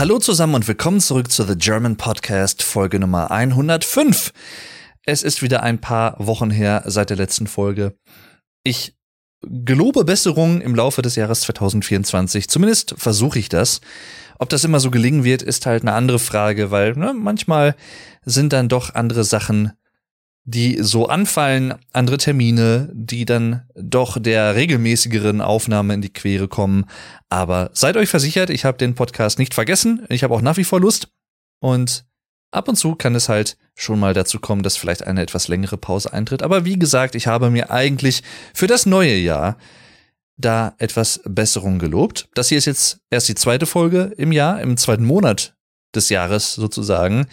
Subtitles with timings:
[0.00, 4.32] Hallo zusammen und willkommen zurück zu The German Podcast, Folge Nummer 105.
[5.04, 7.98] Es ist wieder ein paar Wochen her seit der letzten Folge.
[8.64, 8.96] Ich
[9.42, 12.48] gelobe Besserung im Laufe des Jahres 2024.
[12.48, 13.82] Zumindest versuche ich das.
[14.38, 17.76] Ob das immer so gelingen wird, ist halt eine andere Frage, weil ne, manchmal
[18.24, 19.72] sind dann doch andere Sachen
[20.44, 26.86] die so anfallen, andere Termine, die dann doch der regelmäßigeren Aufnahme in die Quere kommen.
[27.28, 30.06] Aber seid euch versichert, ich habe den Podcast nicht vergessen.
[30.08, 31.08] Ich habe auch nach wie vor Lust.
[31.60, 32.04] Und
[32.50, 35.76] ab und zu kann es halt schon mal dazu kommen, dass vielleicht eine etwas längere
[35.76, 36.42] Pause eintritt.
[36.42, 38.22] Aber wie gesagt, ich habe mir eigentlich
[38.54, 39.56] für das neue Jahr
[40.36, 42.28] da etwas Besserung gelobt.
[42.34, 45.54] Das hier ist jetzt erst die zweite Folge im Jahr, im zweiten Monat
[45.94, 47.26] des Jahres sozusagen.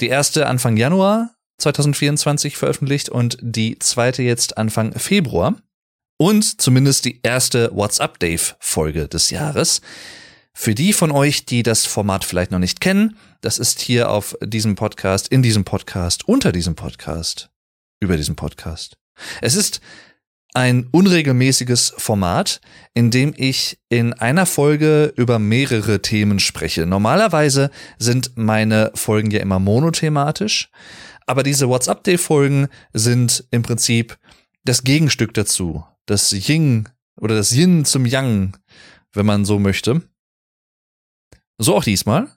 [0.00, 5.56] Die erste Anfang Januar 2024 veröffentlicht und die zweite jetzt Anfang Februar.
[6.20, 9.80] Und zumindest die erste WhatsApp Dave Folge des Jahres.
[10.52, 14.36] Für die von euch, die das Format vielleicht noch nicht kennen, das ist hier auf
[14.42, 17.50] diesem Podcast, in diesem Podcast, unter diesem Podcast,
[18.00, 18.96] über diesem Podcast.
[19.40, 19.80] Es ist
[20.54, 22.60] ein unregelmäßiges Format,
[22.94, 26.86] in dem ich in einer Folge über mehrere Themen spreche.
[26.86, 30.70] Normalerweise sind meine Folgen ja immer monothematisch.
[31.28, 34.18] Aber diese WhatsApp-Day-Folgen sind im Prinzip
[34.64, 35.84] das Gegenstück dazu.
[36.06, 36.88] Das Ying
[37.20, 38.56] oder das Yin zum Yang,
[39.12, 40.00] wenn man so möchte.
[41.58, 42.28] So auch diesmal.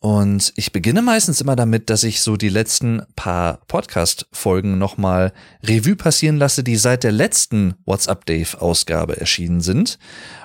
[0.00, 5.94] Und ich beginne meistens immer damit, dass ich so die letzten paar Podcast-Folgen nochmal Revue
[5.94, 9.98] passieren lasse, die seit der letzten WhatsApp-Dave-Ausgabe erschienen sind.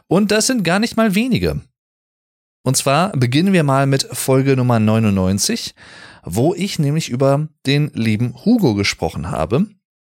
[0.08, 1.62] Und das sind gar nicht mal wenige.
[2.64, 5.74] Und zwar beginnen wir mal mit Folge Nummer 99
[6.30, 9.68] wo ich nämlich über den lieben Hugo gesprochen habe.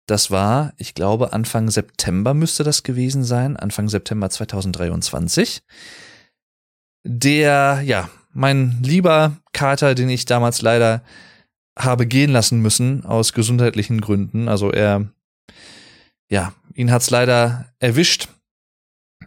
[0.08, 5.62] Das war, ich glaube, Anfang September müsste das gewesen sein, Anfang September 2023.
[7.04, 11.04] Der, ja, mein lieber Kater, den ich damals leider
[11.78, 14.48] habe gehen lassen müssen aus gesundheitlichen Gründen.
[14.48, 15.08] Also er,
[16.30, 18.30] ja, ihn hat's leider erwischt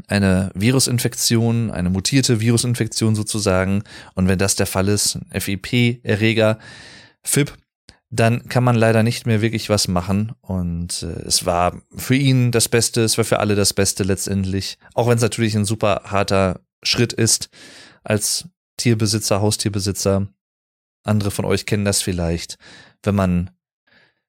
[0.07, 3.83] eine Virusinfektion, eine mutierte Virusinfektion sozusagen.
[4.15, 6.59] Und wenn das der Fall ist, FIP-Erreger,
[7.23, 7.57] FIP,
[8.11, 10.33] dann kann man leider nicht mehr wirklich was machen.
[10.41, 14.79] Und äh, es war für ihn das Beste, es war für alle das Beste letztendlich.
[14.95, 17.51] Auch wenn es natürlich ein super harter Schritt ist
[18.05, 20.29] als Tierbesitzer, Haustierbesitzer.
[21.05, 22.57] Andere von euch kennen das vielleicht,
[23.03, 23.51] wenn man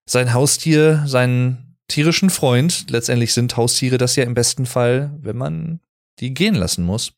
[0.06, 2.90] sein Haustier, seinen tierischen Freund.
[2.90, 5.82] Letztendlich sind Haustiere das ja im besten Fall, wenn man
[6.20, 7.14] die gehen lassen muss.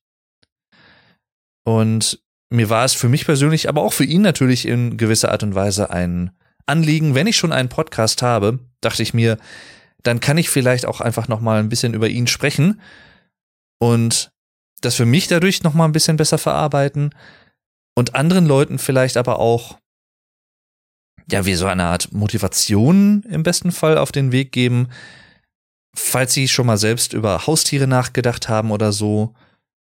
[1.64, 5.44] Und mir war es für mich persönlich, aber auch für ihn natürlich in gewisser Art
[5.44, 6.32] und Weise ein
[6.66, 7.16] Anliegen.
[7.16, 9.38] Wenn ich schon einen Podcast habe, dachte ich mir,
[10.04, 12.82] dann kann ich vielleicht auch einfach noch mal ein bisschen über ihn sprechen
[13.80, 14.32] und
[14.82, 17.14] das für mich dadurch noch mal ein bisschen besser verarbeiten
[17.96, 19.78] und anderen Leuten vielleicht aber auch
[21.30, 24.90] ja, wie so eine Art Motivation im besten Fall auf den Weg geben,
[25.94, 29.34] falls sie schon mal selbst über Haustiere nachgedacht haben oder so,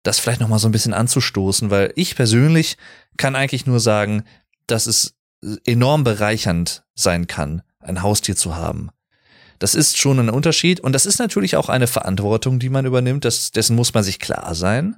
[0.03, 2.77] das vielleicht noch mal so ein bisschen anzustoßen, weil ich persönlich
[3.17, 4.25] kann eigentlich nur sagen,
[4.67, 5.15] dass es
[5.65, 8.91] enorm bereichernd sein kann, ein Haustier zu haben.
[9.59, 13.25] Das ist schon ein Unterschied und das ist natürlich auch eine Verantwortung, die man übernimmt,
[13.25, 14.97] das, dessen muss man sich klar sein.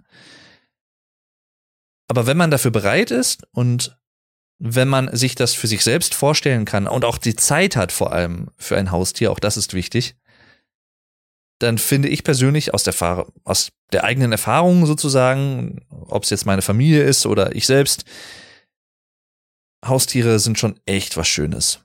[2.09, 3.97] Aber wenn man dafür bereit ist und
[4.63, 8.13] wenn man sich das für sich selbst vorstellen kann und auch die Zeit hat vor
[8.13, 10.17] allem für ein Haustier, auch das ist wichtig,
[11.61, 16.63] dann finde ich persönlich aus der, aus der eigenen Erfahrung sozusagen, ob es jetzt meine
[16.63, 18.05] Familie ist oder ich selbst,
[19.85, 21.81] Haustiere sind schon echt was Schönes.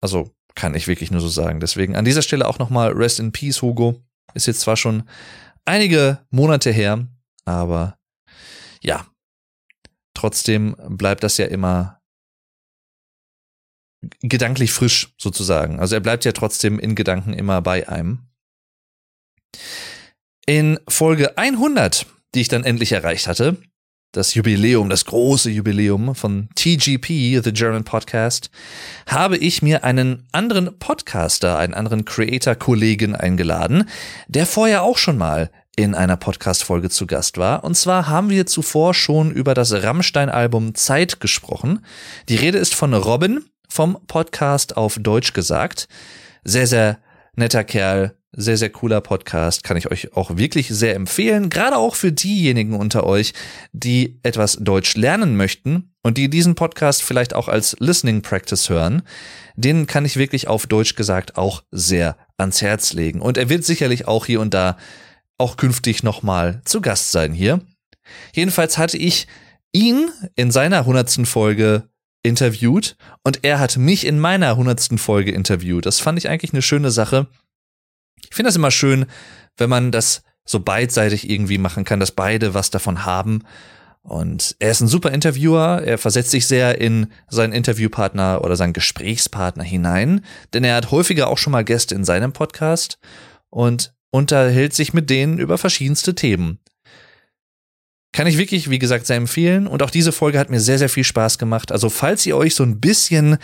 [0.00, 1.60] Also kann ich wirklich nur so sagen.
[1.60, 4.02] Deswegen an dieser Stelle auch nochmal Rest in Peace, Hugo.
[4.32, 5.04] Ist jetzt zwar schon
[5.66, 7.06] einige Monate her,
[7.44, 7.98] aber
[8.82, 9.06] ja,
[10.24, 12.00] trotzdem bleibt das ja immer
[14.20, 15.80] gedanklich frisch sozusagen.
[15.80, 18.20] Also er bleibt ja trotzdem in Gedanken immer bei einem.
[20.46, 23.58] In Folge 100, die ich dann endlich erreicht hatte,
[24.12, 28.48] das Jubiläum, das große Jubiläum von TGP, The German Podcast,
[29.06, 33.90] habe ich mir einen anderen Podcaster, einen anderen Creator-Kollegen eingeladen,
[34.28, 37.64] der vorher auch schon mal in einer Podcast-Folge zu Gast war.
[37.64, 41.84] Und zwar haben wir zuvor schon über das Rammstein-Album Zeit gesprochen.
[42.28, 45.88] Die Rede ist von Robin vom Podcast auf Deutsch gesagt.
[46.44, 46.98] Sehr, sehr
[47.34, 51.50] netter Kerl, sehr, sehr cooler Podcast, kann ich euch auch wirklich sehr empfehlen.
[51.50, 53.32] Gerade auch für diejenigen unter euch,
[53.72, 59.02] die etwas Deutsch lernen möchten und die diesen Podcast vielleicht auch als Listening Practice hören.
[59.56, 63.20] Den kann ich wirklich auf Deutsch gesagt auch sehr ans Herz legen.
[63.20, 64.76] Und er wird sicherlich auch hier und da
[65.38, 67.60] auch künftig nochmal zu Gast sein hier.
[68.32, 69.26] Jedenfalls hatte ich
[69.72, 71.88] ihn in seiner hundertsten Folge
[72.22, 75.86] interviewt und er hat mich in meiner hundertsten Folge interviewt.
[75.86, 77.26] Das fand ich eigentlich eine schöne Sache.
[78.28, 79.06] Ich finde das immer schön,
[79.56, 83.42] wenn man das so beidseitig irgendwie machen kann, dass beide was davon haben.
[84.02, 88.74] Und er ist ein super Interviewer, er versetzt sich sehr in seinen Interviewpartner oder seinen
[88.74, 90.22] Gesprächspartner hinein,
[90.52, 92.98] denn er hat häufiger auch schon mal Gäste in seinem Podcast
[93.48, 96.60] und unterhält sich mit denen über verschiedenste Themen.
[98.12, 99.66] Kann ich wirklich, wie gesagt, sehr empfehlen.
[99.66, 101.72] Und auch diese Folge hat mir sehr, sehr viel Spaß gemacht.
[101.72, 103.38] Also, falls ihr euch so ein bisschen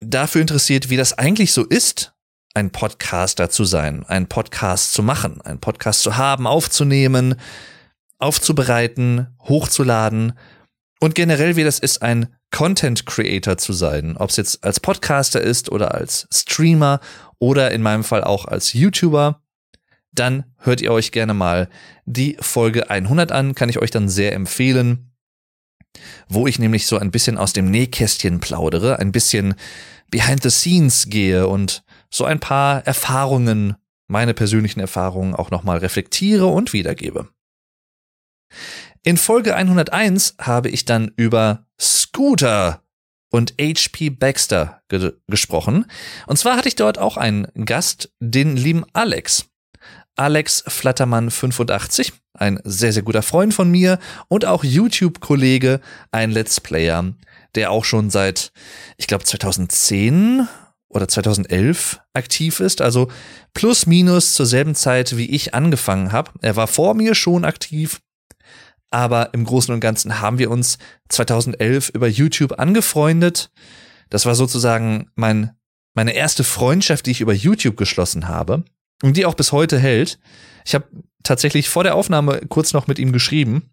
[0.00, 2.14] dafür interessiert, wie das eigentlich so ist,
[2.54, 7.34] ein Podcaster zu sein, einen Podcast zu machen, einen Podcast zu haben, aufzunehmen,
[8.18, 10.32] aufzubereiten, hochzuladen
[10.98, 15.40] und generell, wie das ist, ein Content Creator zu sein, ob es jetzt als Podcaster
[15.40, 17.00] ist oder als Streamer
[17.38, 19.40] oder in meinem Fall auch als YouTuber
[20.12, 21.68] dann hört ihr euch gerne mal
[22.04, 25.12] die Folge 100 an, kann ich euch dann sehr empfehlen,
[26.28, 29.54] wo ich nämlich so ein bisschen aus dem Nähkästchen plaudere, ein bisschen
[30.10, 33.76] behind the scenes gehe und so ein paar Erfahrungen,
[34.08, 37.28] meine persönlichen Erfahrungen auch nochmal reflektiere und wiedergebe.
[39.04, 42.82] In Folge 101 habe ich dann über Scooter
[43.30, 45.86] und HP Baxter ge gesprochen.
[46.26, 49.46] Und zwar hatte ich dort auch einen Gast, den lieben Alex.
[50.16, 53.98] Alex Flattermann 85, ein sehr, sehr guter Freund von mir
[54.28, 55.80] und auch YouTube-Kollege,
[56.10, 57.14] ein Let's Player,
[57.54, 58.52] der auch schon seit,
[58.98, 60.46] ich glaube, 2010
[60.88, 63.10] oder 2011 aktiv ist, also
[63.54, 66.32] plus minus zur selben Zeit, wie ich angefangen habe.
[66.42, 68.00] Er war vor mir schon aktiv,
[68.90, 70.78] aber im Großen und Ganzen haben wir uns
[71.08, 73.50] 2011 über YouTube angefreundet.
[74.08, 75.56] Das war sozusagen mein,
[75.94, 78.64] meine erste Freundschaft, die ich über YouTube geschlossen habe
[79.02, 80.18] und die auch bis heute hält.
[80.64, 80.86] Ich habe
[81.22, 83.70] tatsächlich vor der Aufnahme kurz noch mit ihm geschrieben.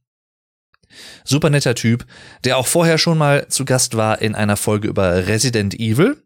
[1.24, 2.06] Super netter Typ,
[2.44, 6.24] der auch vorher schon mal zu Gast war in einer Folge über Resident Evil.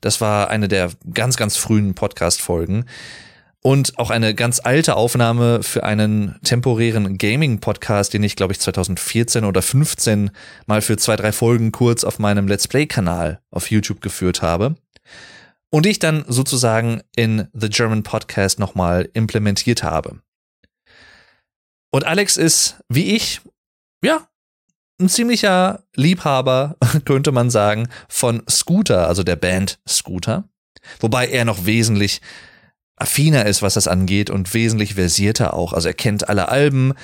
[0.00, 2.84] Das war eine der ganz, ganz frühen Podcast-Folgen.
[3.66, 9.46] Und auch eine ganz alte Aufnahme für einen temporären Gaming-Podcast, den ich, glaube ich, 2014
[9.46, 10.30] oder 15
[10.66, 14.76] mal für zwei, drei Folgen kurz auf meinem Let's Play-Kanal auf YouTube geführt habe
[15.70, 20.20] und ich dann sozusagen in The German Podcast nochmal implementiert habe.
[21.90, 23.40] Und Alex ist, wie ich,
[24.04, 24.28] ja,
[25.00, 26.76] ein ziemlicher Liebhaber,
[27.06, 30.44] könnte man sagen, von Scooter, also der Band Scooter.
[31.00, 32.20] Wobei er noch wesentlich
[32.96, 35.72] affiner ist, was das angeht und wesentlich versierter auch.
[35.72, 36.94] Also er kennt alle Alben.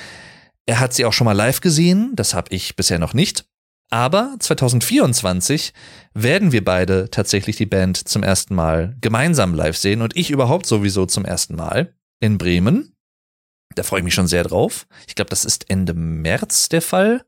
[0.66, 2.12] Er hat sie auch schon mal live gesehen.
[2.14, 3.44] Das habe ich bisher noch nicht.
[3.90, 5.72] Aber 2024
[6.14, 10.66] werden wir beide tatsächlich die Band zum ersten Mal gemeinsam live sehen und ich überhaupt
[10.66, 12.94] sowieso zum ersten Mal in Bremen.
[13.75, 14.86] Da freue ich mich schon sehr drauf.
[15.08, 17.25] Ich glaube, das ist Ende März der Fall.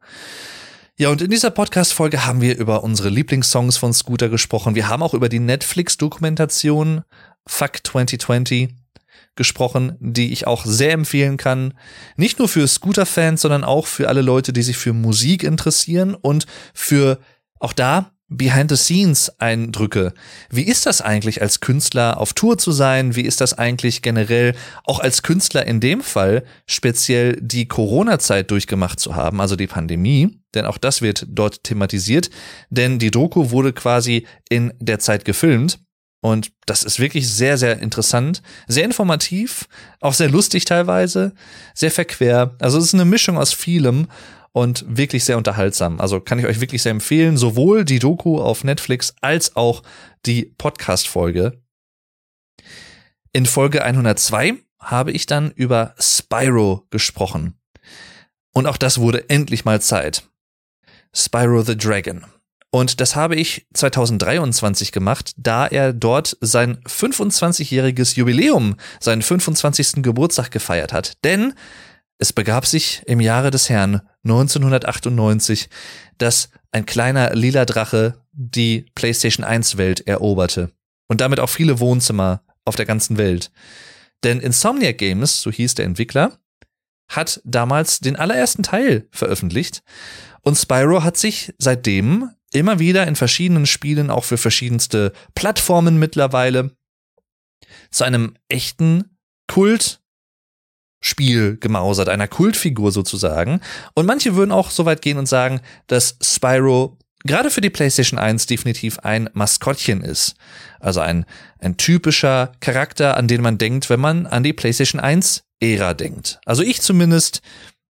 [0.99, 4.75] Ja, und in dieser Podcast-Folge haben wir über unsere Lieblingssongs von Scooter gesprochen.
[4.75, 7.03] Wir haben auch über die Netflix-Dokumentation
[7.47, 8.71] Fuck 2020
[9.35, 11.75] gesprochen, die ich auch sehr empfehlen kann.
[12.17, 16.47] Nicht nur für Scooter-Fans, sondern auch für alle Leute, die sich für Musik interessieren und
[16.75, 17.19] für
[17.59, 20.15] auch da Behind-the-Scenes-Eindrücke.
[20.51, 23.15] Wie ist das eigentlich als Künstler auf Tour zu sein?
[23.15, 29.01] Wie ist das eigentlich generell auch als Künstler in dem Fall speziell die Corona-Zeit durchgemacht
[29.01, 30.39] zu haben, also die Pandemie?
[30.55, 32.31] Denn auch das wird dort thematisiert,
[32.71, 35.79] denn die Doku wurde quasi in der Zeit gefilmt
[36.23, 39.69] und das ist wirklich sehr, sehr interessant, sehr informativ,
[40.01, 41.35] auch sehr lustig teilweise,
[41.75, 42.55] sehr verquer.
[42.61, 44.07] Also es ist eine Mischung aus vielem
[44.53, 46.01] und wirklich sehr unterhaltsam.
[46.01, 49.83] Also kann ich euch wirklich sehr empfehlen, sowohl die Doku auf Netflix als auch
[50.25, 51.61] die Podcast-Folge.
[53.33, 57.59] In Folge 102 habe ich dann über Spyro gesprochen.
[58.53, 60.23] Und auch das wurde endlich mal Zeit.
[61.13, 62.25] Spyro the Dragon.
[62.75, 70.03] Und das habe ich 2023 gemacht, da er dort sein 25-jähriges Jubiläum, seinen 25.
[70.03, 71.23] Geburtstag gefeiert hat.
[71.23, 71.53] Denn
[72.17, 75.69] es begab sich im Jahre des Herrn 1998,
[76.17, 80.71] dass ein kleiner lila Drache die PlayStation 1 Welt eroberte
[81.09, 83.51] und damit auch viele Wohnzimmer auf der ganzen Welt.
[84.25, 86.39] Denn Insomniac Games, so hieß der Entwickler,
[87.09, 89.83] hat damals den allerersten Teil veröffentlicht
[90.41, 96.77] und Spyro hat sich seitdem immer wieder in verschiedenen Spielen, auch für verschiedenste Plattformen mittlerweile,
[97.91, 99.17] zu einem echten
[99.49, 99.99] Kultspiel
[101.59, 103.61] gemausert, einer Kultfigur sozusagen.
[103.95, 108.19] Und manche würden auch so weit gehen und sagen, dass Spyro gerade für die PlayStation
[108.19, 110.35] 1 definitiv ein Maskottchen ist.
[110.81, 111.25] Also ein,
[111.59, 116.41] ein typischer Charakter, an den man denkt, wenn man an die PlayStation 1 Ära denkt.
[116.45, 117.41] Also ich zumindest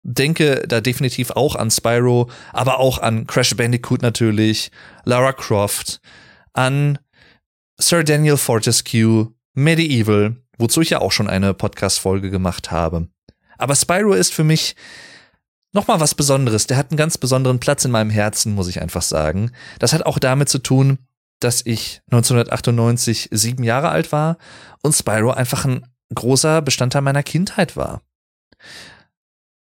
[0.03, 4.71] denke da definitiv auch an Spyro, aber auch an Crash Bandicoot natürlich,
[5.05, 6.01] Lara Croft,
[6.53, 6.99] an
[7.79, 13.09] Sir Daniel Fortescue, Medieval, wozu ich ja auch schon eine Podcast-Folge gemacht habe.
[13.59, 14.77] Aber Spyro ist für mich
[15.73, 16.67] nochmal was Besonderes.
[16.67, 19.53] Der hat einen ganz besonderen Platz in meinem Herzen, muss ich einfach sagen.
[19.79, 20.99] Das hat auch damit zu tun,
[21.41, 24.39] dass ich 1998 sieben Jahre alt war
[24.83, 28.03] und Spyro einfach ein großer Bestandteil meiner Kindheit war.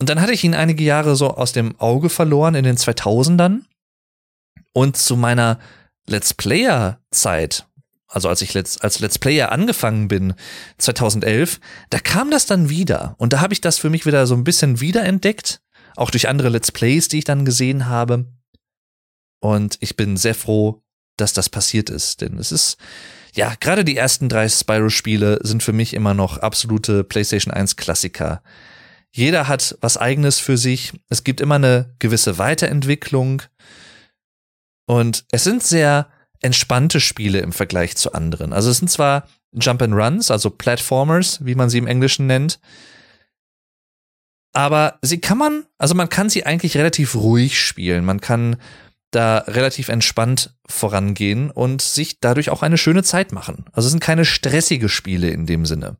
[0.00, 3.62] Und dann hatte ich ihn einige Jahre so aus dem Auge verloren in den 2000ern.
[4.72, 5.58] Und zu meiner
[6.06, 7.66] Let's Player-Zeit,
[8.06, 10.34] also als ich let's, als Let's Player angefangen bin,
[10.78, 13.14] 2011, da kam das dann wieder.
[13.18, 15.60] Und da habe ich das für mich wieder so ein bisschen wiederentdeckt,
[15.96, 18.26] auch durch andere Let's Plays, die ich dann gesehen habe.
[19.40, 20.82] Und ich bin sehr froh,
[21.16, 22.78] dass das passiert ist, denn es ist,
[23.34, 28.42] ja, gerade die ersten drei Spyro-Spiele sind für mich immer noch absolute PlayStation 1 Klassiker.
[29.10, 30.92] Jeder hat was eigenes für sich.
[31.08, 33.42] Es gibt immer eine gewisse Weiterentwicklung.
[34.86, 36.08] Und es sind sehr
[36.40, 38.52] entspannte Spiele im Vergleich zu anderen.
[38.52, 42.60] Also es sind zwar Jump and Runs, also Platformers, wie man sie im Englischen nennt.
[44.52, 48.04] Aber sie kann man, also man kann sie eigentlich relativ ruhig spielen.
[48.04, 48.56] Man kann
[49.10, 53.64] da relativ entspannt vorangehen und sich dadurch auch eine schöne Zeit machen.
[53.72, 55.96] Also es sind keine stressige Spiele in dem Sinne.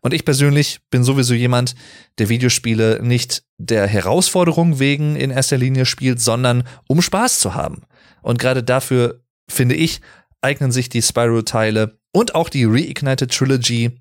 [0.00, 1.74] Und ich persönlich bin sowieso jemand,
[2.18, 7.82] der Videospiele nicht der Herausforderung wegen in erster Linie spielt, sondern um Spaß zu haben.
[8.22, 10.00] Und gerade dafür, finde ich,
[10.40, 14.00] eignen sich die Spyro-Teile und auch die Reignited Trilogy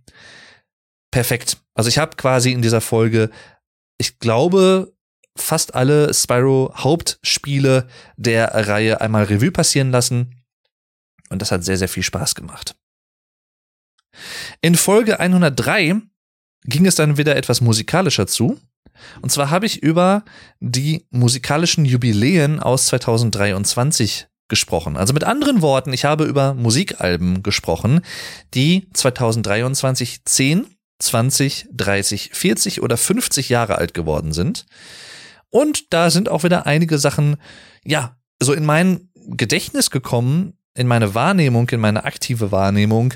[1.11, 1.57] perfekt.
[1.73, 3.29] Also ich habe quasi in dieser Folge,
[3.97, 4.93] ich glaube,
[5.35, 7.87] fast alle Spyro Hauptspiele
[8.17, 10.35] der Reihe einmal Revue passieren lassen.
[11.29, 12.75] Und das hat sehr, sehr viel Spaß gemacht.
[14.61, 16.01] In Folge 103
[16.65, 18.59] ging es dann wieder etwas musikalischer zu.
[19.21, 20.23] Und zwar habe ich über
[20.59, 24.97] die musikalischen Jubiläen aus 2023 gesprochen.
[24.97, 28.01] Also mit anderen Worten, ich habe über Musikalben gesprochen,
[28.53, 30.65] die 2023 10,
[30.99, 34.65] 20, 30, 40 oder 50 Jahre alt geworden sind.
[35.49, 37.37] Und da sind auch wieder einige Sachen,
[37.85, 43.13] ja, so in mein Gedächtnis gekommen, in meine Wahrnehmung, in meine aktive Wahrnehmung,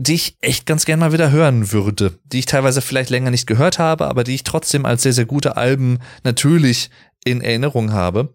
[0.00, 3.46] die ich echt ganz gern mal wieder hören würde, die ich teilweise vielleicht länger nicht
[3.46, 6.88] gehört habe, aber die ich trotzdem als sehr, sehr gute Alben natürlich
[7.22, 8.34] in Erinnerung habe.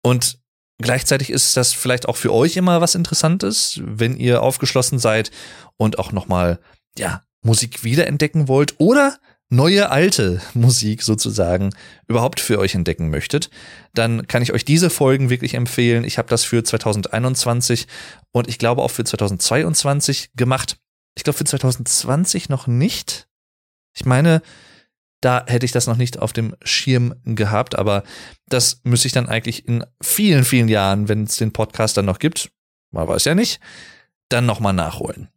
[0.00, 0.38] Und
[0.78, 5.32] gleichzeitig ist das vielleicht auch für euch immer was Interessantes, wenn ihr aufgeschlossen seid
[5.76, 6.60] und auch nochmal,
[6.96, 9.18] ja, Musik wiederentdecken wollt oder
[9.52, 11.74] neue alte Musik sozusagen
[12.08, 13.50] überhaupt für euch entdecken möchtet,
[13.92, 16.04] dann kann ich euch diese Folgen wirklich empfehlen.
[16.04, 17.86] Ich habe das für 2021
[18.32, 20.78] und ich glaube auch für 2022 gemacht.
[21.14, 23.28] Ich glaube für 2020 noch nicht.
[23.94, 24.40] Ich meine,
[25.20, 28.04] da hätte ich das noch nicht auf dem Schirm gehabt, aber
[28.48, 32.18] das müsste ich dann eigentlich in vielen, vielen Jahren, wenn es den Podcast dann noch
[32.18, 32.50] gibt,
[32.90, 33.60] man weiß ja nicht,
[34.30, 35.28] dann nochmal nachholen.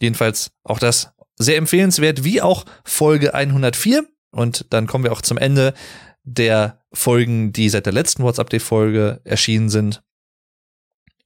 [0.00, 4.04] Jedenfalls auch das sehr empfehlenswert, wie auch Folge 104.
[4.30, 5.74] Und dann kommen wir auch zum Ende
[6.24, 10.02] der Folgen, die seit der letzten WhatsApp-Folge erschienen sind.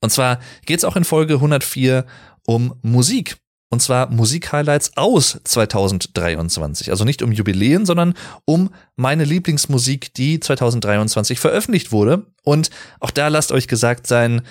[0.01, 2.05] Und zwar geht es auch in Folge 104
[2.47, 3.37] um Musik.
[3.73, 6.91] Und zwar Musik-Highlights aus 2023.
[6.91, 8.15] Also nicht um Jubiläen, sondern
[8.45, 12.27] um meine Lieblingsmusik, die 2023 veröffentlicht wurde.
[12.43, 14.43] Und auch da lasst euch gesagt sein,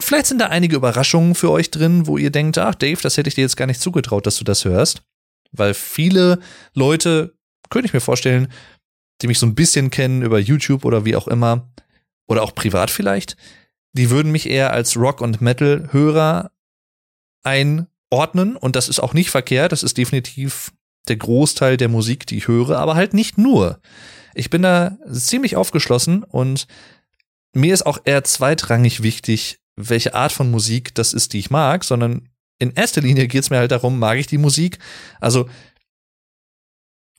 [0.00, 3.28] Vielleicht sind da einige Überraschungen für euch drin, wo ihr denkt, ach Dave, das hätte
[3.28, 5.02] ich dir jetzt gar nicht zugetraut, dass du das hörst.
[5.52, 6.40] Weil viele
[6.74, 7.34] Leute,
[7.70, 8.48] könnte ich mir vorstellen,
[9.20, 11.68] die mich so ein bisschen kennen über YouTube oder wie auch immer,
[12.28, 13.36] oder auch privat vielleicht,
[13.94, 16.52] die würden mich eher als Rock- und Metal-Hörer
[17.42, 18.56] einordnen.
[18.56, 19.72] Und das ist auch nicht verkehrt.
[19.72, 20.72] Das ist definitiv
[21.08, 23.80] der Großteil der Musik, die ich höre, aber halt nicht nur.
[24.34, 26.66] Ich bin da ziemlich aufgeschlossen und
[27.54, 31.84] mir ist auch eher zweitrangig wichtig, welche Art von Musik das ist, die ich mag,
[31.84, 34.78] sondern in erster Linie geht es mir halt darum, mag ich die Musik?
[35.20, 35.48] Also,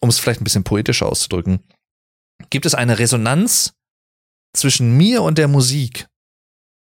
[0.02, 1.62] um es vielleicht ein bisschen poetischer auszudrücken,
[2.50, 3.74] gibt es eine Resonanz
[4.56, 6.08] zwischen mir und der Musik?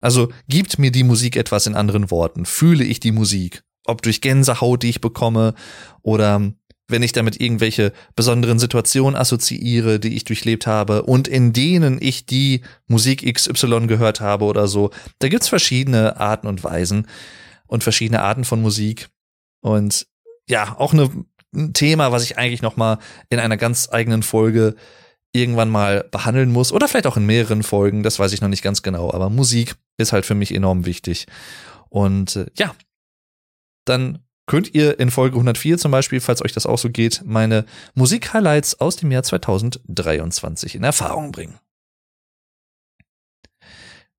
[0.02, 2.46] Also gibt mir die Musik etwas in anderen Worten?
[2.46, 3.64] Fühle ich die Musik?
[3.86, 5.54] Ob durch Gänsehaut, die ich bekomme,
[6.02, 6.52] oder
[6.92, 12.26] wenn ich damit irgendwelche besonderen Situationen assoziiere, die ich durchlebt habe und in denen ich
[12.26, 14.92] die Musik XY gehört habe oder so.
[15.20, 17.08] Da gibt's verschiedene Arten und Weisen
[17.68, 19.10] und verschiedene Arten von Musik.
[19.62, 20.08] Und
[20.48, 21.10] ja, auch eine,
[21.56, 24.76] ein Thema, was ich eigentlich noch mal in einer ganz eigenen Folge
[25.34, 28.64] irgendwann mal behandeln muss oder vielleicht auch in mehreren Folgen, das weiß ich noch nicht
[28.64, 31.28] ganz genau, aber Musik ist halt für mich enorm wichtig.
[31.90, 32.76] Und äh, ja,
[33.86, 37.66] dann könnt ihr in Folge 104 zum Beispiel, falls euch das auch so geht, meine
[37.94, 41.60] Musik-Highlights aus dem Jahr 2023 in Erfahrung bringen.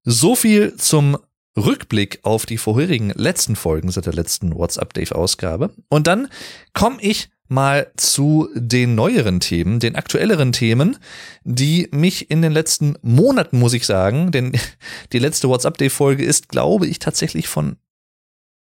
[0.05, 1.19] So viel zum
[1.57, 5.71] Rückblick auf die vorherigen letzten Folgen seit der letzten WhatsApp-Dave-Ausgabe.
[5.89, 6.29] Und dann
[6.73, 10.97] komme ich mal zu den neueren Themen, den aktuelleren Themen,
[11.45, 14.53] die mich in den letzten Monaten, muss ich sagen, denn
[15.13, 17.77] die letzte WhatsApp-Day-Folge ist, glaube ich, tatsächlich von,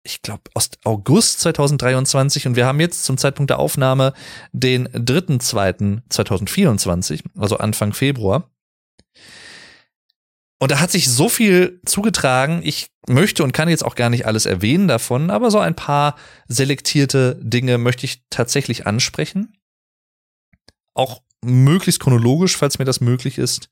[0.06, 4.14] ich glaube, aus August 2023 und wir haben jetzt zum Zeitpunkt der Aufnahme
[4.52, 8.48] den 3.2.2024, also Anfang Februar.
[10.58, 12.62] Und da hat sich so viel zugetragen.
[12.64, 16.16] Ich möchte und kann jetzt auch gar nicht alles erwähnen davon, aber so ein paar
[16.48, 19.58] selektierte Dinge möchte ich tatsächlich ansprechen.
[20.94, 23.68] Auch möglichst chronologisch, falls mir das möglich ist.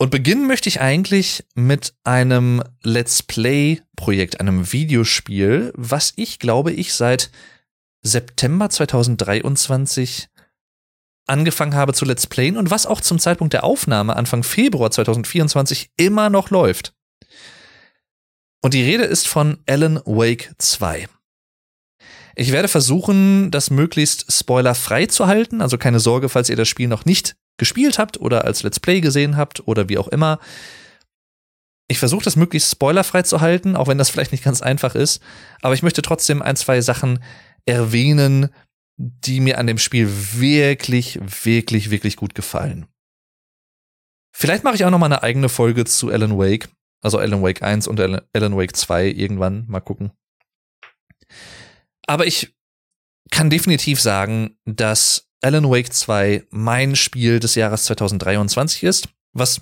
[0.00, 6.94] Und beginnen möchte ich eigentlich mit einem Let's Play-Projekt, einem Videospiel, was ich glaube ich
[6.94, 7.32] seit
[8.02, 10.28] September 2023
[11.26, 15.90] angefangen habe zu Let's Playen und was auch zum Zeitpunkt der Aufnahme Anfang Februar 2024
[15.96, 16.94] immer noch läuft.
[18.62, 21.08] Und die Rede ist von Alan Wake 2.
[22.36, 26.86] Ich werde versuchen, das möglichst spoilerfrei zu halten, also keine Sorge, falls ihr das Spiel
[26.86, 30.38] noch nicht gespielt habt oder als Let's Play gesehen habt oder wie auch immer.
[31.88, 35.22] Ich versuche das möglichst spoilerfrei zu halten, auch wenn das vielleicht nicht ganz einfach ist,
[35.60, 37.22] aber ich möchte trotzdem ein, zwei Sachen
[37.66, 38.50] erwähnen,
[38.98, 42.86] die mir an dem Spiel wirklich, wirklich, wirklich gut gefallen.
[44.34, 46.68] Vielleicht mache ich auch noch mal eine eigene Folge zu Alan Wake,
[47.02, 50.12] also Alan Wake 1 und Alan Wake 2 irgendwann, mal gucken.
[52.06, 52.54] Aber ich
[53.30, 59.60] kann definitiv sagen, dass Alan Wake 2 mein Spiel des Jahres 2023 ist, was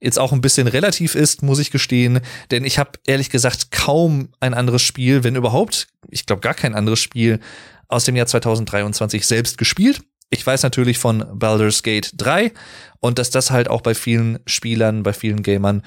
[0.00, 4.28] jetzt auch ein bisschen relativ ist, muss ich gestehen, denn ich habe ehrlich gesagt kaum
[4.40, 7.40] ein anderes Spiel, wenn überhaupt, ich glaube gar kein anderes Spiel
[7.88, 10.02] aus dem Jahr 2023 selbst gespielt.
[10.30, 12.52] Ich weiß natürlich von Baldur's Gate 3
[13.00, 15.82] und dass das halt auch bei vielen Spielern, bei vielen Gamern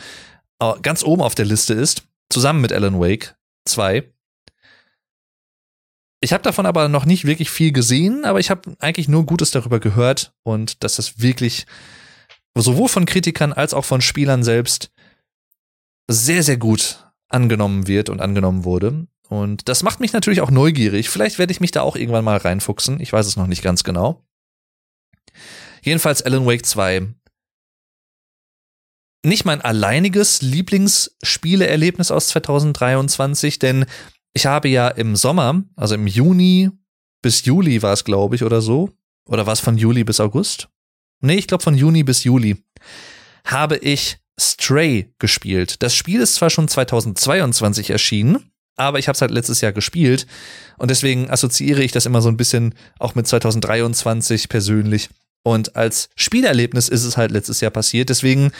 [0.60, 4.04] äh, ganz oben auf der Liste ist, zusammen mit Alan Wake 2.
[6.26, 9.52] Ich habe davon aber noch nicht wirklich viel gesehen, aber ich habe eigentlich nur Gutes
[9.52, 11.68] darüber gehört und dass das wirklich
[12.58, 14.90] sowohl von Kritikern als auch von Spielern selbst
[16.10, 19.06] sehr, sehr gut angenommen wird und angenommen wurde.
[19.30, 21.12] Und das macht mich natürlich auch neugierig.
[21.12, 23.00] Vielleicht werde ich mich da auch irgendwann mal reinfuchsen.
[23.02, 24.26] Ich weiß es noch nicht ganz genau.
[25.84, 27.08] Jedenfalls Alan Wake 2.
[29.24, 33.86] Nicht mein alleiniges Lieblingsspieleerlebnis aus 2023, denn
[34.36, 36.70] ich habe ja im Sommer, also im Juni
[37.22, 38.92] bis Juli war es, glaube ich, oder so.
[39.28, 40.68] Oder war es von Juli bis August?
[41.22, 42.64] Nee, ich glaube von Juni bis Juli.
[43.46, 45.82] Habe ich Stray gespielt.
[45.82, 50.28] Das Spiel ist zwar schon 2022 erschienen, aber ich habe es halt letztes Jahr gespielt
[50.78, 55.10] und deswegen assoziiere ich das immer so ein bisschen auch mit 2023 persönlich.
[55.44, 58.10] Und als Spielerlebnis ist es halt letztes Jahr passiert.
[58.10, 58.52] Deswegen,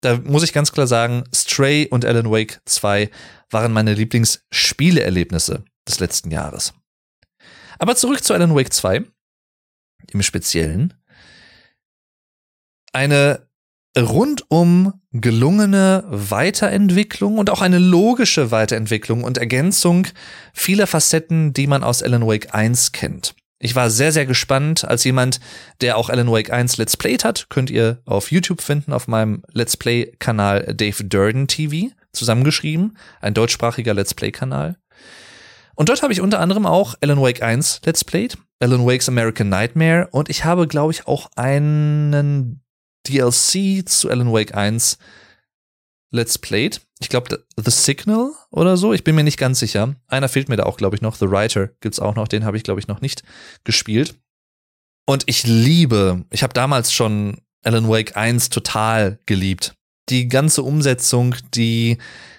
[0.00, 3.10] da muss ich ganz klar sagen, Stray und Alan Wake 2
[3.50, 6.72] waren meine Lieblingsspieleerlebnisse des letzten Jahres.
[7.78, 9.04] Aber zurück zu Alan Wake 2
[10.12, 10.94] im Speziellen.
[12.92, 13.48] Eine
[13.98, 20.06] rundum gelungene Weiterentwicklung und auch eine logische Weiterentwicklung und Ergänzung
[20.52, 23.34] vieler Facetten, die man aus Alan Wake 1 kennt.
[23.62, 25.38] Ich war sehr, sehr gespannt als jemand,
[25.82, 27.46] der auch Alan Wake 1 Let's Played hat.
[27.50, 32.96] Könnt ihr auf YouTube finden, auf meinem Let's Play-Kanal Dave Durden TV, zusammengeschrieben.
[33.20, 34.76] Ein deutschsprachiger Let's Play-Kanal.
[35.74, 39.50] Und dort habe ich unter anderem auch Alan Wake 1 Let's Played, Alan Wake's American
[39.50, 42.62] Nightmare und ich habe, glaube ich, auch einen
[43.06, 44.96] DLC zu Alan Wake 1
[46.10, 46.80] Let's Played.
[46.98, 48.92] Ich glaube, The Signal oder so.
[48.92, 49.94] Ich bin mir nicht ganz sicher.
[50.08, 51.14] Einer fehlt mir da auch, glaube ich, noch.
[51.14, 52.28] The Writer gibt's auch noch.
[52.28, 53.22] Den habe ich, glaube ich, noch nicht
[53.64, 54.16] gespielt.
[55.06, 59.74] Und ich liebe, ich habe damals schon Alan Wake 1 total geliebt.
[60.08, 61.98] Die ganze Umsetzung, die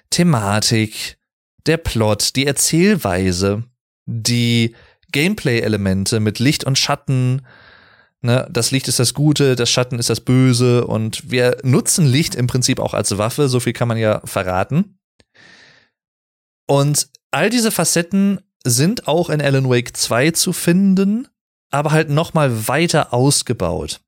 [0.09, 1.17] Thematik,
[1.65, 3.63] der Plot, die Erzählweise,
[4.05, 4.75] die
[5.11, 7.45] Gameplay-Elemente mit Licht und Schatten,
[8.23, 12.35] Ne, das Licht ist das Gute, das Schatten ist das Böse und wir nutzen Licht
[12.35, 14.99] im Prinzip auch als Waffe, so viel kann man ja verraten.
[16.67, 21.27] Und all diese Facetten sind auch in Alan Wake 2 zu finden,
[21.71, 24.01] aber halt noch mal weiter ausgebaut.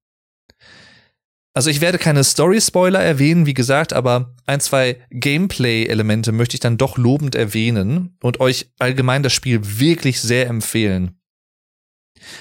[1.56, 6.78] Also ich werde keine Story-Spoiler erwähnen, wie gesagt, aber ein, zwei Gameplay-Elemente möchte ich dann
[6.78, 11.20] doch lobend erwähnen und euch allgemein das Spiel wirklich sehr empfehlen.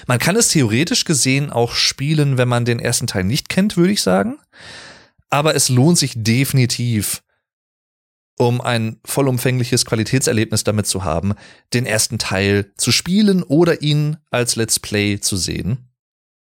[0.07, 3.93] Man kann es theoretisch gesehen auch spielen, wenn man den ersten Teil nicht kennt, würde
[3.93, 4.39] ich sagen.
[5.29, 7.23] Aber es lohnt sich definitiv,
[8.37, 11.33] um ein vollumfängliches Qualitätserlebnis damit zu haben,
[11.73, 15.89] den ersten Teil zu spielen oder ihn als Let's Play zu sehen.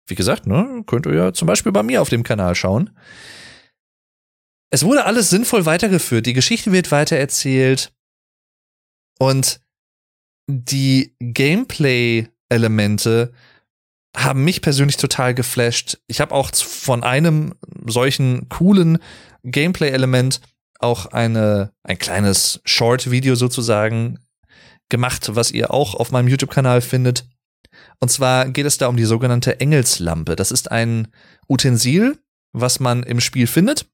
[0.07, 2.89] Wie gesagt, ne, könnt ihr ja zum Beispiel bei mir auf dem Kanal schauen.
[4.71, 7.91] Es wurde alles sinnvoll weitergeführt, die Geschichte wird weitererzählt
[9.19, 9.61] und
[10.47, 11.15] die
[12.49, 13.31] Gameplay-Elemente
[14.17, 15.99] haben mich persönlich total geflasht.
[16.07, 17.53] Ich habe auch von einem
[17.85, 18.97] solchen coolen
[19.43, 20.41] Gameplay-Element
[20.79, 24.19] auch eine, ein kleines Short-Video sozusagen
[24.89, 27.27] gemacht, was ihr auch auf meinem YouTube-Kanal findet.
[27.99, 30.35] Und zwar geht es da um die sogenannte Engelslampe.
[30.35, 31.09] Das ist ein
[31.47, 32.17] Utensil,
[32.53, 33.85] was man im Spiel findet.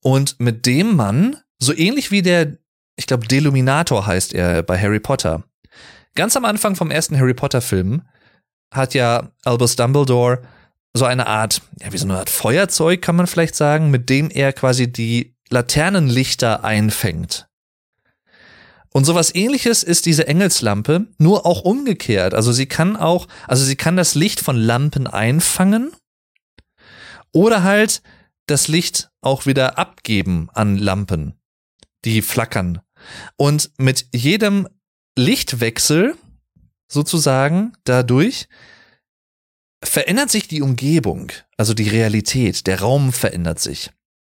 [0.00, 2.58] Und mit dem man, so ähnlich wie der,
[2.96, 5.44] ich glaube, Deluminator heißt er bei Harry Potter.
[6.14, 8.02] Ganz am Anfang vom ersten Harry Potter-Film
[8.72, 10.42] hat ja Albus Dumbledore
[10.94, 14.30] so eine Art, ja, wie so eine Art Feuerzeug, kann man vielleicht sagen, mit dem
[14.30, 17.48] er quasi die Laternenlichter einfängt.
[18.92, 22.34] Und sowas ähnliches ist diese Engelslampe, nur auch umgekehrt.
[22.34, 25.92] Also sie kann auch, also sie kann das Licht von Lampen einfangen
[27.32, 28.02] oder halt
[28.46, 31.34] das Licht auch wieder abgeben an Lampen,
[32.04, 32.80] die flackern.
[33.36, 34.68] Und mit jedem
[35.16, 36.16] Lichtwechsel
[36.90, 38.48] sozusagen dadurch
[39.84, 43.90] verändert sich die Umgebung, also die Realität, der Raum verändert sich.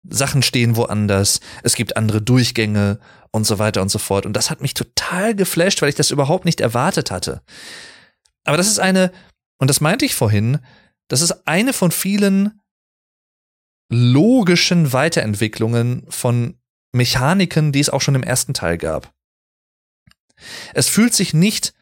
[0.09, 2.99] Sachen stehen woanders, es gibt andere Durchgänge
[3.31, 4.27] und so weiter und so fort.
[4.27, 7.43] Und das hat mich total geflasht, weil ich das überhaupt nicht erwartet hatte.
[8.45, 9.13] Aber das ist eine,
[9.59, 10.59] und das meinte ich vorhin,
[11.09, 12.61] das ist eine von vielen
[13.91, 16.59] logischen Weiterentwicklungen von
[16.93, 19.13] Mechaniken, die es auch schon im ersten Teil gab.
[20.75, 21.75] Es fühlt sich nicht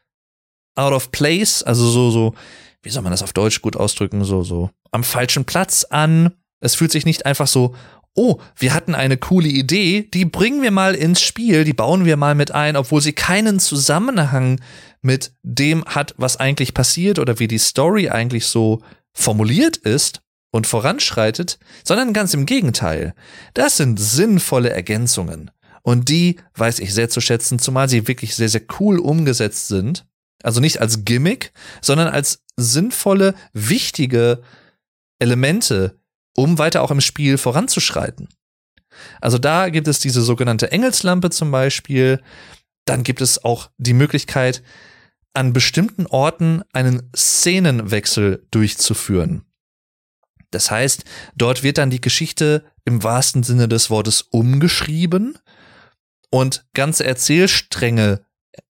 [0.74, 2.34] out of place, also so, so,
[2.82, 6.34] wie soll man das auf Deutsch gut ausdrücken, so, so am falschen Platz an.
[6.60, 7.74] Es fühlt sich nicht einfach so,
[8.14, 12.16] oh, wir hatten eine coole Idee, die bringen wir mal ins Spiel, die bauen wir
[12.16, 14.60] mal mit ein, obwohl sie keinen Zusammenhang
[15.02, 20.66] mit dem hat, was eigentlich passiert oder wie die Story eigentlich so formuliert ist und
[20.66, 23.14] voranschreitet, sondern ganz im Gegenteil.
[23.52, 25.50] Das sind sinnvolle Ergänzungen.
[25.84, 30.06] Und die weiß ich sehr zu schätzen, zumal sie wirklich sehr, sehr cool umgesetzt sind.
[30.42, 34.42] Also nicht als Gimmick, sondern als sinnvolle, wichtige
[35.18, 36.00] Elemente,
[36.34, 38.28] um weiter auch im Spiel voranzuschreiten.
[39.20, 42.22] Also da gibt es diese sogenannte Engelslampe zum Beispiel.
[42.86, 44.62] Dann gibt es auch die Möglichkeit,
[45.34, 49.44] an bestimmten Orten einen Szenenwechsel durchzuführen.
[50.50, 51.04] Das heißt,
[51.36, 55.36] dort wird dann die Geschichte im wahrsten Sinne des Wortes umgeschrieben
[56.34, 58.26] und ganze Erzählstränge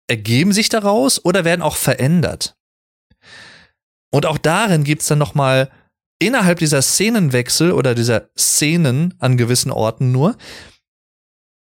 [0.09, 2.55] ergeben sich daraus oder werden auch verändert.
[4.13, 5.71] Und auch darin gibt es dann nochmal
[6.19, 10.37] innerhalb dieser Szenenwechsel oder dieser Szenen an gewissen Orten nur,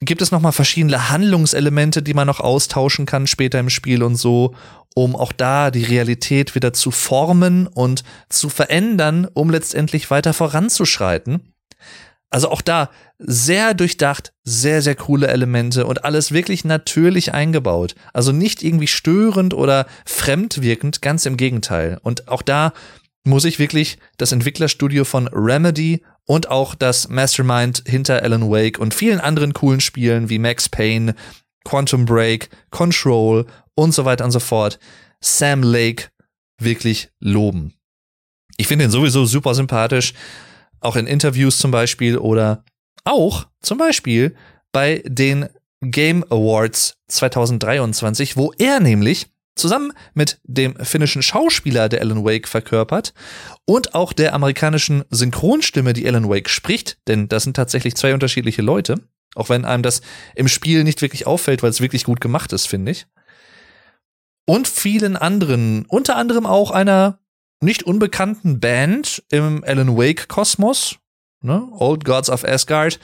[0.02, 4.56] gibt es nochmal verschiedene Handlungselemente, die man noch austauschen kann später im Spiel und so,
[4.94, 11.54] um auch da die Realität wieder zu formen und zu verändern, um letztendlich weiter voranzuschreiten.
[12.30, 17.96] Also auch da sehr durchdacht, sehr, sehr coole Elemente und alles wirklich natürlich eingebaut.
[18.14, 22.00] Also nicht irgendwie störend oder fremdwirkend, ganz im Gegenteil.
[22.04, 22.74] Und auch da
[23.24, 28.94] muss ich wirklich das Entwicklerstudio von Remedy und auch das Mastermind hinter Alan Wake und
[28.94, 31.16] vielen anderen coolen Spielen wie Max Payne,
[31.64, 34.80] Quantum Break, Control und so weiter und so fort,
[35.22, 36.10] Sam Lake
[36.60, 37.74] wirklich loben.
[38.58, 40.14] Ich finde ihn sowieso super sympathisch
[40.80, 42.64] auch in Interviews zum Beispiel oder
[43.04, 44.36] auch zum Beispiel
[44.72, 45.50] bei den
[45.82, 53.14] Game Awards 2023, wo er nämlich zusammen mit dem finnischen Schauspieler, der Alan Wake verkörpert,
[53.66, 58.62] und auch der amerikanischen Synchronstimme, die Alan Wake spricht, denn das sind tatsächlich zwei unterschiedliche
[58.62, 58.96] Leute,
[59.36, 60.02] auch wenn einem das
[60.36, 63.08] im Spiel nicht wirklich auffällt, weil es wirklich gut gemacht ist, finde ich.
[64.46, 67.20] Und vielen anderen, unter anderem auch einer
[67.62, 70.98] nicht unbekannten Band im Alan Wake Kosmos,
[71.42, 71.68] ne?
[71.72, 73.00] Old Gods of Asgard,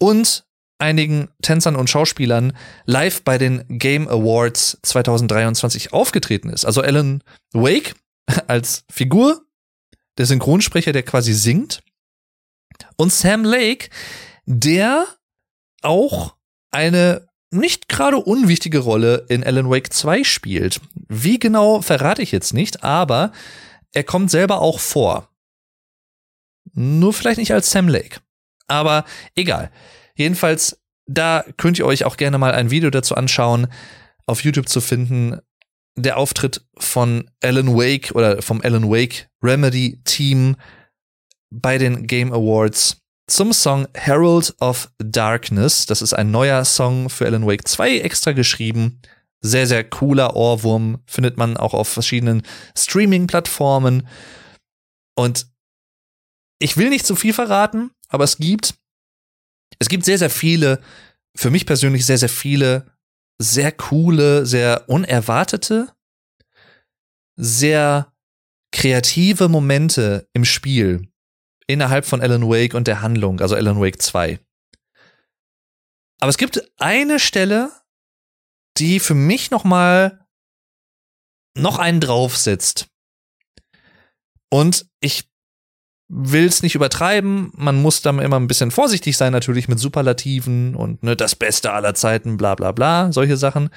[0.00, 0.44] und
[0.78, 6.64] einigen Tänzern und Schauspielern live bei den Game Awards 2023 aufgetreten ist.
[6.64, 7.94] Also Alan Wake
[8.46, 9.44] als Figur,
[10.18, 11.82] der Synchronsprecher, der quasi singt,
[12.96, 13.90] und Sam Lake,
[14.46, 15.06] der
[15.82, 16.36] auch
[16.70, 20.80] eine nicht gerade unwichtige Rolle in Alan Wake 2 spielt.
[21.08, 23.32] Wie genau verrate ich jetzt nicht, aber
[23.92, 25.30] er kommt selber auch vor.
[26.74, 28.20] Nur vielleicht nicht als Sam Lake.
[28.66, 29.70] Aber egal.
[30.14, 33.68] Jedenfalls, da könnt ihr euch auch gerne mal ein Video dazu anschauen,
[34.26, 35.40] auf YouTube zu finden.
[35.96, 40.56] Der Auftritt von Alan Wake oder vom Alan Wake Remedy Team
[41.50, 45.86] bei den Game Awards zum Song Herald of Darkness.
[45.86, 49.00] Das ist ein neuer Song für Alan Wake 2 extra geschrieben.
[49.40, 51.02] Sehr, sehr cooler Ohrwurm.
[51.06, 52.42] Findet man auch auf verschiedenen
[52.76, 54.08] Streaming-Plattformen.
[55.14, 55.46] Und
[56.58, 58.74] ich will nicht zu viel verraten, aber es gibt,
[59.78, 60.80] es gibt sehr, sehr viele,
[61.36, 62.86] für mich persönlich sehr, sehr viele
[63.40, 65.92] sehr coole, sehr unerwartete,
[67.36, 68.12] sehr
[68.72, 71.07] kreative Momente im Spiel
[71.68, 74.40] innerhalb von Alan Wake und der Handlung, also Alan Wake 2.
[76.18, 77.70] Aber es gibt eine Stelle,
[78.78, 80.26] die für mich noch mal
[81.54, 82.88] noch einen draufsetzt.
[84.50, 85.28] Und ich
[86.08, 87.52] will es nicht übertreiben.
[87.54, 91.72] Man muss dann immer ein bisschen vorsichtig sein, natürlich mit Superlativen und ne, das Beste
[91.72, 93.68] aller Zeiten, bla bla bla, solche Sachen.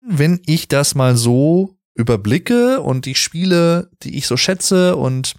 [0.00, 5.34] Wenn ich das mal so überblicke und die Spiele, die ich so schätze und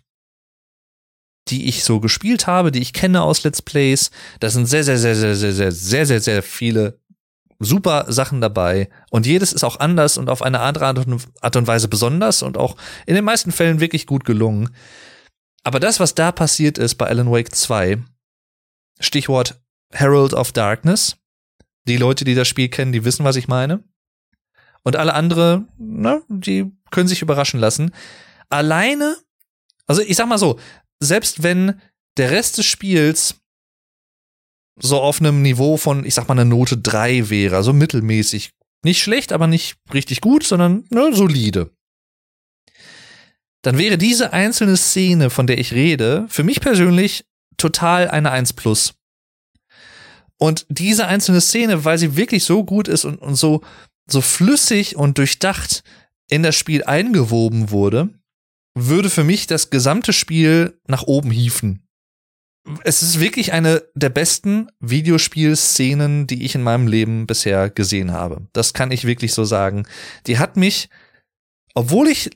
[1.47, 4.97] die ich so gespielt habe, die ich kenne aus Let's Plays, da sind sehr, sehr,
[4.97, 6.99] sehr, sehr, sehr, sehr, sehr, sehr, sehr viele
[7.59, 8.89] super Sachen dabei.
[9.09, 12.75] Und jedes ist auch anders und auf eine andere Art und Weise besonders und auch
[13.05, 14.69] in den meisten Fällen wirklich gut gelungen.
[15.63, 17.99] Aber das, was da passiert ist bei Alan Wake 2,
[18.99, 21.17] Stichwort Herald of Darkness,
[21.87, 23.83] die Leute, die das Spiel kennen, die wissen, was ich meine.
[24.83, 27.91] Und alle andere, ne, die können sich überraschen lassen.
[28.49, 29.15] Alleine,
[29.85, 30.59] also ich sag mal so,
[31.01, 31.81] selbst wenn
[32.17, 33.35] der Rest des Spiels
[34.79, 38.51] so auf einem Niveau von, ich sag mal, einer Note 3 wäre, also mittelmäßig.
[38.83, 41.71] Nicht schlecht, aber nicht richtig gut, sondern ne, solide
[43.61, 47.25] dann wäre diese einzelne Szene, von der ich rede, für mich persönlich
[47.57, 48.93] total eine 1 plus.
[50.37, 53.61] Und diese einzelne Szene, weil sie wirklich so gut ist und, und so,
[54.09, 55.83] so flüssig und durchdacht
[56.27, 58.09] in das Spiel eingewoben wurde,
[58.73, 61.87] würde für mich das gesamte Spiel nach oben hieven.
[62.83, 68.47] Es ist wirklich eine der besten Videospielszenen, die ich in meinem Leben bisher gesehen habe.
[68.53, 69.87] Das kann ich wirklich so sagen.
[70.27, 70.89] Die hat mich,
[71.73, 72.29] obwohl ich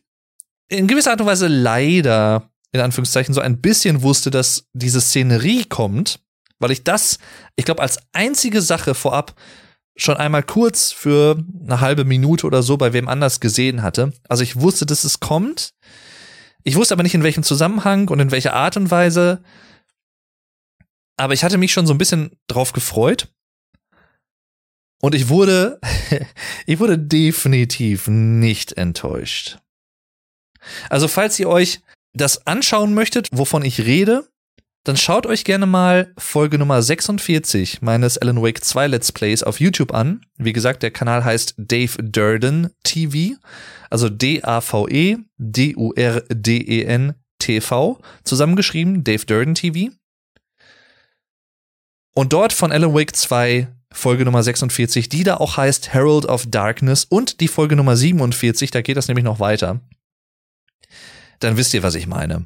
[0.67, 5.65] in gewisser Art und Weise leider, in Anführungszeichen, so ein bisschen wusste, dass diese Szenerie
[5.65, 6.19] kommt,
[6.57, 7.19] weil ich das,
[7.55, 9.35] ich glaube, als einzige Sache vorab
[9.95, 14.11] schon einmal kurz für eine halbe Minute oder so bei wem anders gesehen hatte.
[14.27, 15.73] Also ich wusste, dass es kommt.
[16.67, 19.43] Ich wusste aber nicht, in welchem Zusammenhang und in welcher Art und Weise.
[21.15, 23.31] Aber ich hatte mich schon so ein bisschen drauf gefreut.
[24.99, 25.79] Und ich wurde,
[26.65, 29.59] ich wurde definitiv nicht enttäuscht.
[30.89, 31.81] Also falls ihr euch
[32.13, 34.27] das anschauen möchtet, wovon ich rede,
[34.85, 39.59] dann schaut euch gerne mal Folge Nummer 46 meines Alan Wake 2 Let's Plays auf
[39.59, 40.21] YouTube an.
[40.37, 43.35] Wie gesagt, der Kanal heißt Dave Durden TV,
[43.89, 49.91] also D-A-V-E, D-U-R-D-E-N TV, zusammengeschrieben, Dave Durden TV.
[52.13, 56.45] Und dort von Alan Wake 2 Folge Nummer 46, die da auch heißt Herald of
[56.47, 59.81] Darkness und die Folge Nummer 47, da geht das nämlich noch weiter
[61.39, 62.45] dann wisst ihr, was ich meine.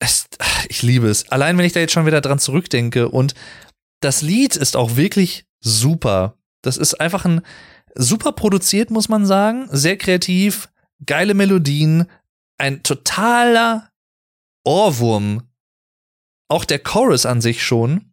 [0.00, 0.26] Es,
[0.68, 1.30] ich liebe es.
[1.30, 3.34] Allein wenn ich da jetzt schon wieder dran zurückdenke und
[4.00, 6.36] das Lied ist auch wirklich super.
[6.62, 7.42] Das ist einfach ein
[7.94, 9.68] super produziert, muss man sagen.
[9.70, 10.68] Sehr kreativ,
[11.04, 12.06] geile Melodien,
[12.58, 13.90] ein totaler
[14.64, 15.42] Ohrwurm.
[16.48, 18.12] Auch der Chorus an sich schon.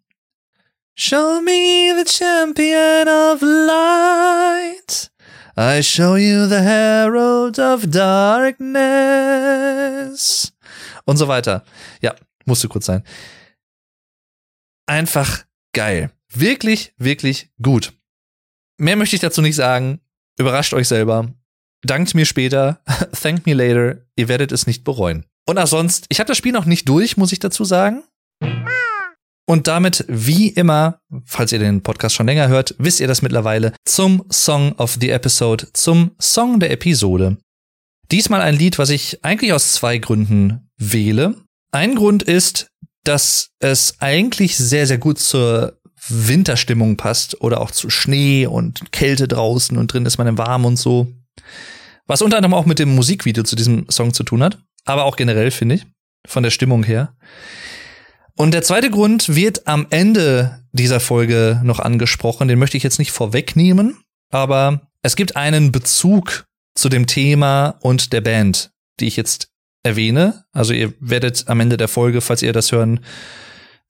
[0.95, 5.11] Show me the champion of light.
[5.55, 8.57] I show you the herald of darkness.
[11.07, 11.63] Und so weiter.
[12.01, 12.15] Ja,
[12.45, 13.03] musste kurz sein.
[14.85, 16.11] Einfach geil.
[16.33, 17.93] Wirklich, wirklich gut.
[18.77, 20.01] Mehr möchte ich dazu nicht sagen.
[20.37, 21.33] Überrascht euch selber.
[21.81, 22.81] Dankt mir später.
[23.13, 24.05] Thank me later.
[24.15, 25.25] Ihr werdet es nicht bereuen.
[25.47, 28.03] Und auch sonst, ich habe das Spiel noch nicht durch, muss ich dazu sagen.
[29.49, 33.73] Und damit, wie immer, falls ihr den Podcast schon länger hört, wisst ihr das mittlerweile,
[33.85, 37.37] zum Song of the Episode, zum Song der Episode.
[38.11, 41.35] Diesmal ein Lied, was ich eigentlich aus zwei Gründen wähle.
[41.71, 42.67] Ein Grund ist,
[43.03, 45.77] dass es eigentlich sehr, sehr gut zur
[46.09, 50.65] Winterstimmung passt oder auch zu Schnee und Kälte draußen und drin ist man im Warm
[50.65, 51.07] und so.
[52.05, 55.17] Was unter anderem auch mit dem Musikvideo zu diesem Song zu tun hat, aber auch
[55.17, 55.85] generell, finde ich,
[56.25, 57.15] von der Stimmung her.
[58.35, 62.47] Und der zweite Grund wird am Ende dieser Folge noch angesprochen.
[62.47, 63.97] Den möchte ich jetzt nicht vorwegnehmen,
[64.31, 69.49] aber es gibt einen Bezug zu dem Thema und der Band, die ich jetzt
[69.83, 70.45] erwähne.
[70.51, 72.99] Also ihr werdet am Ende der Folge, falls ihr das hören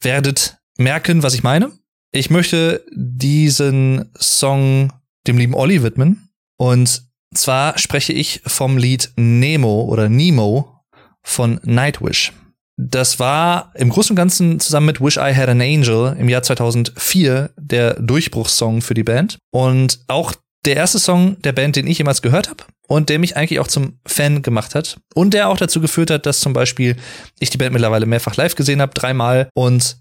[0.02, 1.72] werdet, merken, was ich meine.
[2.12, 4.94] Ich möchte diesen Song
[5.28, 6.30] dem lieben Olli widmen.
[6.58, 10.82] Und zwar spreche ich vom Lied Nemo oder Nemo
[11.24, 12.32] von Nightwish.
[12.80, 16.44] das war im Großen und Ganzen zusammen mit Wish I Had an Angel im Jahr
[16.44, 19.38] 2004 der Durchbruchssong für die Band.
[19.52, 20.34] Und auch
[20.66, 23.68] der erste Song der Band, den ich jemals gehört habe und der mich eigentlich auch
[23.68, 25.00] zum Fan gemacht hat.
[25.14, 26.96] Und der auch dazu geführt hat, dass zum Beispiel
[27.40, 29.50] ich die Band mittlerweile mehrfach live gesehen habe, dreimal.
[29.54, 29.98] Und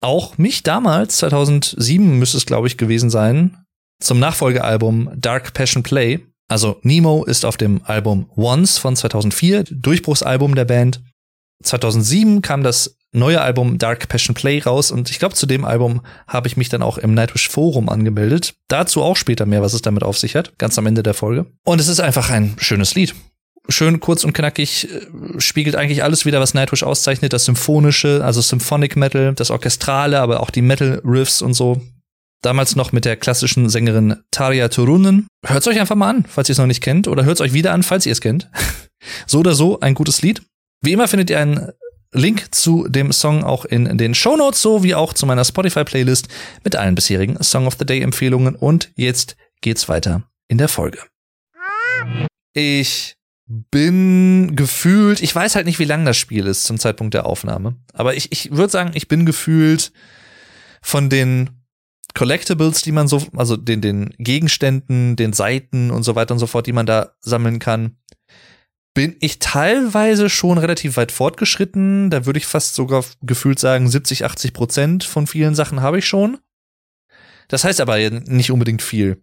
[0.00, 3.58] auch mich damals, 2007 müsste es, glaube ich, gewesen sein,
[4.00, 6.20] zum Nachfolgealbum Dark Passion Play.
[6.48, 11.02] Also Nemo ist auf dem Album Once von 2004, Durchbruchsalbum der Band.
[11.62, 16.02] 2007 kam das neue Album Dark Passion Play raus und ich glaube, zu dem Album
[16.26, 18.54] habe ich mich dann auch im Nightwish Forum angemeldet.
[18.68, 21.46] Dazu auch später mehr, was es damit auf sich hat, ganz am Ende der Folge.
[21.64, 23.14] Und es ist einfach ein schönes Lied.
[23.70, 27.32] Schön kurz und knackig, äh, spiegelt eigentlich alles wieder, was Nightwish auszeichnet.
[27.32, 31.80] Das Symphonische, also Symphonic Metal, das Orchestrale, aber auch die Metal Riffs und so.
[32.40, 35.26] Damals noch mit der klassischen Sängerin Tarja Turunen.
[35.44, 37.72] Hört's euch einfach mal an, falls ihr es noch nicht kennt, oder hört's euch wieder
[37.72, 38.48] an, falls ihr es kennt.
[39.26, 40.42] so oder so ein gutes Lied.
[40.80, 41.72] Wie immer findet ihr einen
[42.12, 46.28] Link zu dem Song auch in den Show Notes sowie auch zu meiner Spotify-Playlist
[46.64, 48.54] mit allen bisherigen Song of the Day-Empfehlungen.
[48.54, 50.98] Und jetzt geht's weiter in der Folge.
[52.54, 57.26] Ich bin gefühlt, ich weiß halt nicht, wie lang das Spiel ist zum Zeitpunkt der
[57.26, 59.90] Aufnahme, aber ich, ich würde sagen, ich bin gefühlt
[60.82, 61.50] von den
[62.14, 66.46] Collectibles, die man so, also den, den Gegenständen, den Seiten und so weiter und so
[66.46, 67.96] fort, die man da sammeln kann,
[68.98, 72.10] bin ich teilweise schon relativ weit fortgeschritten.
[72.10, 76.06] Da würde ich fast sogar gefühlt sagen, 70, 80 Prozent von vielen Sachen habe ich
[76.08, 76.38] schon.
[77.46, 79.22] Das heißt aber nicht unbedingt viel,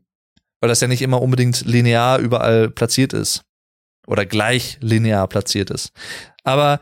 [0.61, 3.41] weil das ja nicht immer unbedingt linear überall platziert ist
[4.07, 5.91] oder gleich linear platziert ist.
[6.45, 6.79] Aber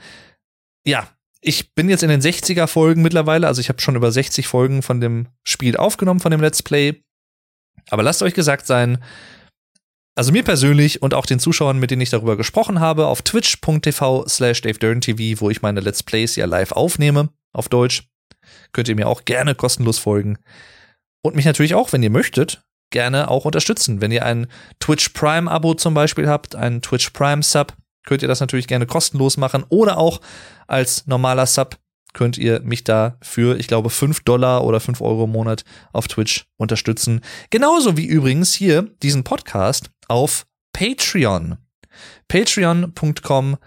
[0.85, 1.09] ja,
[1.41, 4.83] ich bin jetzt in den 60er Folgen mittlerweile, also ich habe schon über 60 Folgen
[4.83, 7.01] von dem Spiel aufgenommen, von dem Let's Play.
[7.89, 9.03] Aber lasst euch gesagt sein,
[10.15, 14.25] also mir persönlich und auch den Zuschauern, mit denen ich darüber gesprochen habe, auf twitch.tv
[14.27, 18.07] slash TV, wo ich meine Let's Plays ja live aufnehme, auf Deutsch,
[18.73, 20.37] könnt ihr mir auch gerne kostenlos folgen.
[21.23, 24.01] Und mich natürlich auch, wenn ihr möchtet, gerne auch unterstützen.
[24.01, 24.47] Wenn ihr ein
[24.79, 27.73] Twitch Prime Abo zum Beispiel habt, einen Twitch Prime Sub,
[28.05, 30.21] könnt ihr das natürlich gerne kostenlos machen oder auch
[30.67, 31.77] als normaler Sub
[32.13, 36.07] könnt ihr mich da für, ich glaube, 5 Dollar oder 5 Euro im Monat auf
[36.07, 37.21] Twitch unterstützen.
[37.49, 41.57] Genauso wie übrigens hier diesen Podcast auf Patreon.
[42.27, 43.57] Patreon.com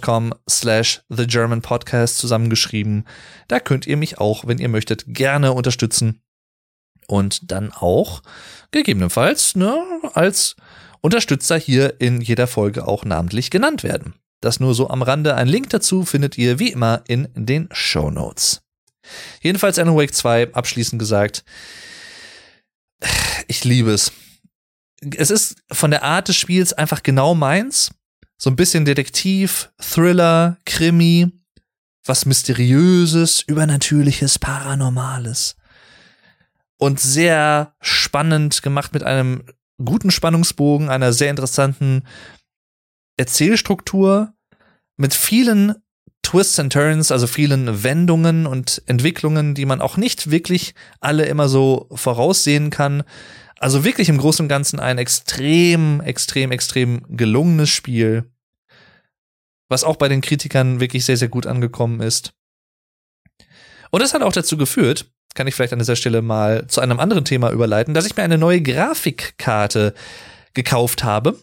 [0.00, 3.04] .com slash The German Podcast zusammengeschrieben.
[3.48, 6.22] Da könnt ihr mich auch, wenn ihr möchtet, gerne unterstützen
[7.06, 8.22] und dann auch
[8.70, 10.56] gegebenenfalls ne, als
[11.02, 14.14] Unterstützer hier in jeder Folge auch namentlich genannt werden.
[14.40, 15.34] Das nur so am Rande.
[15.34, 18.62] Ein Link dazu findet ihr wie immer in den Show Notes.
[19.42, 21.44] Jedenfalls Alan Wake 2, abschließend gesagt.
[23.48, 24.12] Ich liebe es.
[25.16, 27.90] Es ist von der Art des Spiels einfach genau meins.
[28.36, 31.30] So ein bisschen Detektiv, Thriller, Krimi,
[32.04, 35.56] was Mysteriöses, Übernatürliches, Paranormales.
[36.76, 39.44] Und sehr spannend gemacht mit einem
[39.82, 42.02] guten Spannungsbogen, einer sehr interessanten
[43.16, 44.34] Erzählstruktur
[44.96, 45.74] mit vielen
[46.22, 51.48] Twists and Turns, also vielen Wendungen und Entwicklungen, die man auch nicht wirklich alle immer
[51.48, 53.04] so voraussehen kann.
[53.58, 58.30] Also wirklich im Großen und Ganzen ein extrem, extrem, extrem gelungenes Spiel,
[59.68, 62.34] was auch bei den Kritikern wirklich sehr, sehr gut angekommen ist.
[63.90, 67.00] Und das hat auch dazu geführt, kann ich vielleicht an dieser Stelle mal zu einem
[67.00, 69.94] anderen Thema überleiten, dass ich mir eine neue Grafikkarte
[70.54, 71.38] gekauft habe.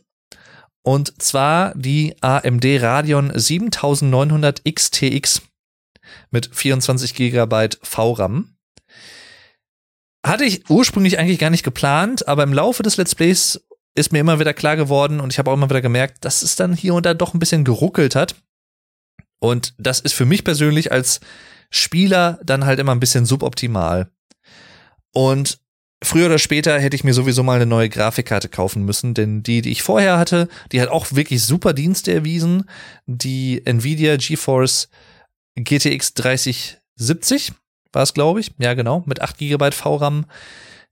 [0.83, 5.43] Und zwar die AMD Radeon 7900 XTX
[6.31, 8.55] mit 24 GB VRAM.
[10.25, 13.61] Hatte ich ursprünglich eigentlich gar nicht geplant, aber im Laufe des Let's Plays
[13.95, 16.55] ist mir immer wieder klar geworden und ich habe auch immer wieder gemerkt, dass es
[16.55, 18.35] dann hier und da doch ein bisschen geruckelt hat.
[19.39, 21.19] Und das ist für mich persönlich als
[21.71, 24.11] Spieler dann halt immer ein bisschen suboptimal.
[25.13, 25.59] Und
[26.03, 29.61] früher oder später hätte ich mir sowieso mal eine neue Grafikkarte kaufen müssen, denn die,
[29.61, 32.69] die ich vorher hatte, die hat auch wirklich super Dienste erwiesen.
[33.07, 34.89] Die Nvidia GeForce
[35.55, 37.53] GTX 3070
[37.93, 38.51] war es, glaube ich.
[38.57, 40.25] Ja, genau, mit 8 GB VRAM.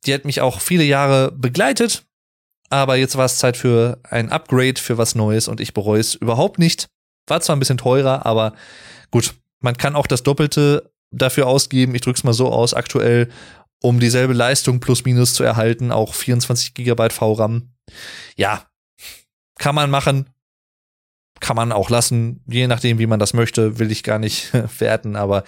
[0.05, 2.05] Die hat mich auch viele Jahre begleitet,
[2.69, 6.15] aber jetzt war es Zeit für ein Upgrade, für was Neues und ich bereue es
[6.15, 6.87] überhaupt nicht.
[7.27, 8.53] War zwar ein bisschen teurer, aber
[9.11, 11.95] gut, man kann auch das Doppelte dafür ausgeben.
[11.95, 13.29] Ich drück's mal so aus aktuell
[13.81, 17.69] um dieselbe Leistung plus minus zu erhalten, auch 24 GB VRAM.
[18.35, 18.65] Ja,
[19.57, 20.29] kann man machen,
[21.39, 25.15] kann man auch lassen, je nachdem, wie man das möchte, will ich gar nicht werten,
[25.15, 25.43] aber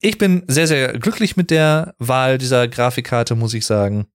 [0.00, 4.06] ich bin sehr, sehr glücklich mit der Wahl dieser Grafikkarte, muss ich sagen.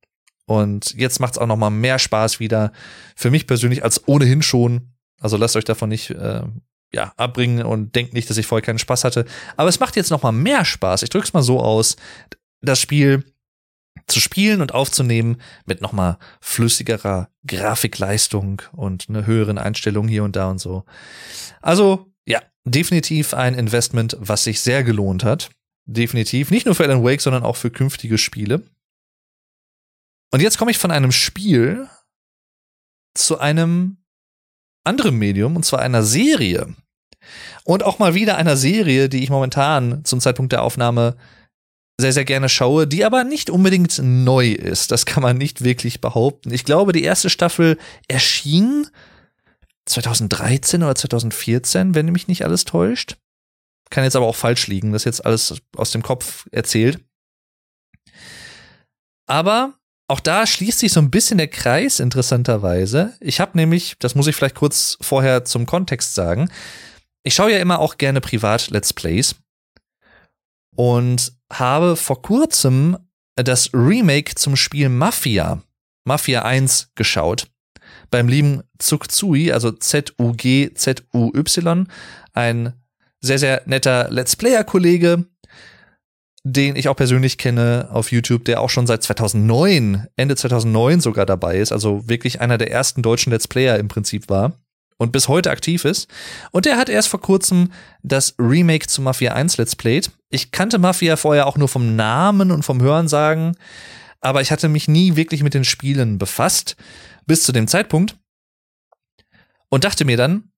[0.45, 2.71] Und jetzt macht es auch noch mal mehr Spaß wieder.
[3.15, 4.93] Für mich persönlich als ohnehin schon.
[5.19, 6.41] Also lasst euch davon nicht äh,
[6.93, 9.25] ja, abbringen und denkt nicht, dass ich vorher keinen Spaß hatte.
[9.55, 11.03] Aber es macht jetzt noch mal mehr Spaß.
[11.03, 11.95] Ich drück's mal so aus.
[12.61, 13.23] Das Spiel
[14.07, 20.35] zu spielen und aufzunehmen mit noch mal flüssigerer Grafikleistung und eine höheren Einstellung hier und
[20.35, 20.83] da und so.
[21.61, 25.49] Also, ja, definitiv ein Investment, was sich sehr gelohnt hat.
[25.85, 26.51] Definitiv.
[26.51, 28.63] Nicht nur für Alan Wake, sondern auch für künftige Spiele.
[30.31, 31.87] Und jetzt komme ich von einem Spiel
[33.13, 33.97] zu einem
[34.83, 36.73] anderen Medium, und zwar einer Serie.
[37.63, 41.17] Und auch mal wieder einer Serie, die ich momentan zum Zeitpunkt der Aufnahme
[41.99, 44.91] sehr, sehr gerne schaue, die aber nicht unbedingt neu ist.
[44.91, 46.51] Das kann man nicht wirklich behaupten.
[46.51, 47.77] Ich glaube, die erste Staffel
[48.07, 48.87] erschien
[49.85, 53.17] 2013 oder 2014, wenn mich nicht alles täuscht.
[53.91, 56.99] Kann jetzt aber auch falsch liegen, das jetzt alles aus dem Kopf erzählt.
[59.27, 59.75] Aber
[60.07, 63.13] auch da schließt sich so ein bisschen der Kreis, interessanterweise.
[63.19, 66.49] Ich habe nämlich, das muss ich vielleicht kurz vorher zum Kontext sagen,
[67.23, 69.35] ich schaue ja immer auch gerne privat Let's Plays
[70.75, 72.97] und habe vor kurzem
[73.35, 75.61] das Remake zum Spiel Mafia,
[76.05, 77.47] Mafia 1 geschaut.
[78.09, 80.17] Beim lieben Zugzui, also Z-U-G-Z-U-Y,
[82.33, 82.80] ein
[83.21, 85.25] sehr, sehr netter Let's Player-Kollege,
[86.43, 91.25] den ich auch persönlich kenne auf YouTube, der auch schon seit 2009, Ende 2009 sogar
[91.25, 94.53] dabei ist, also wirklich einer der ersten deutschen Let's Player im Prinzip war
[94.97, 96.09] und bis heute aktiv ist.
[96.51, 100.11] Und der hat erst vor kurzem das Remake zu Mafia 1 Let's Played.
[100.29, 103.55] Ich kannte Mafia vorher auch nur vom Namen und vom Hörensagen,
[104.19, 106.75] aber ich hatte mich nie wirklich mit den Spielen befasst,
[107.25, 108.15] bis zu dem Zeitpunkt.
[109.69, 110.51] Und dachte mir dann,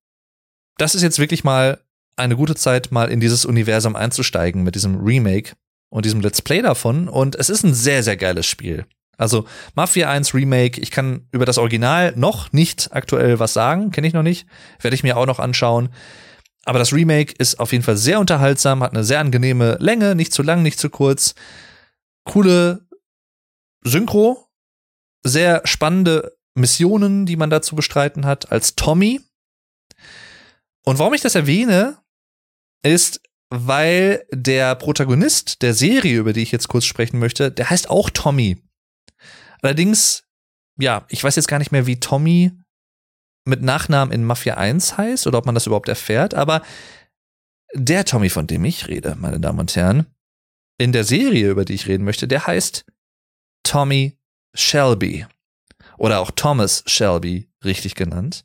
[0.78, 1.80] das ist jetzt wirklich mal
[2.16, 5.53] eine gute Zeit, mal in dieses Universum einzusteigen mit diesem Remake
[5.89, 7.07] und diesem Let's Play davon.
[7.07, 8.86] Und es ist ein sehr, sehr geiles Spiel.
[9.18, 9.45] Also
[9.76, 14.14] Mafia 1 Remake, ich kann über das Original noch nicht aktuell was sagen, kenne ich
[14.14, 14.47] noch nicht,
[14.82, 15.89] werde ich mir auch noch anschauen.
[16.66, 20.34] Aber das Remake ist auf jeden Fall sehr unterhaltsam, hat eine sehr angenehme Länge, nicht
[20.34, 21.36] zu lang, nicht zu kurz.
[22.24, 22.88] Coole
[23.84, 24.47] Synchro,
[25.24, 29.22] sehr spannende Missionen, die man da zu bestreiten hat, als Tommy.
[30.86, 31.97] Und warum ich das erwähne,
[32.84, 37.90] ist, weil der Protagonist der Serie, über die ich jetzt kurz sprechen möchte, der heißt
[37.90, 38.58] auch Tommy.
[39.62, 40.24] Allerdings,
[40.80, 42.52] ja, ich weiß jetzt gar nicht mehr, wie Tommy
[43.46, 46.62] mit Nachnamen in Mafia 1 heißt oder ob man das überhaupt erfährt, aber
[47.74, 50.08] der Tommy, von dem ich rede, meine Damen und Herren,
[50.78, 52.86] in der Serie, über die ich reden möchte, der heißt
[53.64, 54.18] Tommy
[54.56, 55.26] Shelby.
[55.98, 58.44] Oder auch Thomas Shelby, richtig genannt.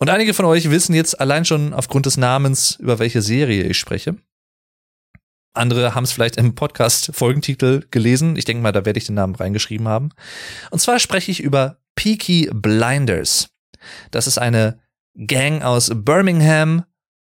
[0.00, 3.78] Und einige von euch wissen jetzt allein schon aufgrund des Namens, über welche Serie ich
[3.78, 4.16] spreche.
[5.52, 8.36] Andere haben es vielleicht im Podcast-Folgentitel gelesen.
[8.36, 10.10] Ich denke mal, da werde ich den Namen reingeschrieben haben.
[10.70, 13.50] Und zwar spreche ich über Peaky Blinders.
[14.10, 14.80] Das ist eine
[15.26, 16.84] Gang aus Birmingham.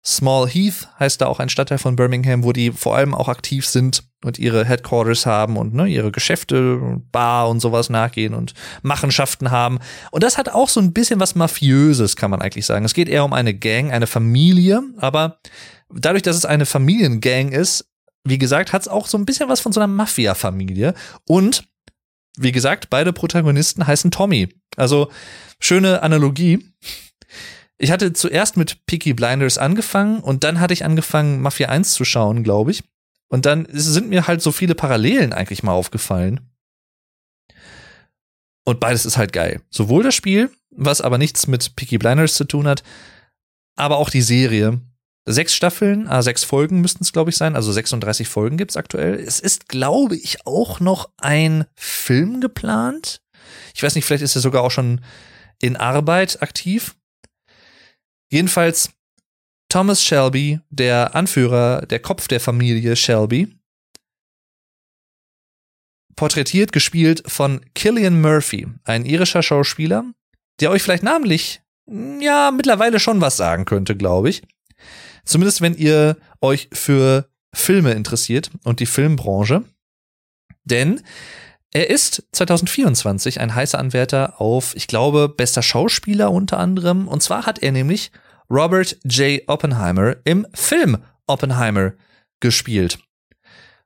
[0.05, 3.65] Small Heath heißt da auch ein Stadtteil von Birmingham, wo die vor allem auch aktiv
[3.65, 9.51] sind und ihre Headquarters haben und ne, ihre Geschäfte, Bar und sowas nachgehen und Machenschaften
[9.51, 9.79] haben.
[10.11, 12.85] Und das hat auch so ein bisschen was Mafiöses, kann man eigentlich sagen.
[12.85, 15.39] Es geht eher um eine Gang, eine Familie, aber
[15.93, 17.89] dadurch, dass es eine Familiengang ist,
[18.25, 20.93] wie gesagt, hat es auch so ein bisschen was von so einer Mafia-Familie.
[21.27, 21.67] Und
[22.37, 24.49] wie gesagt, beide Protagonisten heißen Tommy.
[24.75, 25.11] Also
[25.59, 26.73] schöne Analogie.
[27.77, 32.05] Ich hatte zuerst mit Peaky Blinders angefangen und dann hatte ich angefangen, Mafia 1 zu
[32.05, 32.83] schauen, glaube ich.
[33.33, 36.51] Und dann sind mir halt so viele Parallelen eigentlich mal aufgefallen.
[38.63, 39.63] Und beides ist halt geil.
[39.71, 42.83] Sowohl das Spiel, was aber nichts mit Peaky Blinders zu tun hat,
[43.75, 44.81] aber auch die Serie
[45.25, 47.55] sechs Staffeln, ah, sechs Folgen müssten es, glaube ich, sein.
[47.55, 49.15] Also 36 Folgen gibt's aktuell.
[49.15, 53.23] Es ist, glaube ich, auch noch ein Film geplant.
[53.73, 55.01] Ich weiß nicht, vielleicht ist er sogar auch schon
[55.59, 56.95] in Arbeit aktiv.
[58.29, 58.91] Jedenfalls
[59.73, 63.57] Thomas Shelby, der Anführer, der Kopf der Familie Shelby,
[66.15, 70.05] porträtiert, gespielt von Killian Murphy, ein irischer Schauspieler,
[70.59, 74.43] der euch vielleicht namentlich, ja, mittlerweile schon was sagen könnte, glaube ich.
[75.25, 79.63] Zumindest wenn ihr euch für Filme interessiert und die Filmbranche.
[80.65, 81.01] Denn
[81.71, 87.07] er ist 2024 ein heißer Anwärter auf, ich glaube, bester Schauspieler unter anderem.
[87.07, 88.11] Und zwar hat er nämlich
[88.49, 89.41] Robert J.
[89.47, 91.93] Oppenheimer im Film Oppenheimer
[92.39, 92.99] gespielt.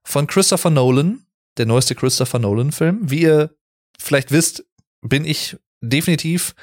[0.04, 1.26] Von Christopher Nolan,
[1.58, 3.10] der neueste Christopher Nolan-Film.
[3.10, 3.56] Wie ihr
[4.00, 4.66] vielleicht wisst,
[5.02, 6.56] bin ich definitiv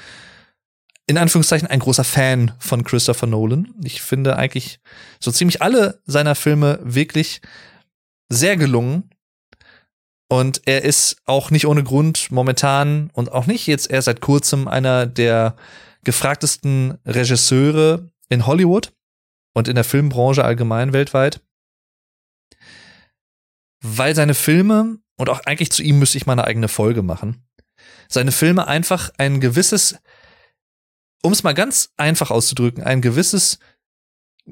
[1.06, 3.74] in Anführungszeichen ein großer Fan von Christopher Nolan.
[3.84, 4.80] Ich finde eigentlich
[5.20, 7.42] so ziemlich alle seiner Filme wirklich
[8.30, 9.10] sehr gelungen.
[10.28, 14.66] Und er ist auch nicht ohne Grund momentan und auch nicht jetzt erst seit kurzem
[14.66, 15.54] einer der
[16.04, 18.92] gefragtesten Regisseure in Hollywood.
[19.54, 21.40] und in der Filmbranche allgemein weltweit.
[23.80, 27.46] Weil seine Filme, und auch eigentlich zu ihm müsste ich mal eine eigene Folge machen,
[28.08, 29.96] seine Filme einfach ein gewisses,
[31.22, 33.58] um es mal ganz einfach auszudrücken, ein gewisses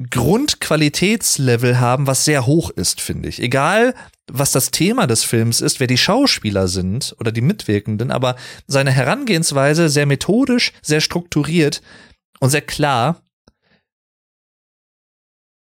[0.09, 3.43] Grundqualitätslevel haben, was sehr hoch ist, finde ich.
[3.43, 3.95] Egal,
[4.35, 8.91] was das Thema des Films ist, wer die Schauspieler sind oder die Mitwirkenden, aber seine
[8.91, 11.83] Herangehensweise sehr methodisch, sehr strukturiert
[12.41, 13.23] und sehr klar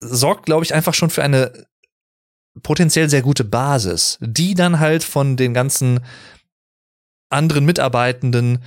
[0.00, 1.66] sorgt, glaube ich, einfach schon für eine
[2.62, 6.00] potenziell sehr gute Basis, die dann halt von den ganzen
[7.30, 8.62] anderen Mitarbeitenden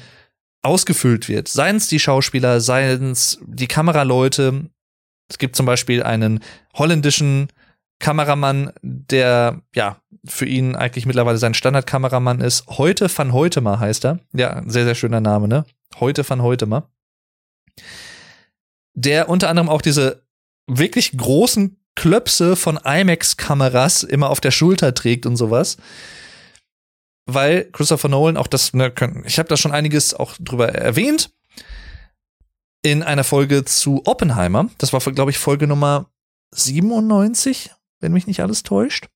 [0.63, 1.49] ausgefüllt wird.
[1.49, 4.69] Seien es die Schauspieler, seien es die Kameraleute.
[5.29, 6.39] Es gibt zum Beispiel einen
[6.73, 7.49] holländischen
[8.03, 12.67] Kameramann, der ja für ihn eigentlich mittlerweile sein Standardkameramann ist.
[12.67, 14.19] Heute van Heutema heißt er.
[14.33, 15.65] Ja, sehr, sehr schöner Name, ne?
[15.99, 16.89] Heute van Heutema.
[18.93, 20.23] Der unter anderem auch diese
[20.67, 25.77] wirklich großen Klöpse von IMAX-Kameras immer auf der Schulter trägt und sowas
[27.25, 28.93] weil Christopher Nolan auch das, ne,
[29.25, 31.31] ich habe da schon einiges auch drüber erwähnt
[32.81, 34.69] in einer Folge zu Oppenheimer.
[34.77, 36.09] Das war, glaube ich, Folge Nummer
[36.51, 37.71] 97,
[38.03, 39.07] wenn mich nicht alles täuscht.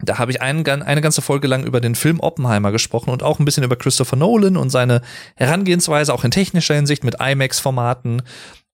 [0.00, 3.38] Da habe ich ein, eine ganze Folge lang über den Film Oppenheimer gesprochen und auch
[3.38, 5.00] ein bisschen über Christopher Nolan und seine
[5.36, 8.22] Herangehensweise, auch in technischer Hinsicht mit IMAX-Formaten.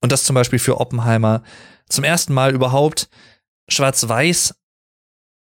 [0.01, 1.43] Und das zum Beispiel für Oppenheimer
[1.89, 3.11] zum ersten Mal überhaupt
[3.69, 4.55] schwarz-weiß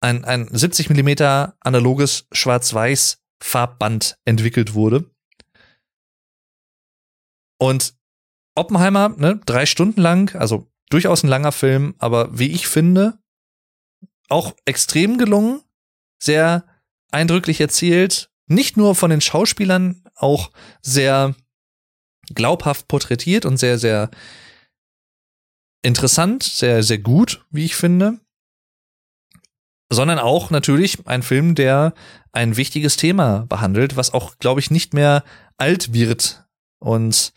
[0.01, 5.11] ein, ein 70 Millimeter analoges Schwarz-Weiß Farbband entwickelt wurde.
[7.59, 7.95] Und
[8.55, 13.18] Oppenheimer, ne, drei Stunden lang, also durchaus ein langer Film, aber wie ich finde,
[14.29, 15.62] auch extrem gelungen,
[16.18, 16.64] sehr
[17.11, 20.51] eindrücklich erzählt, nicht nur von den Schauspielern, auch
[20.83, 21.35] sehr
[22.35, 24.11] glaubhaft porträtiert und sehr, sehr
[25.83, 28.18] interessant, sehr, sehr gut, wie ich finde.
[29.89, 31.95] Sondern auch natürlich ein Film, der
[32.33, 35.22] ein wichtiges Thema behandelt, was auch, glaube ich, nicht mehr
[35.59, 36.45] alt wird.
[36.81, 37.33] Und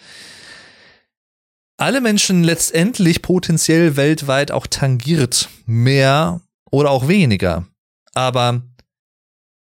[1.77, 6.41] alle Menschen letztendlich potenziell weltweit auch tangiert, mehr
[6.71, 7.65] oder auch weniger.
[8.13, 8.63] Aber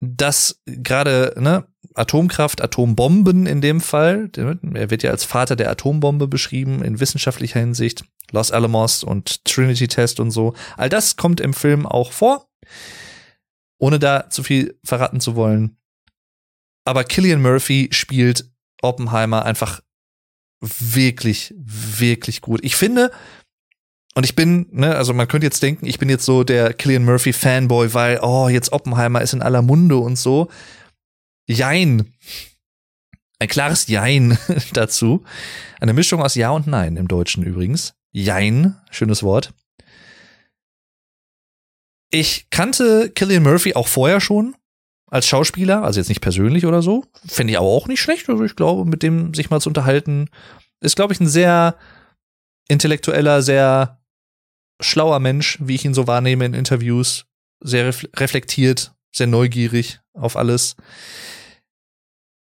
[0.00, 6.28] das gerade, ne, Atomkraft, Atombomben in dem Fall, er wird ja als Vater der Atombombe
[6.28, 10.54] beschrieben in wissenschaftlicher Hinsicht, Los Alamos und Trinity Test und so.
[10.76, 12.48] All das kommt im Film auch vor.
[13.78, 15.76] Ohne da zu viel verraten zu wollen.
[16.84, 18.50] Aber Killian Murphy spielt
[18.82, 19.80] Oppenheimer einfach
[20.60, 22.60] wirklich, wirklich gut.
[22.62, 23.10] Ich finde,
[24.14, 27.04] und ich bin, ne, also man könnte jetzt denken, ich bin jetzt so der Killian
[27.04, 30.50] Murphy Fanboy, weil, oh, jetzt Oppenheimer ist in aller Munde und so.
[31.46, 32.12] Jein.
[33.38, 34.36] Ein klares Jein
[34.72, 35.24] dazu.
[35.80, 37.94] Eine Mischung aus Ja und Nein im Deutschen übrigens.
[38.12, 39.54] Jein, schönes Wort.
[42.10, 44.56] Ich kannte Killian Murphy auch vorher schon
[45.06, 47.04] als Schauspieler, also jetzt nicht persönlich oder so.
[47.26, 48.28] Fände ich aber auch nicht schlecht.
[48.28, 50.28] Also ich glaube, mit dem sich mal zu unterhalten,
[50.80, 51.76] ist, glaube ich, ein sehr
[52.68, 53.99] intellektueller, sehr
[54.80, 57.26] schlauer Mensch, wie ich ihn so wahrnehme in Interviews.
[57.62, 60.76] Sehr reflektiert, sehr neugierig auf alles.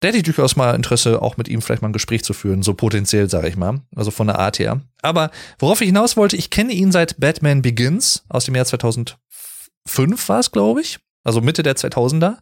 [0.01, 2.63] Da hätte ich durchaus mal Interesse, auch mit ihm vielleicht mal ein Gespräch zu führen,
[2.63, 4.81] so potenziell, sage ich mal, also von der Art her.
[5.01, 9.17] Aber worauf ich hinaus wollte, ich kenne ihn seit Batman Begins aus dem Jahr 2000
[9.87, 10.99] 2005 war es, glaube ich.
[11.23, 12.37] Also Mitte der 2000er.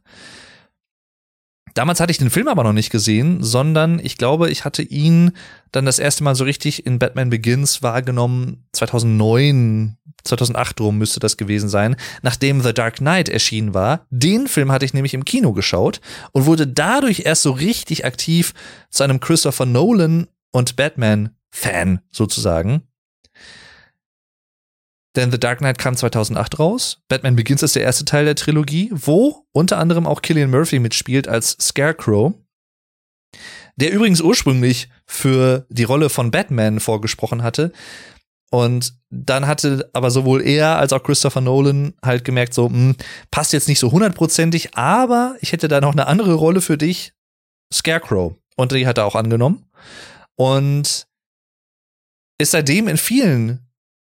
[1.74, 5.32] Damals hatte ich den Film aber noch nicht gesehen, sondern ich glaube, ich hatte ihn
[5.72, 8.66] dann das erste Mal so richtig in Batman Begins wahrgenommen.
[8.74, 14.06] 2009, 2008 rum müsste das gewesen sein, nachdem The Dark Knight erschienen war.
[14.12, 16.00] Den Film hatte ich nämlich im Kino geschaut
[16.32, 18.54] und wurde dadurch erst so richtig aktiv
[18.90, 22.84] zu einem Christopher Nolan und Batman Fan sozusagen.
[25.16, 27.02] Denn The Dark Knight kam 2008 raus.
[27.08, 31.28] Batman Begins ist der erste Teil der Trilogie, wo unter anderem auch Killian Murphy mitspielt
[31.28, 32.34] als Scarecrow.
[33.76, 37.72] Der übrigens ursprünglich für die Rolle von Batman vorgesprochen hatte.
[38.52, 42.96] Und dann hatte aber sowohl er als auch Christopher Nolan halt gemerkt, so, mh, hm,
[43.32, 47.14] passt jetzt nicht so hundertprozentig, aber ich hätte da noch eine andere Rolle für dich,
[47.74, 48.36] Scarecrow.
[48.56, 49.66] Und die hat er auch angenommen.
[50.36, 51.08] Und
[52.38, 53.63] ist seitdem in vielen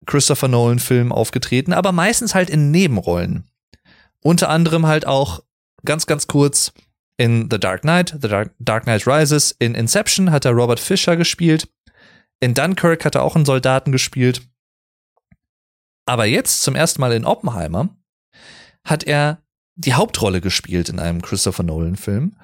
[0.06, 3.44] Christopher Nolan-Filmen aufgetreten, aber meistens halt in Nebenrollen.
[4.22, 5.42] Unter anderem halt auch
[5.84, 6.72] ganz, ganz kurz
[7.16, 11.16] in The Dark Knight, The Dark, Dark Knight Rises, in Inception hat er Robert Fisher
[11.16, 11.68] gespielt,
[12.40, 14.42] in Dunkirk hat er auch einen Soldaten gespielt.
[16.06, 17.90] Aber jetzt zum ersten Mal in Oppenheimer
[18.84, 19.42] hat er
[19.74, 22.36] die Hauptrolle gespielt in einem Christopher Nolan-Film.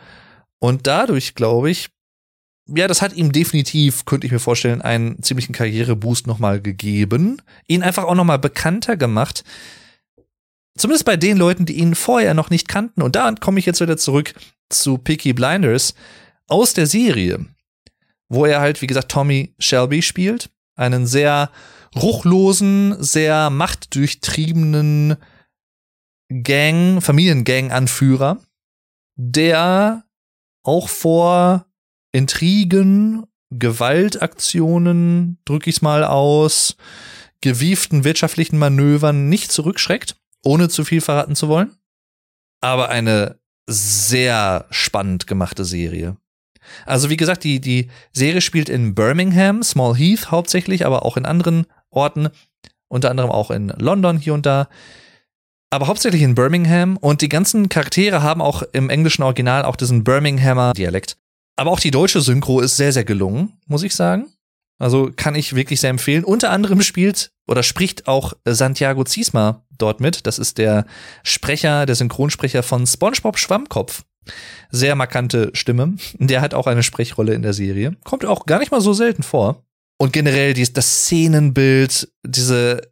[0.59, 1.91] Und dadurch, glaube ich,
[2.69, 7.41] ja, das hat ihm definitiv, könnte ich mir vorstellen, einen ziemlichen Karriereboost nochmal gegeben.
[7.69, 9.45] Ihn einfach auch nochmal bekannter gemacht.
[10.77, 13.03] Zumindest bei den Leuten, die ihn vorher noch nicht kannten.
[13.03, 14.35] Und da komme ich jetzt wieder zurück
[14.69, 15.95] zu Peaky Blinders
[16.49, 17.47] aus der Serie,
[18.29, 20.51] wo er halt, wie gesagt, Tommy Shelby spielt.
[20.75, 21.51] Einen sehr
[21.95, 25.17] ruchlosen, sehr machtdurchtriebenen
[26.29, 28.39] Gang, Familiengang-Anführer,
[29.15, 30.05] der
[30.63, 31.67] auch vor
[32.13, 36.77] Intrigen, Gewaltaktionen, drücke ich es mal aus,
[37.41, 41.77] gewieften wirtschaftlichen Manövern nicht zurückschreckt, ohne zu viel verraten zu wollen.
[42.61, 43.39] Aber eine
[43.69, 46.17] sehr spannend gemachte Serie.
[46.85, 51.27] Also wie gesagt, die, die Serie spielt in Birmingham, Small Heath hauptsächlich, aber auch in
[51.27, 52.29] anderen Orten,
[52.89, 54.69] unter anderem auch in London hier und da.
[55.71, 60.05] Aber hauptsächlich in Birmingham und die ganzen Charaktere haben auch im englischen Original auch diesen
[60.05, 61.17] Birminghamer Dialekt.
[61.57, 64.27] Aber auch die deutsche Synchro ist sehr, sehr gelungen, muss ich sagen.
[64.79, 66.25] Also kann ich wirklich sehr empfehlen.
[66.25, 70.27] Unter anderem spielt oder spricht auch Santiago Ziesma dort mit.
[70.27, 70.87] Das ist der
[71.23, 74.05] Sprecher, der Synchronsprecher von SpongeBob Schwammkopf.
[74.71, 75.97] Sehr markante Stimme.
[76.15, 77.97] Der hat auch eine Sprechrolle in der Serie.
[78.05, 79.65] Kommt auch gar nicht mal so selten vor.
[79.99, 82.83] Und generell die, das Szenenbild, diese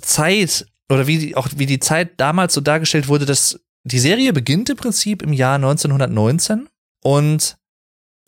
[0.00, 4.32] Zeit oder wie die, auch wie die Zeit damals so dargestellt wurde, dass die Serie
[4.32, 6.68] beginnt im Prinzip im Jahr 1919
[7.02, 7.58] und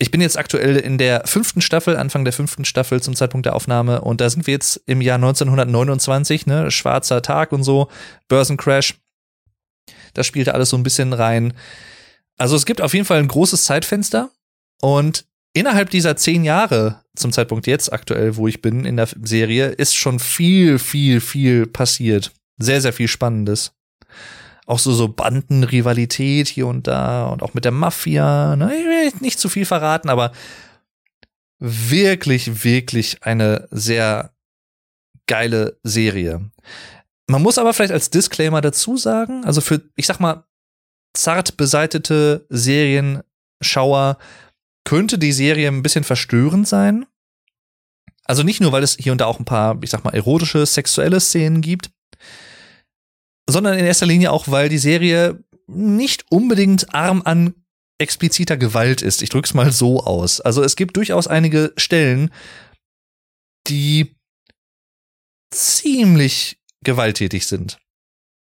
[0.05, 3.57] ich bin jetzt aktuell in der fünften Staffel, Anfang der fünften Staffel zum Zeitpunkt der
[3.57, 7.89] Aufnahme und da sind wir jetzt im Jahr 1929, ne, schwarzer Tag und so,
[8.29, 9.01] Börsencrash.
[10.13, 11.55] Das spielte alles so ein bisschen rein.
[12.37, 14.31] Also es gibt auf jeden Fall ein großes Zeitfenster
[14.83, 15.25] und
[15.55, 19.97] innerhalb dieser zehn Jahre zum Zeitpunkt jetzt aktuell, wo ich bin in der Serie, ist
[19.97, 22.31] schon viel, viel, viel passiert.
[22.59, 23.73] Sehr, sehr viel Spannendes
[24.67, 28.57] auch so, so Bandenrivalität hier und da und auch mit der Mafia.
[28.57, 28.75] Ne?
[28.75, 30.33] Ich will nicht zu viel verraten, aber
[31.59, 34.33] wirklich, wirklich eine sehr
[35.27, 36.51] geile Serie.
[37.27, 40.45] Man muss aber vielleicht als Disclaimer dazu sagen, also für, ich sag mal,
[41.15, 44.19] zart beseitete Serienschauer
[44.85, 47.07] könnte die Serie ein bisschen verstörend sein.
[48.25, 50.67] Also nicht nur, weil es hier und da auch ein paar, ich sag mal, erotische,
[50.67, 51.91] sexuelle Szenen gibt,
[53.49, 57.55] sondern in erster Linie auch, weil die Serie nicht unbedingt arm an
[57.99, 59.23] expliziter Gewalt ist.
[59.23, 60.41] Ich drück's mal so aus.
[60.41, 62.31] Also es gibt durchaus einige Stellen,
[63.69, 64.17] die
[65.51, 67.79] ziemlich gewalttätig sind.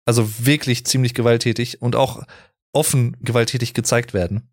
[0.06, 2.24] Also wirklich ziemlich gewalttätig und auch
[2.74, 4.52] offen gewalttätig gezeigt werden.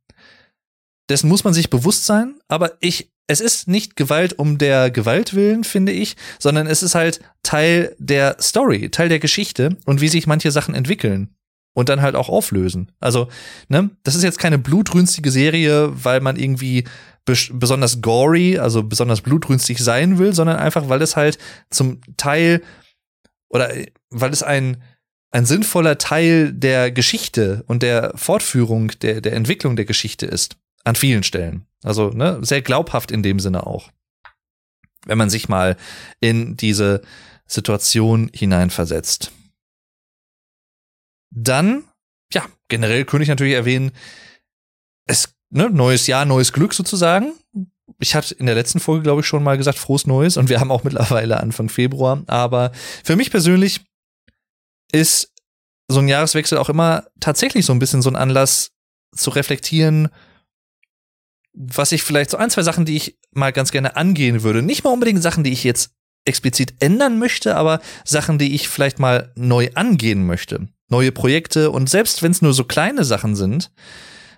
[1.09, 5.35] Dessen muss man sich bewusst sein, aber ich es ist nicht Gewalt um der Gewalt
[5.35, 10.09] willen, finde ich, sondern es ist halt Teil der Story, Teil der Geschichte und wie
[10.09, 11.35] sich manche Sachen entwickeln
[11.75, 12.93] und dann halt auch auflösen.
[13.01, 13.29] Also,
[13.69, 16.85] ne, das ist jetzt keine blutrünstige Serie, weil man irgendwie
[17.25, 21.39] besonders gory, also besonders blutrünstig sein will, sondern einfach, weil es halt
[21.71, 22.63] zum Teil
[23.49, 23.73] oder
[24.11, 24.83] weil es ein
[25.33, 30.57] ein sinnvoller Teil der Geschichte und der Fortführung der, der Entwicklung der Geschichte ist.
[30.85, 31.67] An vielen Stellen.
[31.83, 33.91] Also ne, sehr glaubhaft in dem Sinne auch.
[35.07, 35.77] Wenn man sich mal
[36.21, 37.03] in diese
[37.47, 39.33] Situation hineinversetzt.
[41.31, 41.85] Dann,
[42.33, 43.93] ja, generell könnte ich natürlich erwähnen,
[45.07, 47.33] es, ne, neues Jahr, neues Glück sozusagen.
[47.99, 50.61] Ich hatte in der letzten Folge, glaube ich, schon mal gesagt, frohes Neues und wir
[50.61, 52.23] haben auch mittlerweile Anfang Februar.
[52.27, 52.73] Aber
[53.05, 53.81] für mich persönlich
[54.93, 55.33] ist
[55.89, 58.73] so ein Jahreswechsel auch immer tatsächlich so ein bisschen so ein Anlass
[59.15, 60.09] zu reflektieren,
[61.53, 64.63] was ich vielleicht so ein, zwei Sachen, die ich mal ganz gerne angehen würde.
[64.63, 65.93] Nicht mal unbedingt Sachen, die ich jetzt
[66.25, 70.69] explizit ändern möchte, aber Sachen, die ich vielleicht mal neu angehen möchte.
[70.89, 73.71] Neue Projekte und selbst wenn es nur so kleine Sachen sind,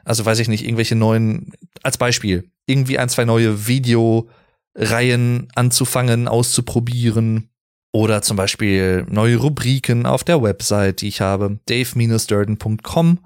[0.04, 1.52] also weiß ich nicht, irgendwelche neuen,
[1.82, 7.50] als Beispiel, irgendwie ein, zwei neue Videoreihen anzufangen, auszuprobieren
[7.92, 13.18] oder zum Beispiel neue Rubriken auf der Website, die ich habe, dave-durden.com,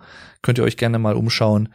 [0.42, 1.68] könnt ihr euch gerne mal umschauen.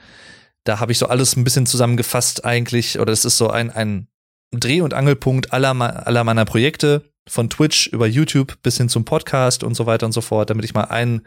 [0.63, 4.07] Da habe ich so alles ein bisschen zusammengefasst eigentlich, oder es ist so ein, ein
[4.51, 9.63] Dreh- und Angelpunkt aller, aller meiner Projekte, von Twitch über YouTube bis hin zum Podcast
[9.63, 11.25] und so weiter und so fort, damit ich mal einen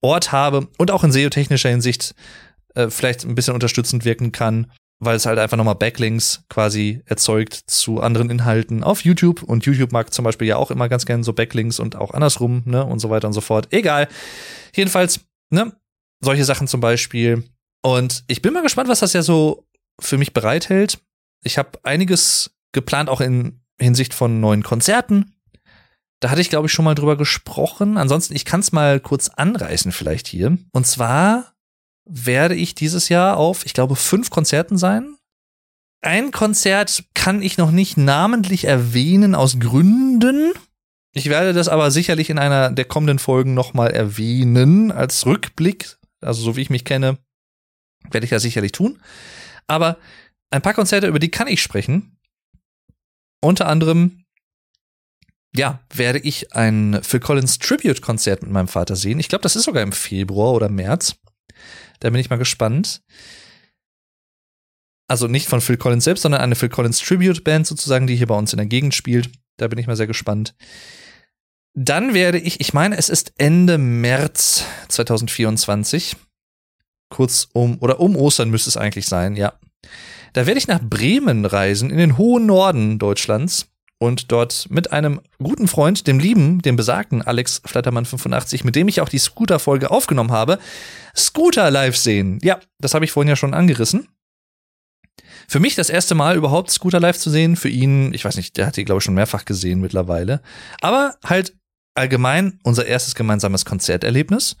[0.00, 2.14] Ort habe und auch in SEO-technischer Hinsicht
[2.74, 7.54] äh, vielleicht ein bisschen unterstützend wirken kann, weil es halt einfach nochmal Backlinks quasi erzeugt
[7.66, 9.42] zu anderen Inhalten auf YouTube.
[9.42, 12.62] Und YouTube mag zum Beispiel ja auch immer ganz gerne so Backlinks und auch andersrum,
[12.66, 13.68] ne, und so weiter und so fort.
[13.70, 14.08] Egal.
[14.74, 15.72] Jedenfalls, ne,
[16.20, 17.44] solche Sachen zum Beispiel.
[17.82, 19.66] Und ich bin mal gespannt, was das ja so
[20.00, 20.98] für mich bereithält.
[21.42, 25.34] Ich habe einiges geplant, auch in Hinsicht von neuen Konzerten.
[26.20, 27.96] Da hatte ich, glaube ich, schon mal drüber gesprochen.
[27.96, 30.58] Ansonsten, ich kann es mal kurz anreißen vielleicht hier.
[30.72, 31.54] Und zwar
[32.04, 35.16] werde ich dieses Jahr auf, ich glaube, fünf Konzerten sein.
[36.02, 40.52] ein Konzert kann ich noch nicht namentlich erwähnen aus Gründen.
[41.12, 45.98] Ich werde das aber sicherlich in einer der kommenden Folgen nochmal erwähnen als Rückblick.
[46.20, 47.18] Also so wie ich mich kenne,
[48.10, 49.00] werde ich das sicherlich tun.
[49.66, 49.98] Aber
[50.50, 52.16] ein paar Konzerte, über die kann ich sprechen.
[53.40, 54.24] Unter anderem,
[55.54, 59.18] ja, werde ich ein Phil Collins Tribute-Konzert mit meinem Vater sehen.
[59.18, 61.16] Ich glaube, das ist sogar im Februar oder März.
[62.00, 63.02] Da bin ich mal gespannt.
[65.08, 68.36] Also nicht von Phil Collins selbst, sondern eine Phil Collins Tribute-Band sozusagen, die hier bei
[68.36, 69.30] uns in der Gegend spielt.
[69.56, 70.54] Da bin ich mal sehr gespannt.
[71.74, 76.16] Dann werde ich, ich meine, es ist Ende März 2024.
[77.10, 79.52] Kurz um, oder um Ostern müsste es eigentlich sein, ja.
[80.32, 83.66] Da werde ich nach Bremen reisen, in den hohen Norden Deutschlands
[83.98, 88.88] und dort mit einem guten Freund, dem lieben, dem besagten Alex Flattermann 85, mit dem
[88.88, 90.58] ich auch die Scooter-Folge aufgenommen habe,
[91.14, 92.38] Scooter live sehen.
[92.42, 94.08] Ja, das habe ich vorhin ja schon angerissen.
[95.48, 97.56] Für mich das erste Mal überhaupt Scooter live zu sehen.
[97.56, 100.40] Für ihn, ich weiß nicht, der hat die, glaube ich, schon mehrfach gesehen mittlerweile.
[100.80, 101.56] Aber halt
[101.94, 104.56] allgemein unser erstes gemeinsames Konzerterlebnis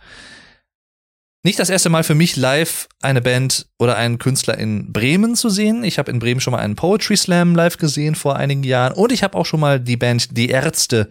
[1.42, 5.48] nicht das erste Mal für mich live eine Band oder einen Künstler in Bremen zu
[5.48, 5.84] sehen.
[5.84, 9.10] Ich habe in Bremen schon mal einen Poetry Slam live gesehen vor einigen Jahren und
[9.10, 11.08] ich habe auch schon mal die Band Die Ärzte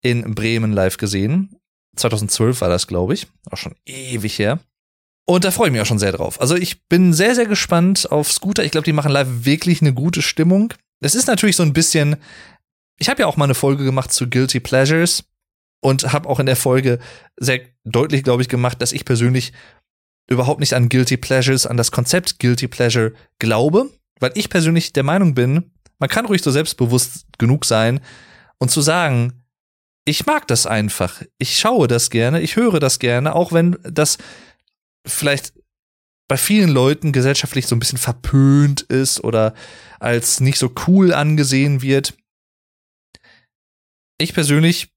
[0.00, 1.56] in Bremen live gesehen.
[1.96, 3.26] 2012 war das, glaube ich.
[3.50, 4.60] Auch schon ewig her.
[5.26, 6.40] Und da freue ich mich auch schon sehr drauf.
[6.40, 8.64] Also ich bin sehr, sehr gespannt auf Scooter.
[8.64, 10.72] Ich glaube, die machen live wirklich eine gute Stimmung.
[11.00, 12.16] Es ist natürlich so ein bisschen.
[12.98, 15.24] Ich habe ja auch mal eine Folge gemacht zu Guilty Pleasures
[15.86, 16.98] und habe auch in der Folge
[17.36, 19.52] sehr deutlich, glaube ich, gemacht, dass ich persönlich
[20.28, 25.04] überhaupt nicht an Guilty Pleasures, an das Konzept Guilty Pleasure glaube, weil ich persönlich der
[25.04, 25.70] Meinung bin,
[26.00, 28.00] man kann ruhig so selbstbewusst genug sein
[28.58, 29.44] und zu sagen,
[30.04, 34.18] ich mag das einfach, ich schaue das gerne, ich höre das gerne, auch wenn das
[35.06, 35.52] vielleicht
[36.26, 39.54] bei vielen Leuten gesellschaftlich so ein bisschen verpönt ist oder
[40.00, 42.14] als nicht so cool angesehen wird.
[44.18, 44.95] Ich persönlich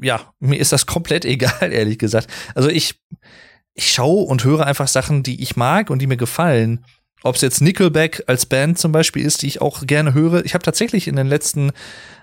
[0.00, 2.28] ja, mir ist das komplett egal, ehrlich gesagt.
[2.54, 3.00] Also ich,
[3.74, 6.84] ich schaue und höre einfach Sachen, die ich mag und die mir gefallen.
[7.22, 10.44] Ob es jetzt Nickelback als Band zum Beispiel ist, die ich auch gerne höre.
[10.44, 11.72] Ich habe tatsächlich in den letzten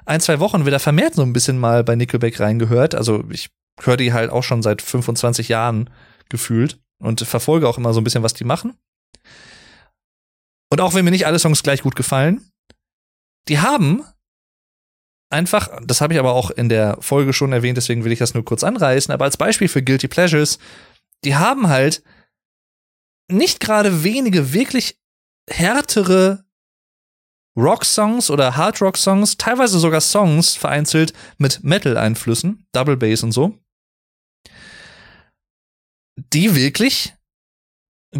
[0.05, 2.95] ein, zwei Wochen wieder vermehrt so ein bisschen mal bei Nickelback reingehört.
[2.95, 3.49] Also ich
[3.81, 5.89] höre die halt auch schon seit 25 Jahren
[6.29, 8.73] gefühlt und verfolge auch immer so ein bisschen, was die machen.
[10.71, 12.49] Und auch wenn mir nicht alle Songs gleich gut gefallen,
[13.47, 14.03] die haben
[15.33, 18.33] einfach, das habe ich aber auch in der Folge schon erwähnt, deswegen will ich das
[18.33, 20.59] nur kurz anreißen, aber als Beispiel für Guilty Pleasures,
[21.25, 22.03] die haben halt
[23.29, 24.99] nicht gerade wenige wirklich
[25.49, 26.45] härtere
[27.57, 33.59] Rock-Songs oder Hard-Rock-Songs, teilweise sogar Songs vereinzelt mit Metal-Einflüssen, Double Bass und so,
[36.17, 37.13] die wirklich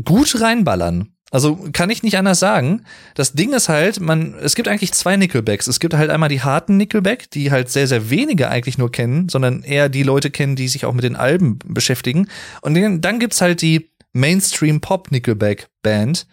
[0.06, 1.16] gut reinballern.
[1.34, 2.86] Also kann ich nicht anders sagen.
[3.16, 5.66] Das Ding ist halt, man, es gibt eigentlich zwei Nickelbacks.
[5.66, 9.30] Es gibt halt einmal die harten Nickelback, die halt sehr, sehr wenige eigentlich nur kennen,
[9.30, 12.30] sondern eher die Leute kennen, die sich auch mit den Alben beschäftigen.
[12.62, 16.28] Und dann gibt's halt die Mainstream Pop Nickelback Band.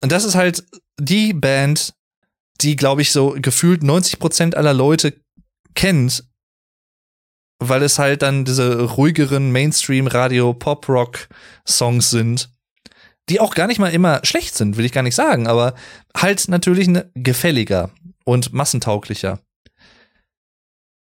[0.00, 0.62] Und das ist halt
[1.00, 1.94] die Band,
[2.60, 5.12] die, glaube ich, so gefühlt 90 Prozent aller Leute
[5.74, 6.22] kennt,
[7.58, 11.26] weil es halt dann diese ruhigeren Mainstream Radio Pop Rock
[11.66, 12.48] Songs sind
[13.28, 15.74] die auch gar nicht mal immer schlecht sind, will ich gar nicht sagen, aber
[16.16, 17.90] halt natürlich ne, gefälliger
[18.24, 19.38] und massentauglicher.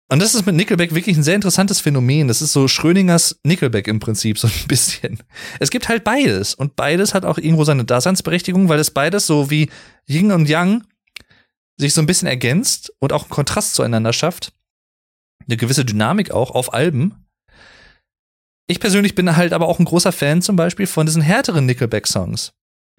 [0.09, 2.27] Und das ist mit Nickelback wirklich ein sehr interessantes Phänomen.
[2.27, 5.17] Das ist so Schröningers Nickelback im Prinzip, so ein bisschen.
[5.59, 6.53] Es gibt halt beides.
[6.53, 9.71] Und beides hat auch irgendwo seine Daseinsberechtigung, weil es beides so wie
[10.07, 10.83] Yin und Yang
[11.77, 14.53] sich so ein bisschen ergänzt und auch einen Kontrast zueinander schafft.
[15.47, 17.22] Eine gewisse Dynamik auch auf Alben.
[18.67, 22.53] Ich persönlich bin halt aber auch ein großer Fan zum Beispiel von diesen härteren Nickelback-Songs.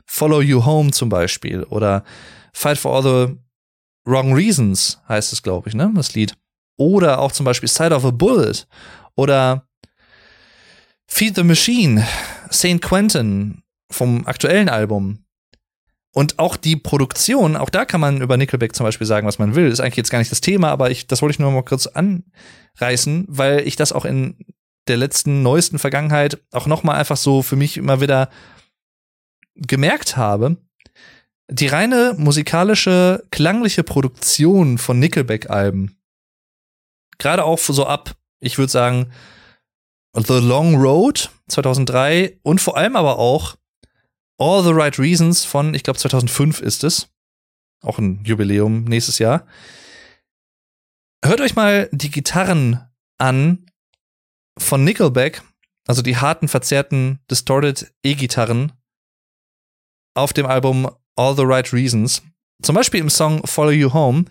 [0.06, 2.04] Follow You Home zum Beispiel oder
[2.52, 3.36] Fight for All the
[4.04, 6.36] Wrong Reasons heißt es, glaube ich, ne, das Lied.
[6.76, 8.66] Oder auch zum Beispiel Side of a Bullet
[9.14, 9.66] oder
[11.06, 12.06] Feed the Machine,
[12.52, 12.82] St.
[12.82, 15.20] Quentin vom aktuellen Album.
[16.12, 19.54] Und auch die Produktion, auch da kann man über Nickelback zum Beispiel sagen, was man
[19.54, 19.68] will.
[19.68, 21.88] Ist eigentlich jetzt gar nicht das Thema, aber ich, das wollte ich nur mal kurz
[21.88, 24.36] anreißen, weil ich das auch in
[24.88, 28.30] der letzten, neuesten Vergangenheit auch nochmal einfach so für mich immer wieder
[29.54, 30.56] gemerkt habe,
[31.48, 35.96] die reine musikalische, klangliche Produktion von Nickelback-Alben,
[37.18, 39.12] gerade auch so ab, ich würde sagen,
[40.16, 43.56] The Long Road 2003 und vor allem aber auch
[44.38, 47.08] All the Right Reasons von, ich glaube 2005 ist es,
[47.82, 49.46] auch ein Jubiläum nächstes Jahr.
[51.24, 52.80] Hört euch mal die Gitarren
[53.18, 53.66] an
[54.58, 55.42] von Nickelback,
[55.86, 58.72] also die harten, verzerrten, distorted E-Gitarren
[60.14, 62.22] auf dem Album All the Right Reasons.
[62.62, 64.24] Zum Beispiel im Song Follow You Home.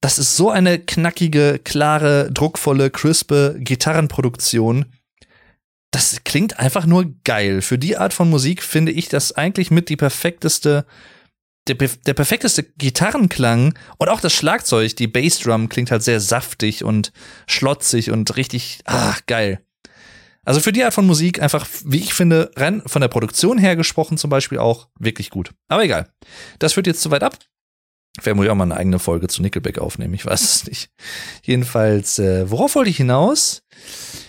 [0.00, 4.86] Das ist so eine knackige, klare, druckvolle, crispe Gitarrenproduktion.
[5.90, 7.62] Das klingt einfach nur geil.
[7.62, 10.86] Für die Art von Musik finde ich das eigentlich mit die perfekteste
[11.68, 17.12] der, der perfekteste Gitarrenklang und auch das Schlagzeug, die Bassdrum klingt halt sehr saftig und
[17.46, 19.60] schlotzig und richtig, ah, geil.
[20.44, 23.74] Also für die Art von Musik einfach, wie ich finde, rein von der Produktion her
[23.74, 25.50] gesprochen zum Beispiel auch wirklich gut.
[25.68, 26.08] Aber egal.
[26.60, 27.36] Das führt jetzt zu weit ab.
[28.22, 30.88] Werden wir auch mal eine eigene Folge zu Nickelback aufnehmen, ich weiß es nicht.
[31.42, 33.62] Jedenfalls, äh, worauf wollte ich hinaus?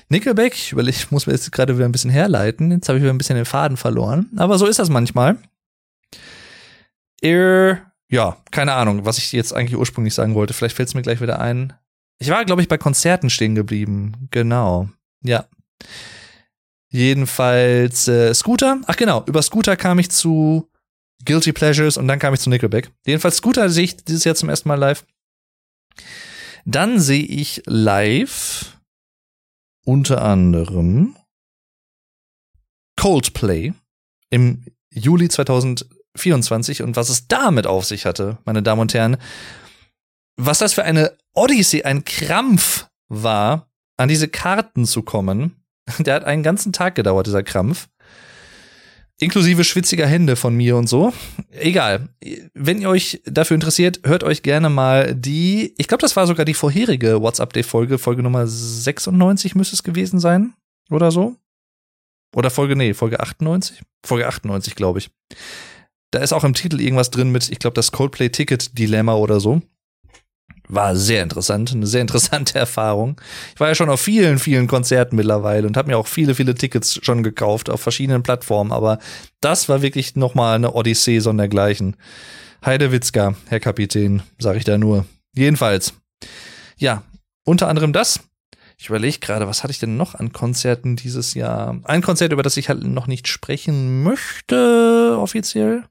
[0.09, 2.71] Nickelback, ich, überleg, ich muss mir jetzt gerade wieder ein bisschen herleiten.
[2.71, 4.29] Jetzt habe ich wieder ein bisschen den Faden verloren.
[4.38, 5.38] Aber so ist das manchmal.
[7.22, 10.53] Er, ja, keine Ahnung, was ich jetzt eigentlich ursprünglich sagen wollte.
[10.53, 11.74] Vielleicht fällt es mir gleich wieder ein.
[12.20, 14.28] Ich war, glaube ich, bei Konzerten stehen geblieben.
[14.32, 14.89] Genau.
[15.24, 15.47] Ja.
[16.89, 18.82] Jedenfalls äh, Scooter.
[18.88, 20.70] Ach genau, über Scooter kam ich zu
[21.26, 22.91] Guilty Pleasures und dann kam ich zu Nickelback.
[23.05, 25.05] Jedenfalls Scooter sehe ich dieses Jahr zum ersten Mal live.
[26.65, 28.78] Dann sehe ich live
[29.86, 31.15] unter anderem
[32.97, 33.74] Coldplay
[34.30, 35.88] im Juli 2000
[36.18, 39.18] 24 und was es damit auf sich hatte, meine Damen und Herren.
[40.36, 45.63] Was das für eine Odyssee, ein Krampf war, an diese Karten zu kommen.
[45.99, 47.88] Der hat einen ganzen Tag gedauert, dieser Krampf.
[49.20, 51.11] Inklusive schwitziger Hände von mir und so.
[51.49, 52.09] Egal.
[52.53, 56.45] Wenn ihr euch dafür interessiert, hört euch gerne mal die, ich glaube, das war sogar
[56.45, 60.53] die vorherige WhatsApp-Day-Folge, Folge Nummer 96 müsste es gewesen sein.
[60.91, 61.36] Oder so.
[62.36, 63.82] Oder Folge, nee, Folge 98?
[64.05, 65.09] Folge 98, glaube ich.
[66.11, 69.61] Da ist auch im Titel irgendwas drin mit, ich glaube, das Coldplay-Ticket-Dilemma oder so.
[70.69, 73.19] War sehr interessant, eine sehr interessante Erfahrung.
[73.53, 76.55] Ich war ja schon auf vielen, vielen Konzerten mittlerweile und habe mir auch viele, viele
[76.55, 78.99] Tickets schon gekauft auf verschiedenen Plattformen, aber
[79.39, 81.95] das war wirklich nochmal eine Odyssee sondergleichen.
[82.65, 85.05] Heidewitzka, Herr Kapitän, sag ich da nur.
[85.33, 85.93] Jedenfalls.
[86.77, 87.03] Ja,
[87.45, 88.19] unter anderem das.
[88.77, 91.79] Ich überlege gerade, was hatte ich denn noch an Konzerten dieses Jahr?
[91.83, 95.85] Ein Konzert, über das ich halt noch nicht sprechen möchte, offiziell.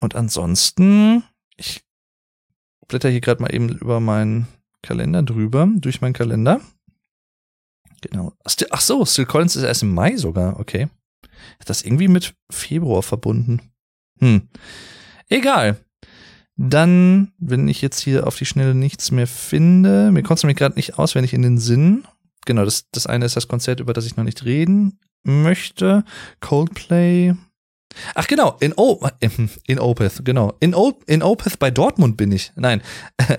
[0.00, 1.22] Und ansonsten,
[1.56, 1.82] ich
[2.88, 4.48] blätter hier gerade mal eben über meinen
[4.82, 6.60] Kalender drüber, durch meinen Kalender.
[8.00, 8.32] Genau.
[8.70, 10.88] Ach so, Still Collins ist erst im Mai sogar, okay.
[11.58, 13.60] Ist das irgendwie mit Februar verbunden?
[14.18, 14.48] Hm.
[15.28, 15.78] Egal.
[16.56, 20.58] Dann, wenn ich jetzt hier auf die Schnelle nichts mehr finde, mir kommt es nämlich
[20.58, 22.04] gerade nicht auswendig in den Sinn.
[22.46, 26.04] Genau, das, das eine ist das Konzert, über das ich noch nicht reden möchte.
[26.40, 27.34] Coldplay,
[28.14, 29.06] Ach genau, in, o
[29.66, 30.54] in Opeth, genau.
[30.60, 32.52] In, o in Opeth bei Dortmund bin ich.
[32.56, 32.82] Nein.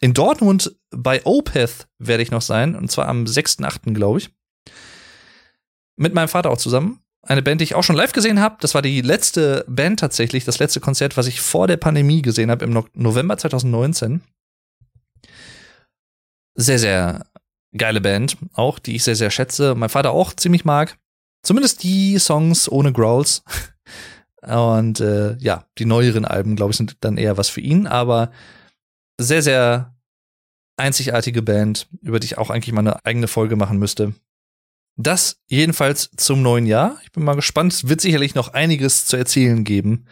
[0.00, 4.28] In Dortmund bei Opeth werde ich noch sein, und zwar am 6.8., glaube ich.
[5.96, 7.00] Mit meinem Vater auch zusammen.
[7.22, 8.56] Eine Band, die ich auch schon live gesehen habe.
[8.60, 12.50] Das war die letzte Band tatsächlich, das letzte Konzert, was ich vor der Pandemie gesehen
[12.50, 14.20] habe, im no November 2019.
[16.54, 17.24] Sehr, sehr
[17.74, 19.74] geile Band, auch, die ich sehr, sehr schätze.
[19.74, 20.98] Mein Vater auch ziemlich mag.
[21.44, 23.44] Zumindest die Songs ohne Growls.
[24.42, 28.30] Und äh, ja, die neueren Alben, glaube ich, sind dann eher was für ihn, aber
[29.18, 29.94] sehr, sehr
[30.76, 34.12] einzigartige Band, über die ich auch eigentlich mal eine eigene Folge machen müsste.
[34.96, 36.98] Das jedenfalls zum neuen Jahr.
[37.02, 37.72] Ich bin mal gespannt.
[37.72, 40.06] Es wird sicherlich noch einiges zu erzählen geben.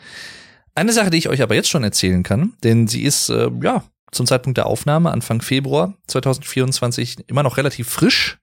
[0.74, 3.84] Eine Sache, die ich euch aber jetzt schon erzählen kann, denn sie ist, äh, ja,
[4.10, 8.38] zum Zeitpunkt der Aufnahme, Anfang Februar 2024, immer noch relativ frisch.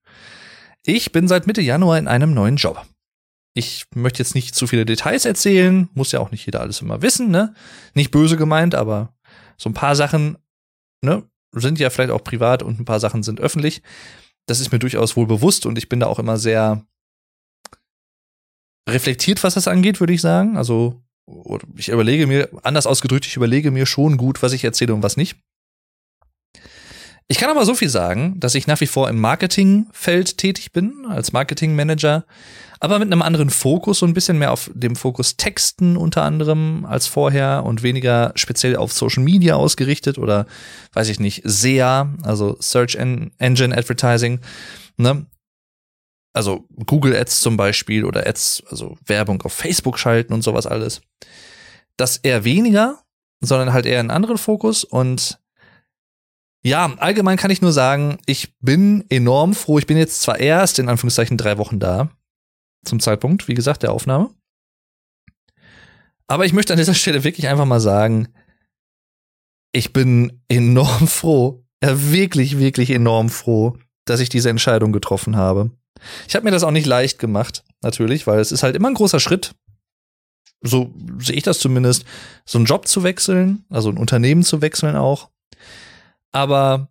[0.86, 2.86] Ich bin seit Mitte Januar in einem neuen Job.
[3.54, 7.02] Ich möchte jetzt nicht zu viele Details erzählen, muss ja auch nicht jeder alles immer
[7.02, 7.54] wissen, ne?
[7.94, 9.14] Nicht böse gemeint, aber
[9.58, 10.38] so ein paar Sachen,
[11.02, 13.82] ne, sind ja vielleicht auch privat und ein paar Sachen sind öffentlich.
[14.46, 16.86] Das ist mir durchaus wohl bewusst und ich bin da auch immer sehr
[18.90, 20.58] reflektiert, was das angeht, würde ich sagen.
[20.58, 21.02] Also,
[21.76, 25.18] ich überlege mir, anders ausgedrückt, ich überlege mir schon gut, was ich erzähle und was
[25.18, 25.38] nicht.
[27.32, 31.06] Ich kann aber so viel sagen, dass ich nach wie vor im Marketingfeld tätig bin,
[31.08, 32.26] als Marketingmanager,
[32.80, 36.86] aber mit einem anderen Fokus, so ein bisschen mehr auf dem Fokus Texten unter anderem
[36.86, 40.48] als vorher und weniger speziell auf Social Media ausgerichtet oder
[40.94, 44.40] weiß ich nicht, SEA, also Search Engine Advertising,
[44.98, 45.28] ne?
[46.34, 51.02] Also Google Ads zum Beispiel oder Ads, also Werbung auf Facebook schalten und sowas alles.
[51.96, 53.04] Das eher weniger,
[53.40, 55.40] sondern halt eher einen anderen Fokus und
[56.64, 59.80] ja, allgemein kann ich nur sagen, ich bin enorm froh.
[59.80, 62.10] Ich bin jetzt zwar erst in Anführungszeichen drei Wochen da,
[62.84, 64.30] zum Zeitpunkt, wie gesagt, der Aufnahme.
[66.28, 68.28] Aber ich möchte an dieser Stelle wirklich einfach mal sagen,
[69.72, 75.72] ich bin enorm froh, ja wirklich, wirklich enorm froh, dass ich diese Entscheidung getroffen habe.
[76.28, 78.94] Ich habe mir das auch nicht leicht gemacht, natürlich, weil es ist halt immer ein
[78.94, 79.54] großer Schritt.
[80.62, 82.06] so sehe ich das zumindest,
[82.46, 85.30] so einen Job zu wechseln, also ein Unternehmen zu wechseln auch.
[86.32, 86.90] Aber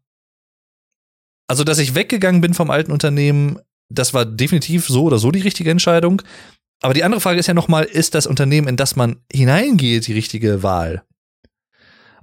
[1.49, 3.59] also, dass ich weggegangen bin vom alten Unternehmen,
[3.89, 6.23] das war definitiv so oder so die richtige Entscheidung.
[6.83, 10.13] Aber die andere Frage ist ja nochmal, ist das Unternehmen, in das man hineingeht, die
[10.13, 11.03] richtige Wahl?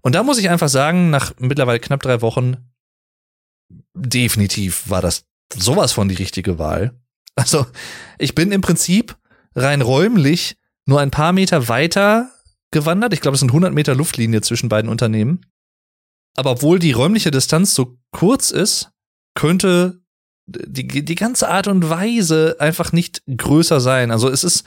[0.02, 2.58] Und da muss ich einfach sagen, nach mittlerweile knapp drei Wochen,
[3.96, 6.94] definitiv war das sowas von die richtige Wahl.
[7.36, 7.66] Also,
[8.20, 9.18] ich bin im Prinzip
[9.56, 10.56] rein räumlich
[10.86, 12.30] nur ein paar Meter weiter
[12.72, 13.14] gewandert.
[13.14, 15.42] Ich glaube, es sind 100 Meter Luftlinie zwischen beiden Unternehmen.
[16.36, 18.92] Aber obwohl die räumliche Distanz so kurz ist,
[19.36, 20.02] könnte
[20.48, 24.12] die, die ganze Art und Weise einfach nicht größer sein.
[24.12, 24.66] Also es ist,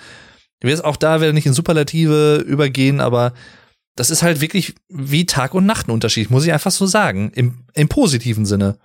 [0.62, 3.33] jetzt auch da wieder nicht in Superlative übergehen, aber
[3.95, 7.31] das ist halt wirklich wie Tag und Nacht ein Unterschied, muss ich einfach so sagen,
[7.35, 8.79] im, im positiven Sinne.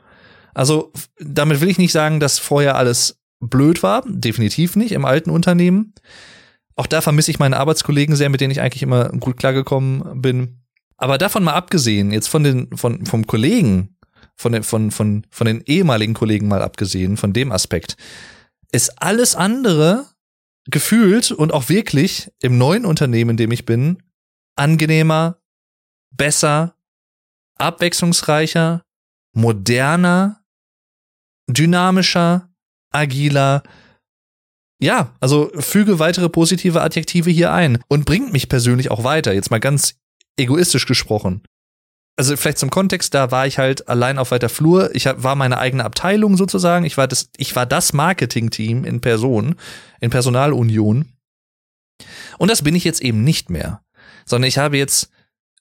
[0.53, 5.29] Also damit will ich nicht sagen, dass vorher alles blöd war, definitiv nicht im alten
[5.29, 5.93] Unternehmen.
[6.75, 10.62] Auch da vermisse ich meine Arbeitskollegen sehr, mit denen ich eigentlich immer gut klargekommen bin.
[10.97, 13.97] Aber davon mal abgesehen, jetzt von den, von, vom Kollegen,
[14.35, 17.97] von den, von, von, von den ehemaligen Kollegen mal abgesehen, von dem Aspekt,
[18.71, 20.07] ist alles andere
[20.65, 24.01] gefühlt und auch wirklich im neuen Unternehmen, in dem ich bin,
[24.55, 25.39] angenehmer,
[26.11, 26.75] besser,
[27.57, 28.83] abwechslungsreicher,
[29.33, 30.43] moderner,
[31.47, 32.49] dynamischer,
[32.91, 33.63] agiler.
[34.79, 39.33] Ja, also füge weitere positive Adjektive hier ein und bringt mich persönlich auch weiter.
[39.33, 39.95] Jetzt mal ganz
[40.37, 41.43] egoistisch gesprochen
[42.15, 44.93] also vielleicht zum Kontext, da war ich halt allein auf weiter Flur.
[44.93, 46.85] Ich war meine eigene Abteilung sozusagen.
[46.85, 49.55] Ich war das, ich war das Marketing-Team in Person,
[49.99, 51.05] in Personalunion.
[52.37, 53.81] Und das bin ich jetzt eben nicht mehr.
[54.25, 55.09] Sondern ich habe jetzt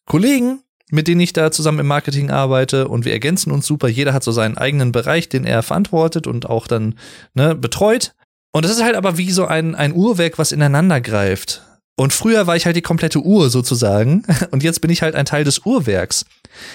[0.07, 3.89] Kollegen, mit denen ich da zusammen im Marketing arbeite und wir ergänzen uns super.
[3.89, 6.99] Jeder hat so seinen eigenen Bereich, den er verantwortet und auch dann
[7.33, 8.15] ne, betreut.
[8.53, 11.63] Und das ist halt aber wie so ein, ein Uhrwerk, was ineinander greift.
[12.03, 14.25] Und früher war ich halt die komplette Uhr sozusagen.
[14.51, 16.25] Und jetzt bin ich halt ein Teil des Uhrwerks.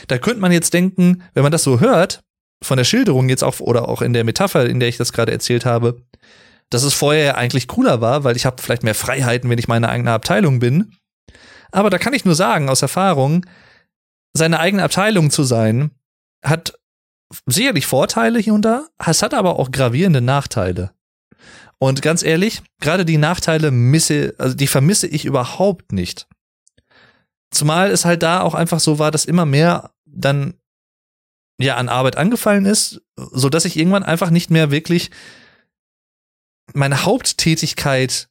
[0.08, 2.24] Da könnte man jetzt denken, wenn man das so hört,
[2.64, 5.34] von der Schilderung jetzt auch oder auch in der Metapher, in der ich das gerade
[5.34, 6.02] erzählt habe,
[6.70, 9.68] dass es vorher ja eigentlich cooler war, weil ich habe vielleicht mehr Freiheiten, wenn ich
[9.68, 10.94] meine eigene Abteilung bin.
[11.74, 13.46] Aber da kann ich nur sagen, aus Erfahrung,
[14.34, 15.92] seine eigene Abteilung zu sein,
[16.42, 16.80] hat
[17.46, 20.92] sicherlich Vorteile hier und da, es hat aber auch gravierende Nachteile.
[21.80, 26.28] Und ganz ehrlich, gerade die Nachteile misse, also die vermisse ich überhaupt nicht.
[27.52, 30.56] Zumal es halt da auch einfach so war, dass immer mehr dann
[31.60, 35.12] ja an Arbeit angefallen ist, so dass ich irgendwann einfach nicht mehr wirklich
[36.74, 38.28] meine Haupttätigkeit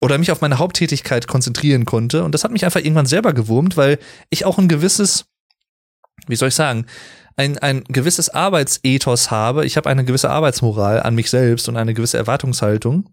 [0.00, 2.24] oder mich auf meine Haupttätigkeit konzentrieren konnte.
[2.24, 3.98] Und das hat mich einfach irgendwann selber gewurmt, weil
[4.30, 5.26] ich auch ein gewisses,
[6.26, 6.86] wie soll ich sagen,
[7.38, 11.94] ein, ein gewisses Arbeitsethos habe, ich habe eine gewisse Arbeitsmoral an mich selbst und eine
[11.94, 13.08] gewisse Erwartungshaltung.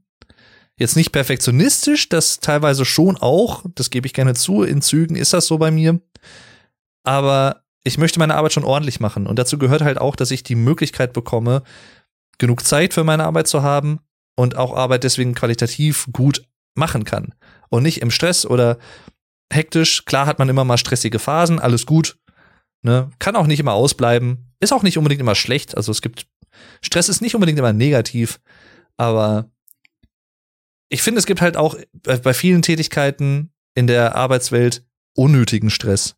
[0.78, 5.34] Jetzt nicht perfektionistisch, das teilweise schon auch, das gebe ich gerne zu, in Zügen ist
[5.34, 6.02] das so bei mir.
[7.04, 9.28] Aber ich möchte meine Arbeit schon ordentlich machen.
[9.28, 11.62] Und dazu gehört halt auch, dass ich die Möglichkeit bekomme,
[12.40, 14.00] genug Zeit für meine Arbeit zu haben
[14.36, 17.36] und auch Arbeit deswegen qualitativ gut machen kann.
[17.70, 18.80] Und nicht im Stress oder
[19.54, 20.04] hektisch.
[20.06, 22.18] Klar hat man immer mal stressige Phasen, alles gut.
[22.86, 23.10] Ne?
[23.18, 24.54] Kann auch nicht immer ausbleiben.
[24.60, 25.76] Ist auch nicht unbedingt immer schlecht.
[25.76, 26.28] Also es gibt,
[26.82, 28.40] Stress ist nicht unbedingt immer negativ,
[28.96, 29.50] aber
[30.90, 36.16] ich finde, es gibt halt auch bei vielen Tätigkeiten in der Arbeitswelt unnötigen Stress.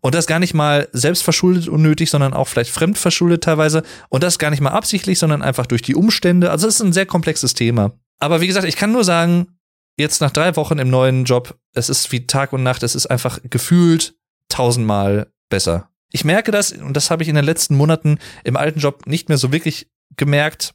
[0.00, 3.82] Und das gar nicht mal selbstverschuldet unnötig, sondern auch vielleicht fremdverschuldet teilweise.
[4.08, 6.52] Und das gar nicht mal absichtlich, sondern einfach durch die Umstände.
[6.52, 7.98] Also es ist ein sehr komplexes Thema.
[8.20, 9.58] Aber wie gesagt, ich kann nur sagen,
[9.96, 13.06] jetzt nach drei Wochen im neuen Job, es ist wie Tag und Nacht, es ist
[13.06, 14.14] einfach gefühlt
[14.48, 15.90] tausendmal besser.
[16.10, 19.28] Ich merke das, und das habe ich in den letzten Monaten im alten Job nicht
[19.28, 20.74] mehr so wirklich gemerkt,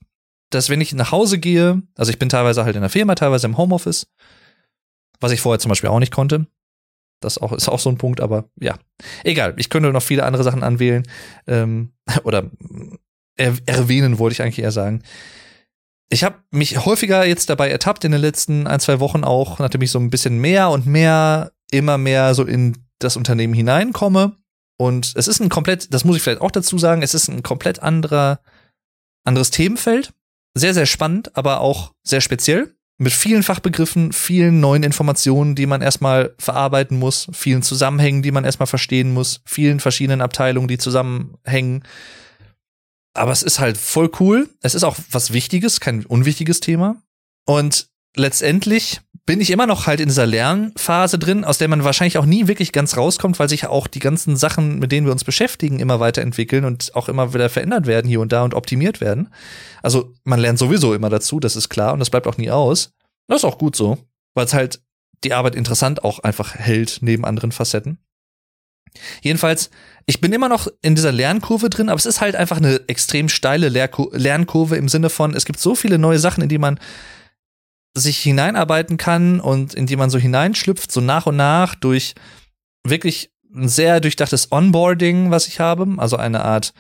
[0.52, 3.48] dass wenn ich nach Hause gehe, also ich bin teilweise halt in der Firma, teilweise
[3.48, 4.08] im Homeoffice,
[5.20, 6.48] was ich vorher zum Beispiel auch nicht konnte.
[7.20, 8.78] Das auch, ist auch so ein Punkt, aber ja.
[9.24, 11.04] Egal, ich könnte noch viele andere Sachen anwählen.
[11.48, 11.94] Ähm,
[12.24, 12.52] oder
[13.36, 15.02] er, erwähnen, wollte ich eigentlich eher sagen.
[16.10, 19.82] Ich habe mich häufiger jetzt dabei ertappt in den letzten ein, zwei Wochen auch, nachdem
[19.82, 24.38] ich so ein bisschen mehr und mehr, immer mehr so in das Unternehmen hineinkomme
[24.78, 27.44] und es ist ein komplett, das muss ich vielleicht auch dazu sagen, es ist ein
[27.44, 28.40] komplett anderer,
[29.24, 30.14] anderes Themenfeld.
[30.56, 32.76] Sehr, sehr spannend, aber auch sehr speziell.
[33.00, 38.46] Mit vielen Fachbegriffen, vielen neuen Informationen, die man erstmal verarbeiten muss, vielen Zusammenhängen, die man
[38.46, 41.84] erstmal verstehen muss, vielen verschiedenen Abteilungen, die zusammenhängen.
[43.16, 44.50] Aber es ist halt voll cool.
[44.62, 47.02] Es ist auch was Wichtiges, kein unwichtiges Thema.
[47.46, 52.18] Und letztendlich bin ich immer noch halt in dieser Lernphase drin, aus der man wahrscheinlich
[52.18, 55.24] auch nie wirklich ganz rauskommt, weil sich auch die ganzen Sachen, mit denen wir uns
[55.24, 59.30] beschäftigen, immer weiterentwickeln und auch immer wieder verändert werden hier und da und optimiert werden.
[59.82, 62.92] Also man lernt sowieso immer dazu, das ist klar und das bleibt auch nie aus.
[63.28, 63.98] Das ist auch gut so,
[64.34, 64.82] weil es halt
[65.24, 68.00] die Arbeit interessant auch einfach hält neben anderen Facetten.
[69.22, 69.70] Jedenfalls,
[70.06, 73.30] ich bin immer noch in dieser Lernkurve drin, aber es ist halt einfach eine extrem
[73.30, 76.78] steile Lernkurve im Sinne von, es gibt so viele neue Sachen, in die man
[77.94, 82.16] sich hineinarbeiten kann und in die man so hineinschlüpft, so nach und nach durch
[82.84, 85.88] wirklich ein sehr durchdachtes Onboarding, was ich habe.
[85.98, 86.74] Also eine Art,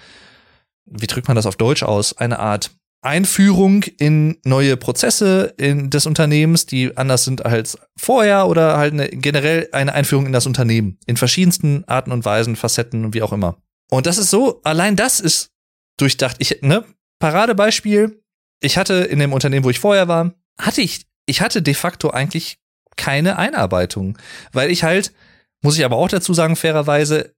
[0.85, 2.17] wie drückt man das auf Deutsch aus?
[2.17, 2.71] Eine Art
[3.03, 9.09] Einführung in neue Prozesse in des Unternehmens, die anders sind als vorher oder halt eine,
[9.09, 13.33] generell eine Einführung in das Unternehmen in verschiedensten Arten und Weisen, Facetten und wie auch
[13.33, 13.57] immer.
[13.91, 15.51] Und das ist so, allein das ist
[15.97, 16.37] durchdacht.
[16.39, 16.85] Ich, ne,
[17.19, 18.23] Paradebeispiel,
[18.61, 22.09] ich hatte in dem Unternehmen, wo ich vorher war, hatte ich, ich hatte de facto
[22.09, 22.57] eigentlich
[22.95, 24.17] keine Einarbeitung,
[24.51, 25.13] weil ich halt,
[25.61, 27.33] muss ich aber auch dazu sagen, fairerweise,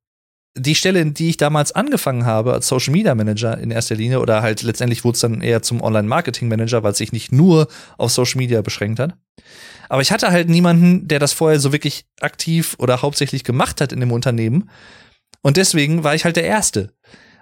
[0.58, 4.22] die Stelle, in die ich damals angefangen habe, als Social Media Manager in erster Linie,
[4.22, 7.32] oder halt letztendlich wurde es dann eher zum Online Marketing Manager, weil es sich nicht
[7.32, 9.18] nur auf Social Media beschränkt hat.
[9.90, 13.92] Aber ich hatte halt niemanden, der das vorher so wirklich aktiv oder hauptsächlich gemacht hat
[13.92, 14.70] in dem Unternehmen.
[15.42, 16.94] Und deswegen war ich halt der Erste.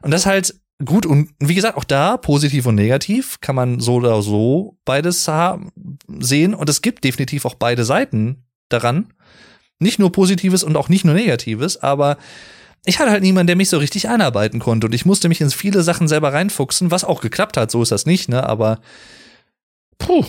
[0.01, 3.95] Und das halt gut und wie gesagt, auch da positiv und negativ kann man so
[3.95, 5.29] oder so beides
[6.19, 6.53] sehen.
[6.53, 9.13] Und es gibt definitiv auch beide Seiten daran.
[9.79, 12.17] Nicht nur positives und auch nicht nur negatives, aber
[12.85, 14.87] ich hatte halt niemanden, der mich so richtig einarbeiten konnte.
[14.87, 17.91] Und ich musste mich in viele Sachen selber reinfuchsen, was auch geklappt hat, so ist
[17.91, 18.79] das nicht, ne, aber
[19.97, 20.25] puh,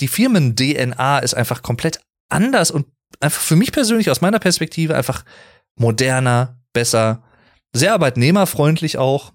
[0.00, 2.86] die Firmen-DNA ist einfach komplett anders und
[3.20, 5.24] einfach für mich persönlich aus meiner Perspektive einfach
[5.76, 7.24] moderner, besser,
[7.72, 9.32] sehr arbeitnehmerfreundlich auch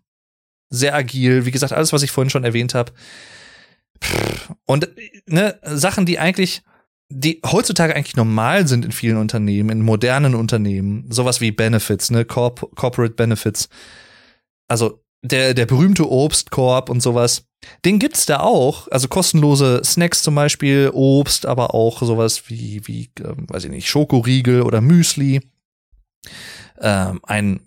[0.73, 2.91] sehr agil, wie gesagt, alles, was ich vorhin schon erwähnt habe.
[4.65, 4.89] Und
[5.27, 6.63] ne, Sachen, die eigentlich,
[7.09, 12.25] die heutzutage eigentlich normal sind in vielen Unternehmen, in modernen Unternehmen, sowas wie Benefits, ne,
[12.25, 13.69] Corp Corporate Benefits.
[14.67, 17.45] Also der, der berühmte Obstkorb und sowas,
[17.85, 18.87] den gibt's da auch.
[18.89, 23.87] Also kostenlose Snacks zum Beispiel, Obst, aber auch sowas wie, wie, äh, weiß ich nicht,
[23.87, 25.41] Schokoriegel oder Müsli.
[26.81, 27.61] Ähm, ein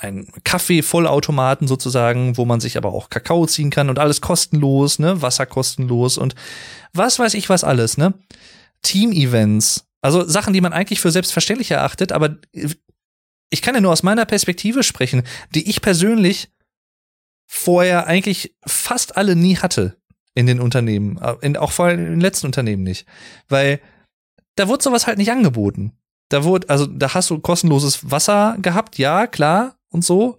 [0.00, 5.22] ein Kaffee-Vollautomaten sozusagen, wo man sich aber auch Kakao ziehen kann und alles kostenlos, ne,
[5.22, 6.34] Wasser kostenlos und
[6.92, 8.14] was weiß ich was alles, ne?
[8.82, 12.36] Team-Events, also Sachen, die man eigentlich für selbstverständlich erachtet, aber
[13.50, 15.22] ich kann ja nur aus meiner Perspektive sprechen,
[15.54, 16.50] die ich persönlich
[17.46, 19.96] vorher eigentlich fast alle nie hatte
[20.34, 23.06] in den Unternehmen, äh, in, auch vor allem in den letzten Unternehmen nicht,
[23.48, 23.80] weil
[24.56, 25.92] da wurde sowas halt nicht angeboten.
[26.28, 30.36] Da wurde, also da hast du kostenloses Wasser gehabt, ja, klar, und so.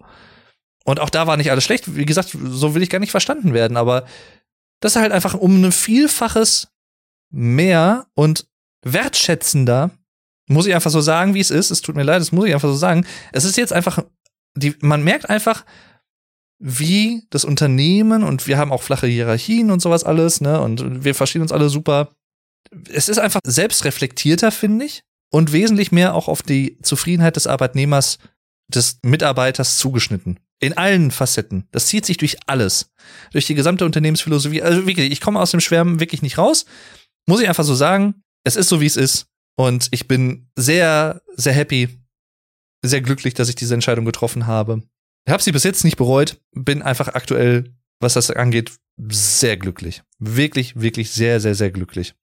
[0.84, 1.96] Und auch da war nicht alles schlecht.
[1.96, 4.06] Wie gesagt, so will ich gar nicht verstanden werden, aber
[4.80, 6.68] das ist halt einfach um ein Vielfaches
[7.30, 8.46] mehr und
[8.82, 9.90] wertschätzender,
[10.48, 11.70] muss ich einfach so sagen, wie es ist.
[11.70, 13.06] Es tut mir leid, das muss ich einfach so sagen.
[13.32, 14.02] Es ist jetzt einfach,
[14.54, 15.64] die, man merkt einfach,
[16.58, 20.60] wie das Unternehmen und wir haben auch flache Hierarchien und sowas alles, ne?
[20.60, 22.10] Und wir verstehen uns alle super.
[22.90, 28.18] Es ist einfach selbstreflektierter, finde ich, und wesentlich mehr auch auf die Zufriedenheit des Arbeitnehmers
[28.68, 30.40] des Mitarbeiters zugeschnitten.
[30.60, 31.68] In allen Facetten.
[31.70, 32.90] Das zieht sich durch alles.
[33.32, 34.62] Durch die gesamte Unternehmensphilosophie.
[34.62, 36.66] Also wirklich, ich komme aus dem Schwärmen wirklich nicht raus.
[37.26, 38.22] Muss ich einfach so sagen.
[38.44, 39.26] Es ist so, wie es ist.
[39.56, 41.88] Und ich bin sehr, sehr happy,
[42.84, 44.82] sehr glücklich, dass ich diese Entscheidung getroffen habe.
[45.26, 46.40] Ich habe sie bis jetzt nicht bereut.
[46.52, 48.72] Bin einfach aktuell, was das angeht,
[49.10, 50.02] sehr glücklich.
[50.18, 52.14] Wirklich, wirklich sehr, sehr, sehr glücklich.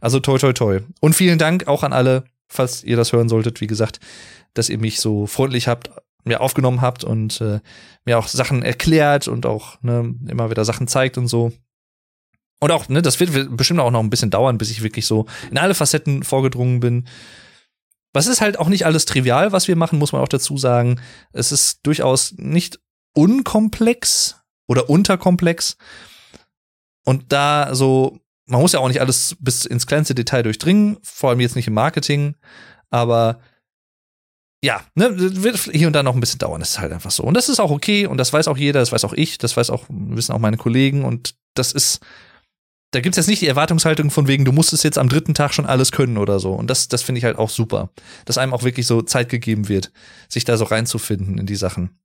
[0.00, 0.80] Also toi, toi, toi.
[1.00, 3.60] Und vielen Dank auch an alle, falls ihr das hören solltet.
[3.60, 4.00] Wie gesagt,
[4.54, 5.90] dass ihr mich so freundlich habt,
[6.24, 7.60] mir aufgenommen habt und äh,
[8.04, 11.52] mir auch Sachen erklärt und auch ne, immer wieder Sachen zeigt und so.
[12.58, 15.26] Und auch, ne, das wird bestimmt auch noch ein bisschen dauern, bis ich wirklich so
[15.50, 17.06] in alle Facetten vorgedrungen bin.
[18.12, 21.00] Was ist halt auch nicht alles trivial, was wir machen, muss man auch dazu sagen.
[21.32, 22.80] Es ist durchaus nicht
[23.14, 25.76] unkomplex oder unterkomplex.
[27.04, 31.30] Und da so, man muss ja auch nicht alles bis ins kleinste Detail durchdringen, vor
[31.30, 32.36] allem jetzt nicht im Marketing,
[32.90, 33.40] aber
[34.64, 35.10] ja, ne,
[35.42, 36.60] wird hier und da noch ein bisschen dauern.
[36.60, 37.22] Das ist halt einfach so.
[37.22, 39.56] Und das ist auch okay und das weiß auch jeder, das weiß auch ich, das
[39.56, 42.00] weiß auch, wissen auch meine Kollegen und das ist,
[42.92, 45.52] da gibt's jetzt nicht die Erwartungshaltung von wegen, du musst es jetzt am dritten Tag
[45.52, 46.52] schon alles können oder so.
[46.52, 47.90] Und das, das finde ich halt auch super,
[48.24, 49.92] dass einem auch wirklich so Zeit gegeben wird,
[50.28, 51.98] sich da so reinzufinden in die Sachen.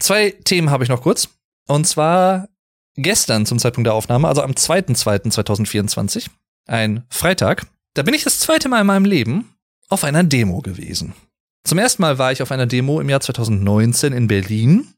[0.00, 1.28] Zwei Themen habe ich noch kurz.
[1.68, 2.48] Und zwar
[2.96, 6.26] gestern zum Zeitpunkt der Aufnahme, also am 2.2.2024,
[6.66, 7.66] ein Freitag.
[7.94, 9.54] Da bin ich das zweite Mal in meinem Leben
[9.88, 11.14] auf einer Demo gewesen.
[11.64, 14.88] Zum ersten Mal war ich auf einer Demo im Jahr 2019 in Berlin.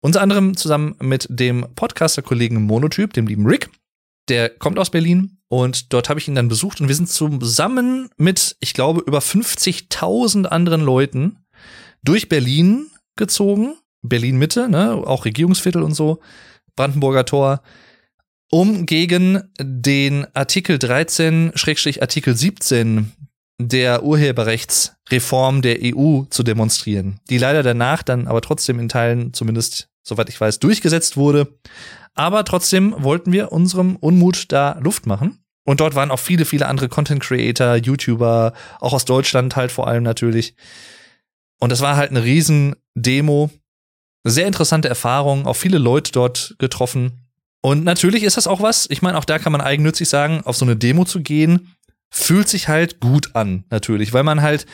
[0.00, 3.70] Unter anderem zusammen mit dem Podcaster-Kollegen Monotyp, dem lieben Rick.
[4.28, 8.08] Der kommt aus Berlin und dort habe ich ihn dann besucht und wir sind zusammen
[8.16, 11.38] mit, ich glaube, über 50.000 anderen Leuten
[12.02, 13.74] durch Berlin gezogen.
[14.02, 16.20] Berlin Mitte, ne, auch Regierungsviertel und so,
[16.76, 17.62] Brandenburger Tor.
[18.52, 23.12] um gegen den Artikel 13-Artikel 17
[23.58, 29.88] der Urheberrechtsreform der EU zu demonstrieren, die leider danach dann aber trotzdem in Teilen, zumindest
[30.04, 31.58] soweit ich weiß, durchgesetzt wurde.
[32.14, 35.38] Aber trotzdem wollten wir unserem Unmut da Luft machen.
[35.64, 39.88] Und dort waren auch viele, viele andere Content Creator, YouTuber, auch aus Deutschland halt vor
[39.88, 40.54] allem natürlich.
[41.58, 43.50] Und es war halt eine riesen Demo.
[44.28, 47.26] Sehr interessante Erfahrung, auch viele Leute dort getroffen.
[47.60, 50.56] Und natürlich ist das auch was, ich meine, auch da kann man eigennützig sagen, auf
[50.56, 51.76] so eine Demo zu gehen,
[52.10, 54.66] fühlt sich halt gut an, natürlich, weil man halt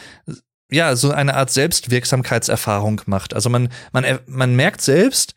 [0.70, 3.35] ja so eine Art Selbstwirksamkeitserfahrung macht.
[3.35, 5.35] Also man, man, man merkt selbst,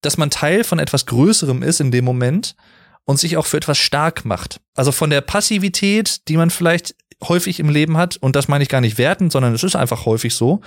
[0.00, 2.56] dass man Teil von etwas Größerem ist in dem Moment
[3.04, 4.60] und sich auch für etwas stark macht.
[4.74, 8.68] Also von der Passivität, die man vielleicht häufig im Leben hat, und das meine ich
[8.68, 10.60] gar nicht werten, sondern es ist einfach häufig so,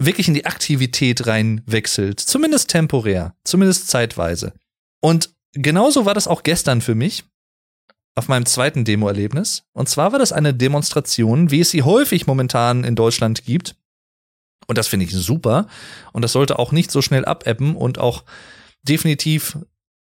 [0.00, 2.18] wirklich in die Aktivität reinwechselt.
[2.20, 4.52] Zumindest temporär, zumindest zeitweise.
[5.00, 7.24] Und genauso war das auch gestern für mich
[8.16, 9.64] auf meinem zweiten Demo-Erlebnis.
[9.72, 13.76] Und zwar war das eine Demonstration, wie es sie häufig momentan in Deutschland gibt.
[14.66, 15.68] Und das finde ich super.
[16.12, 18.24] Und das sollte auch nicht so schnell abebben und auch
[18.82, 19.58] definitiv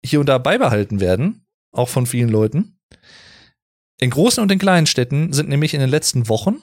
[0.04, 2.78] hier und da beibehalten werden auch von vielen Leuten.
[4.00, 6.62] In großen und in kleinen Städten sind nämlich in den letzten Wochen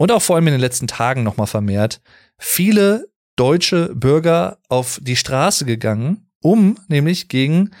[0.00, 2.00] und auch vor allem in den letzten Tagen nochmal vermehrt
[2.38, 7.72] viele deutsche Bürger auf die Straße gegangen, um nämlich gegen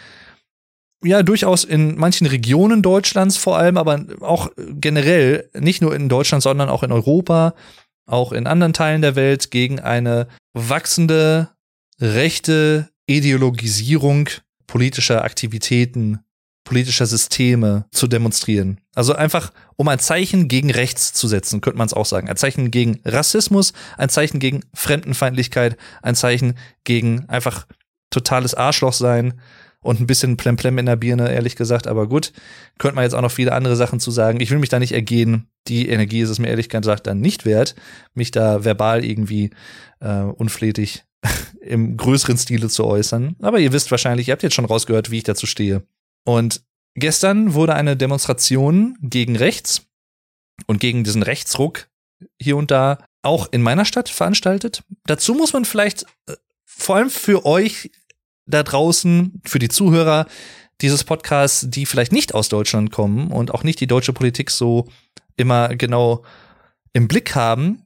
[1.02, 6.42] ja, durchaus in manchen Regionen Deutschlands vor allem, aber auch generell, nicht nur in Deutschland,
[6.42, 7.54] sondern auch in Europa,
[8.04, 11.48] auch in anderen Teilen der Welt, gegen eine wachsende
[12.02, 14.28] rechte Ideologisierung
[14.66, 16.18] politischer Aktivitäten,
[16.64, 18.80] politischer Systeme zu demonstrieren.
[18.94, 22.28] Also einfach, um ein Zeichen gegen rechts zu setzen, könnte man es auch sagen.
[22.28, 26.54] Ein Zeichen gegen Rassismus, ein Zeichen gegen Fremdenfeindlichkeit, ein Zeichen
[26.84, 27.66] gegen einfach
[28.10, 29.40] totales Arschloch sein
[29.82, 31.86] und ein bisschen Plemplem in der Birne, ehrlich gesagt.
[31.86, 32.32] Aber gut,
[32.78, 34.40] könnte man jetzt auch noch viele andere Sachen zu sagen.
[34.40, 35.48] Ich will mich da nicht ergehen.
[35.68, 37.74] Die Energie ist es mir ehrlich gesagt dann nicht wert,
[38.14, 39.50] mich da verbal irgendwie
[40.00, 41.04] äh, unflätig
[41.62, 43.36] im größeren Stile zu äußern.
[43.40, 45.82] Aber ihr wisst wahrscheinlich, ihr habt jetzt schon rausgehört, wie ich dazu stehe.
[46.24, 46.62] Und
[46.94, 49.86] gestern wurde eine Demonstration gegen rechts
[50.66, 51.88] und gegen diesen Rechtsruck
[52.40, 54.82] hier und da auch in meiner Stadt veranstaltet.
[55.04, 57.90] Dazu muss man vielleicht äh, vor allem für euch
[58.46, 60.26] da draußen, für die Zuhörer
[60.80, 64.88] dieses Podcasts, die vielleicht nicht aus Deutschland kommen und auch nicht die deutsche Politik so
[65.36, 66.24] immer genau
[66.92, 67.82] im Blick haben,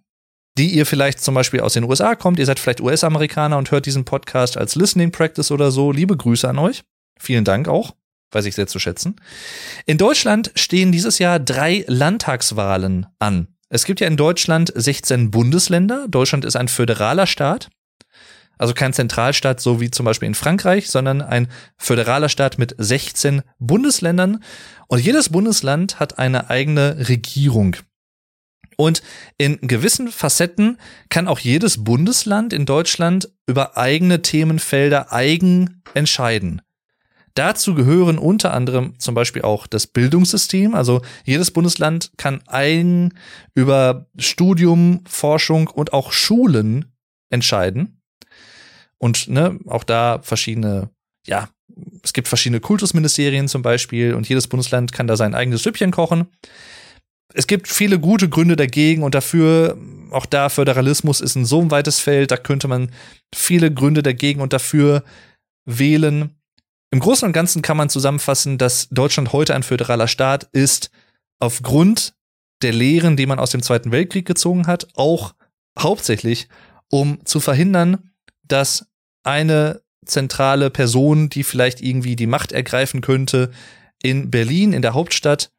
[0.57, 3.87] die ihr vielleicht zum Beispiel aus den USA kommt, ihr seid vielleicht US-Amerikaner und hört
[3.87, 5.91] diesen Podcast als Listening Practice oder so.
[5.91, 6.85] Liebe Grüße an euch.
[7.19, 7.95] Vielen Dank auch.
[8.35, 9.17] Weiß ich sehr zu schätzen.
[9.87, 13.49] In Deutschland stehen dieses Jahr drei Landtagswahlen an.
[13.69, 16.07] Es gibt ja in Deutschland 16 Bundesländer.
[16.09, 17.71] Deutschland ist ein föderaler Staat.
[18.59, 23.43] Also kein Zentralstaat, so wie zum Beispiel in Frankreich, sondern ein föderaler Staat mit 16
[23.59, 24.43] Bundesländern.
[24.87, 27.77] Und jedes Bundesland hat eine eigene Regierung.
[28.77, 29.03] Und
[29.39, 30.79] in gewissen Facetten
[31.09, 36.61] kann auch jedes Bundesland in Deutschland über eigene Themenfelder eigen entscheiden.
[37.35, 40.75] Dazu gehören unter anderem zum Beispiel auch das Bildungssystem.
[40.75, 43.15] Also jedes Bundesland kann eigen
[43.55, 46.93] über Studium, Forschung und auch Schulen
[47.31, 48.01] entscheiden.
[48.99, 50.91] Und ne, auch da verschiedene,
[51.27, 51.49] ja,
[52.03, 56.29] es gibt verschiedene Kultusministerien zum Beispiel und jedes Bundesland kann da sein eigenes Süppchen kochen
[57.35, 59.77] es gibt viele gute Gründe dagegen und dafür,
[60.11, 62.91] auch da Föderalismus ist ein so ein weites Feld, da könnte man
[63.35, 65.03] viele Gründe dagegen und dafür
[65.67, 66.31] wählen.
[66.95, 70.93] Im Großen und Ganzen kann man zusammenfassen, dass Deutschland heute ein föderaler Staat ist,
[71.41, 72.15] aufgrund
[72.63, 75.35] der Lehren, die man aus dem Zweiten Weltkrieg gezogen hat, auch
[75.77, 76.47] hauptsächlich,
[76.93, 78.13] um zu verhindern,
[78.45, 78.87] dass
[79.25, 83.51] eine zentrale Person, die vielleicht irgendwie die Macht ergreifen könnte,
[84.01, 85.51] in Berlin, in der Hauptstadt,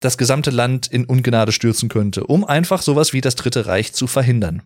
[0.00, 4.06] das gesamte Land in Ungnade stürzen könnte, um einfach sowas wie das Dritte Reich zu
[4.06, 4.64] verhindern.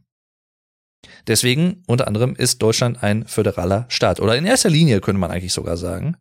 [1.27, 4.20] Deswegen, unter anderem, ist Deutschland ein föderaler Staat.
[4.20, 6.16] Oder in erster Linie könnte man eigentlich sogar sagen.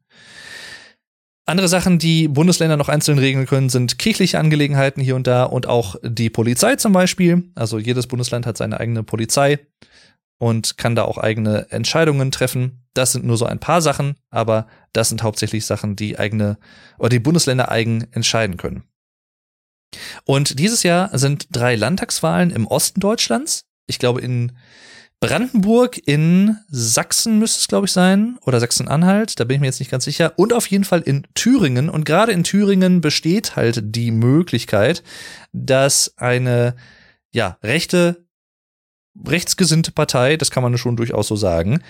[1.45, 5.67] Andere Sachen, die Bundesländer noch einzeln regeln können, sind kirchliche Angelegenheiten hier und da und
[5.67, 7.51] auch die Polizei zum Beispiel.
[7.55, 9.59] Also jedes Bundesland hat seine eigene Polizei
[10.37, 12.83] und kann da auch eigene Entscheidungen treffen.
[12.93, 16.57] Das sind nur so ein paar Sachen, aber das sind hauptsächlich Sachen, die eigene
[16.97, 18.83] oder die Bundesländer eigen entscheiden können.
[20.25, 23.65] Und dieses Jahr sind drei Landtagswahlen im Osten Deutschlands.
[23.91, 24.53] Ich glaube in
[25.19, 29.79] Brandenburg, in Sachsen müsste es, glaube ich, sein, oder Sachsen-Anhalt, da bin ich mir jetzt
[29.79, 31.89] nicht ganz sicher, und auf jeden Fall in Thüringen.
[31.89, 35.03] Und gerade in Thüringen besteht halt die Möglichkeit,
[35.53, 36.75] dass eine,
[37.31, 38.25] ja, rechte,
[39.27, 41.83] rechtsgesinnte Partei, das kann man schon durchaus so sagen,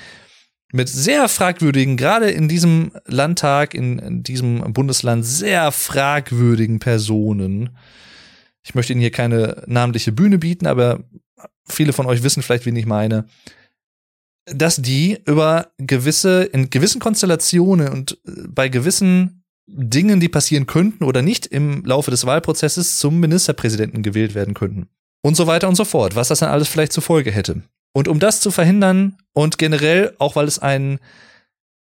[0.74, 7.78] mit sehr fragwürdigen, gerade in diesem Landtag, in, in diesem Bundesland, sehr fragwürdigen Personen.
[8.64, 11.06] Ich möchte Ihnen hier keine namentliche Bühne bieten, aber
[11.72, 13.26] viele von euch wissen vielleicht, wen ich meine,
[14.46, 21.04] dass die über gewisse, in gewissen Konstellationen und äh, bei gewissen Dingen, die passieren könnten
[21.04, 24.90] oder nicht im Laufe des Wahlprozesses zum Ministerpräsidenten gewählt werden könnten.
[25.24, 27.62] Und so weiter und so fort, was das dann alles vielleicht zur Folge hätte.
[27.94, 31.00] Und um das zu verhindern und generell, auch weil es ein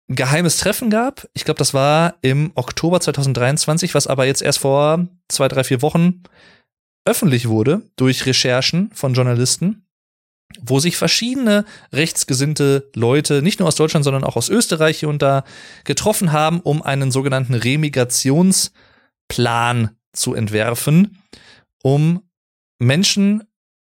[0.08, 5.06] geheimes Treffen gab, ich glaube, das war im Oktober 2023, was aber jetzt erst vor
[5.28, 6.22] zwei, drei, vier Wochen
[7.04, 9.86] öffentlich wurde durch Recherchen von Journalisten,
[10.60, 15.22] wo sich verschiedene rechtsgesinnte Leute, nicht nur aus Deutschland, sondern auch aus Österreich hier und
[15.22, 15.44] da
[15.84, 21.18] getroffen haben, um einen sogenannten Remigrationsplan zu entwerfen,
[21.82, 22.22] um
[22.78, 23.44] Menschen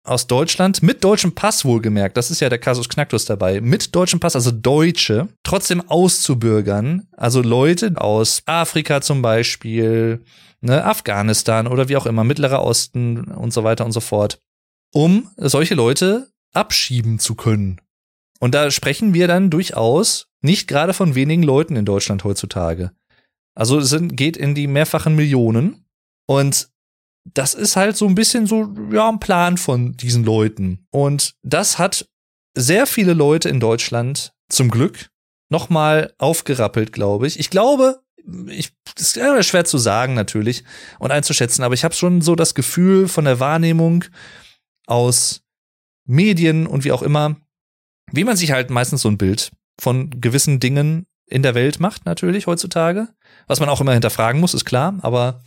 [0.05, 4.21] aus Deutschland mit deutschem Pass wohlgemerkt, das ist ja der Kasus Knacktus dabei, mit deutschem
[4.21, 10.23] Pass, also Deutsche, trotzdem auszubürgern, also Leute aus Afrika zum Beispiel,
[10.65, 14.41] ne, Afghanistan oder wie auch immer, Mittlerer Osten und so weiter und so fort,
[14.93, 17.81] um solche Leute abschieben zu können.
[18.41, 22.93] Und da sprechen wir dann durchaus nicht gerade von wenigen Leuten in Deutschland heutzutage.
[23.55, 25.87] Also es geht in die mehrfachen Millionen.
[26.27, 26.69] Und
[27.33, 30.87] das ist halt so ein bisschen so, ja, ein Plan von diesen Leuten.
[30.91, 32.07] Und das hat
[32.57, 35.09] sehr viele Leute in Deutschland zum Glück
[35.51, 37.39] nochmal aufgerappelt, glaube ich.
[37.39, 38.03] Ich glaube,
[38.49, 40.65] ich, das ist schwer zu sagen natürlich
[40.99, 44.05] und einzuschätzen, aber ich habe schon so das Gefühl von der Wahrnehmung
[44.87, 45.43] aus
[46.07, 47.37] Medien und wie auch immer,
[48.13, 52.07] wie man sich halt meistens so ein Bild von gewissen Dingen in der Welt macht,
[52.07, 53.09] natürlich heutzutage.
[53.47, 55.43] Was man auch immer hinterfragen muss, ist klar, aber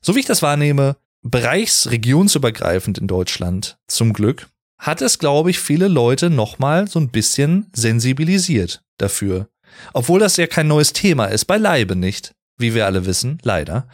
[0.00, 4.48] so wie ich das wahrnehme, bereichsregionsübergreifend in Deutschland, zum Glück,
[4.78, 9.48] hat es, glaube ich, viele Leute nochmal so ein bisschen sensibilisiert dafür.
[9.92, 13.88] Obwohl das ja kein neues Thema ist, beileibe nicht, wie wir alle wissen, leider.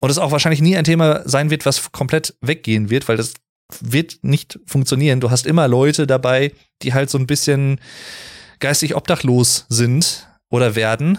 [0.00, 3.34] Und es auch wahrscheinlich nie ein Thema sein wird, was komplett weggehen wird, weil das
[3.80, 5.20] wird nicht funktionieren.
[5.20, 6.52] Du hast immer Leute dabei,
[6.82, 7.80] die halt so ein bisschen
[8.60, 11.18] geistig obdachlos sind oder werden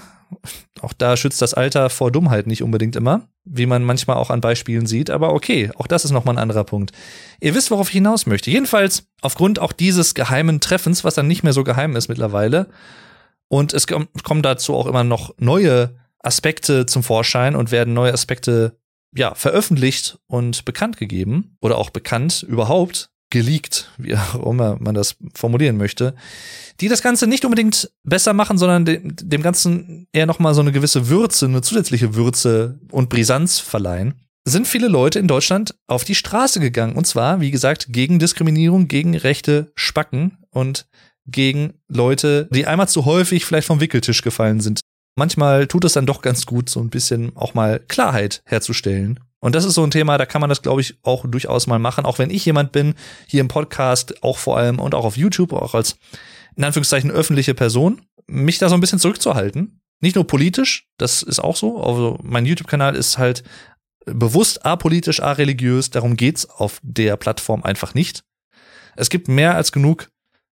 [0.82, 4.42] auch da schützt das Alter vor Dummheit nicht unbedingt immer, wie man manchmal auch an
[4.42, 5.10] Beispielen sieht.
[5.10, 6.92] Aber okay, auch das ist nochmal ein anderer Punkt.
[7.40, 8.52] Ihr wisst, worauf ich hinaus möchte.
[8.52, 12.68] Jedenfalls aufgrund auch dieses geheimen Treffens, was dann nicht mehr so geheim ist mittlerweile.
[13.50, 18.78] Und es kommen dazu auch immer noch neue Aspekte zum Vorschein und werden neue Aspekte
[19.16, 25.18] ja, veröffentlicht und bekannt gegeben oder auch bekannt überhaupt geleakt, wie auch immer man das
[25.34, 26.16] formulieren möchte,
[26.80, 30.72] die das Ganze nicht unbedingt besser machen, sondern dem, dem Ganzen eher nochmal so eine
[30.72, 34.16] gewisse Würze, eine zusätzliche Würze und Brisanz verleihen,
[34.46, 36.96] sind viele Leute in Deutschland auf die Straße gegangen.
[36.96, 40.88] Und zwar, wie gesagt, gegen Diskriminierung, gegen rechte Spacken und
[41.28, 44.82] gegen Leute, die einmal zu häufig vielleicht vom Wickeltisch gefallen sind.
[45.16, 49.54] Manchmal tut es dann doch ganz gut, so ein bisschen auch mal Klarheit herzustellen und
[49.54, 52.06] das ist so ein Thema, da kann man das, glaube ich, auch durchaus mal machen.
[52.06, 52.96] Auch wenn ich jemand bin,
[53.28, 55.98] hier im Podcast, auch vor allem und auch auf YouTube, auch als
[56.56, 59.80] in Anführungszeichen öffentliche Person, mich da so ein bisschen zurückzuhalten.
[60.02, 61.82] Nicht nur politisch, das ist auch so.
[61.82, 63.44] Also mein YouTube-Kanal ist halt
[64.06, 65.92] bewusst apolitisch, areligiös.
[65.92, 68.24] Darum geht's auf der Plattform einfach nicht.
[68.96, 70.10] Es gibt mehr als genug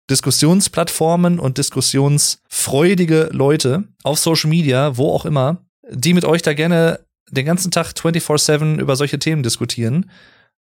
[0.09, 6.99] Diskussionsplattformen und diskussionsfreudige Leute auf Social Media, wo auch immer, die mit euch da gerne
[7.31, 10.09] den ganzen Tag 24-7 über solche Themen diskutieren,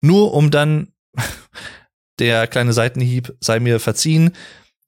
[0.01, 0.93] nur um dann,
[2.19, 4.31] der kleine Seitenhieb sei mir verziehen,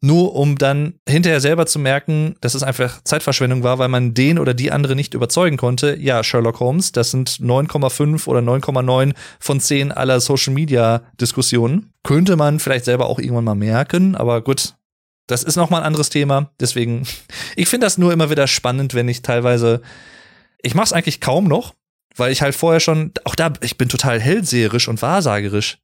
[0.02, 4.38] nur um dann hinterher selber zu merken, dass es einfach Zeitverschwendung war, weil man den
[4.38, 5.98] oder die andere nicht überzeugen konnte.
[6.00, 11.92] Ja, Sherlock Holmes, das sind 9,5 oder 9,9 von 10 aller Social Media Diskussionen.
[12.04, 14.76] Könnte man vielleicht selber auch irgendwann mal merken, aber gut,
[15.26, 16.52] das ist noch mal ein anderes Thema.
[16.60, 17.08] Deswegen,
[17.56, 19.82] ich finde das nur immer wieder spannend, wenn ich teilweise
[20.62, 21.74] ich mache es eigentlich kaum noch,
[22.16, 25.78] weil ich halt vorher schon, auch da, ich bin total hellseherisch und wahrsagerisch.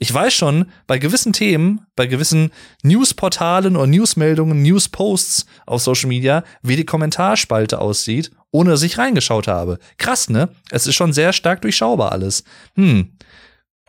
[0.00, 2.52] Ich weiß schon, bei gewissen Themen, bei gewissen
[2.82, 9.48] Newsportalen oder Newsmeldungen, Newsposts auf Social Media, wie die Kommentarspalte aussieht, ohne dass ich reingeschaut
[9.48, 9.78] habe.
[9.96, 10.50] Krass, ne?
[10.70, 12.44] Es ist schon sehr stark durchschaubar alles.
[12.76, 13.16] Hm.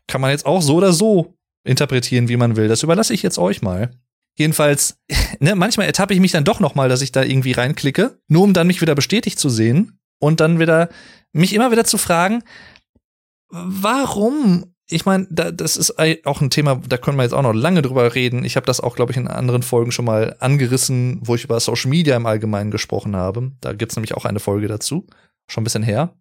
[0.08, 2.68] Kann man jetzt auch so oder so interpretieren, wie man will.
[2.68, 3.92] Das überlasse ich jetzt euch mal.
[4.36, 4.98] Jedenfalls,
[5.40, 8.44] ne, manchmal ertappe ich mich dann doch noch mal, dass ich da irgendwie reinklicke, nur
[8.44, 10.90] um dann mich wieder bestätigt zu sehen und dann wieder
[11.34, 12.42] mich immer wieder zu fragen,
[13.50, 14.74] warum?
[14.92, 15.96] Ich meine, da, das ist
[16.26, 18.44] auch ein Thema, da können wir jetzt auch noch lange drüber reden.
[18.44, 21.60] Ich habe das auch, glaube ich, in anderen Folgen schon mal angerissen, wo ich über
[21.60, 23.52] Social Media im Allgemeinen gesprochen habe.
[23.62, 25.06] Da gibt's nämlich auch eine Folge dazu,
[25.48, 26.16] schon ein bisschen her.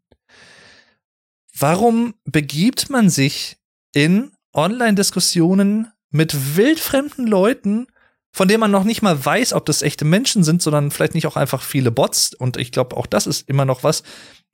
[1.58, 3.56] Warum begibt man sich
[3.92, 7.86] in Online-Diskussionen mit wildfremden Leuten
[8.32, 11.26] von denen man noch nicht mal weiß, ob das echte Menschen sind, sondern vielleicht nicht
[11.26, 12.34] auch einfach viele Bots.
[12.34, 14.02] Und ich glaube, auch das ist immer noch was,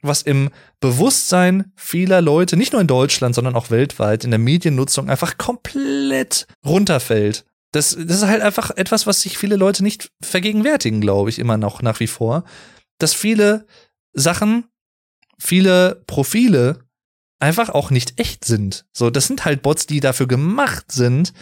[0.07, 0.51] was im
[0.81, 6.47] Bewusstsein vieler Leute, nicht nur in Deutschland, sondern auch weltweit, in der Mediennutzung einfach komplett
[6.65, 7.45] runterfällt.
[7.73, 11.57] Das, das ist halt einfach etwas, was sich viele Leute nicht vergegenwärtigen, glaube ich, immer
[11.57, 12.45] noch nach wie vor.
[12.99, 13.67] Dass viele
[14.13, 14.69] Sachen,
[15.39, 16.85] viele Profile
[17.41, 18.87] einfach auch nicht echt sind.
[18.93, 21.33] So, das sind halt Bots, die dafür gemacht sind,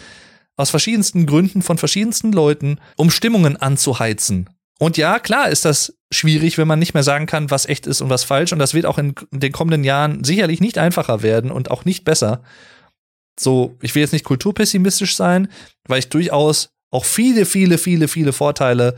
[0.55, 4.49] aus verschiedensten Gründen von verschiedensten Leuten, um Stimmungen anzuheizen.
[4.83, 8.01] Und ja, klar ist das schwierig, wenn man nicht mehr sagen kann, was echt ist
[8.01, 8.51] und was falsch.
[8.51, 12.03] Und das wird auch in den kommenden Jahren sicherlich nicht einfacher werden und auch nicht
[12.03, 12.43] besser.
[13.39, 15.47] So, ich will jetzt nicht kulturpessimistisch sein,
[15.87, 18.95] weil ich durchaus auch viele, viele, viele, viele Vorteile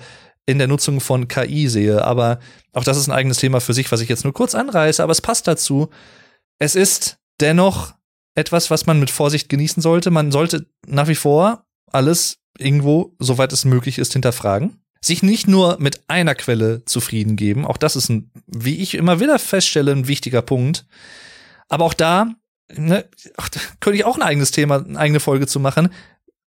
[0.48, 2.04] in der Nutzung von KI sehe.
[2.04, 2.40] Aber
[2.74, 5.04] auch das ist ein eigenes Thema für sich, was ich jetzt nur kurz anreiße.
[5.04, 5.90] Aber es passt dazu.
[6.58, 7.94] Es ist dennoch
[8.34, 10.10] etwas, was man mit Vorsicht genießen sollte.
[10.10, 14.80] Man sollte nach wie vor alles irgendwo, soweit es möglich ist, hinterfragen.
[15.06, 17.64] Sich nicht nur mit einer Quelle zufrieden geben.
[17.64, 20.88] Auch das ist ein, wie ich immer wieder feststelle, ein wichtiger Punkt.
[21.70, 22.34] Aber auch da,
[22.76, 23.06] ne,
[23.38, 25.90] ach, da könnte ich auch ein eigenes Thema, eine eigene Folge zu machen.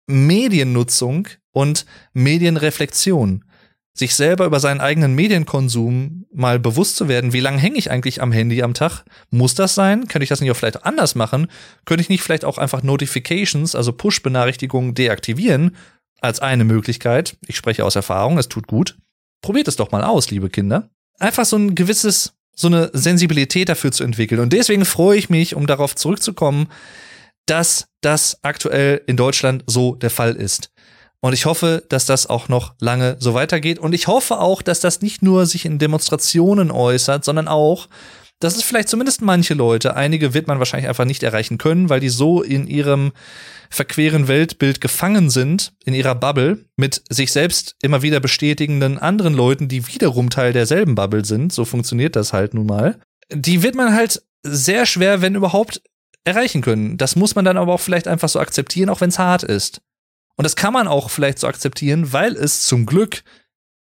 [0.07, 3.44] Mediennutzung und Medienreflexion
[3.91, 8.22] sich selber über seinen eigenen Medienkonsum mal bewusst zu werden, wie lange hänge ich eigentlich
[8.22, 9.03] am Handy am Tag?
[9.32, 10.07] Muss das sein?
[10.07, 11.48] Könnte ich das nicht auch vielleicht anders machen?
[11.84, 15.76] Könnte ich nicht vielleicht auch einfach Notifications, also Push-Benachrichtigungen deaktivieren
[16.21, 17.37] als eine Möglichkeit?
[17.47, 18.97] Ich spreche aus Erfahrung, es tut gut.
[19.41, 20.89] Probiert es doch mal aus, liebe Kinder.
[21.19, 24.41] Einfach so ein gewisses, so eine Sensibilität dafür zu entwickeln.
[24.41, 26.67] Und deswegen freue ich mich, um darauf zurückzukommen,
[27.45, 30.71] dass das aktuell in Deutschland so der Fall ist.
[31.21, 33.79] Und ich hoffe, dass das auch noch lange so weitergeht.
[33.79, 37.87] Und ich hoffe auch, dass das nicht nur sich in Demonstrationen äußert, sondern auch,
[38.40, 41.99] dass es vielleicht zumindest manche Leute, einige wird man wahrscheinlich einfach nicht erreichen können, weil
[41.99, 43.14] die so in ihrem
[43.70, 49.68] verqueren Weltbild gefangen sind, in ihrer Bubble, mit sich selbst immer wieder bestätigenden anderen Leuten,
[49.68, 51.53] die wiederum Teil derselben Bubble sind.
[51.53, 52.99] So funktioniert das halt nun mal.
[53.32, 55.82] Die wird man halt sehr schwer, wenn überhaupt,
[56.26, 56.98] erreichen können.
[56.98, 59.82] Das muss man dann aber auch vielleicht einfach so akzeptieren, auch wenn es hart ist.
[60.36, 63.24] Und das kann man auch vielleicht so akzeptieren, weil es zum Glück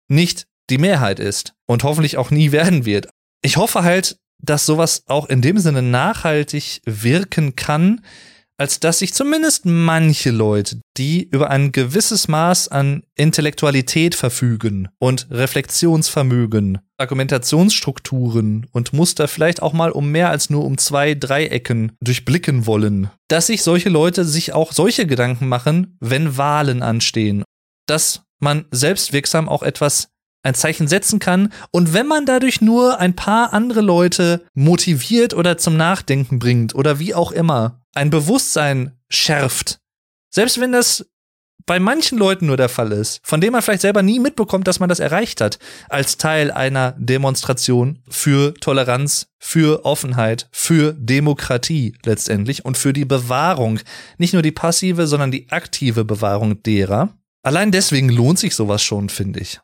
[0.07, 3.09] nicht die Mehrheit ist und hoffentlich auch nie werden wird.
[3.41, 8.01] Ich hoffe halt, dass sowas auch in dem Sinne nachhaltig wirken kann,
[8.59, 15.27] als dass sich zumindest manche Leute, die über ein gewisses Maß an Intellektualität verfügen und
[15.31, 22.65] Reflexionsvermögen, Argumentationsstrukturen und Muster vielleicht auch mal um mehr als nur um zwei Dreiecken durchblicken
[22.65, 27.45] wollen, dass sich solche Leute sich auch solche Gedanken machen, wenn Wahlen anstehen,
[27.87, 30.09] dass man selbstwirksam auch etwas
[30.43, 35.57] ein Zeichen setzen kann und wenn man dadurch nur ein paar andere Leute motiviert oder
[35.57, 39.79] zum Nachdenken bringt oder wie auch immer, ein Bewusstsein schärft,
[40.29, 41.05] selbst wenn das
[41.65, 44.79] bei manchen Leuten nur der Fall ist, von dem man vielleicht selber nie mitbekommt, dass
[44.79, 52.65] man das erreicht hat, als Teil einer Demonstration für Toleranz, für Offenheit, für Demokratie letztendlich
[52.65, 53.79] und für die Bewahrung,
[54.17, 57.13] nicht nur die passive, sondern die aktive Bewahrung derer.
[57.43, 59.59] Allein deswegen lohnt sich sowas schon, finde ich.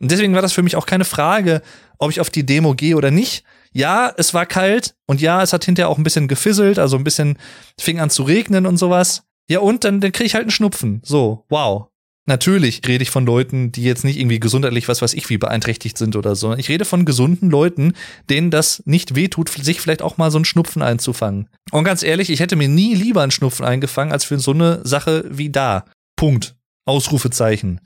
[0.00, 1.62] Und deswegen war das für mich auch keine Frage,
[1.98, 3.44] ob ich auf die Demo gehe oder nicht.
[3.72, 7.04] Ja, es war kalt und ja, es hat hinterher auch ein bisschen gefisselt, also ein
[7.04, 7.38] bisschen
[7.78, 9.24] fing an zu regnen und sowas.
[9.48, 11.00] Ja, und dann, dann kriege ich halt einen Schnupfen.
[11.04, 11.86] So, wow.
[12.28, 15.96] Natürlich rede ich von Leuten, die jetzt nicht irgendwie gesundheitlich was weiß ich wie beeinträchtigt
[15.96, 16.54] sind oder so.
[16.54, 17.92] Ich rede von gesunden Leuten,
[18.28, 21.48] denen das nicht wehtut, sich vielleicht auch mal so einen Schnupfen einzufangen.
[21.70, 24.84] Und ganz ehrlich, ich hätte mir nie lieber einen Schnupfen eingefangen, als für so eine
[24.84, 25.84] Sache wie da.
[26.16, 26.56] Punkt.
[26.84, 27.80] Ausrufezeichen.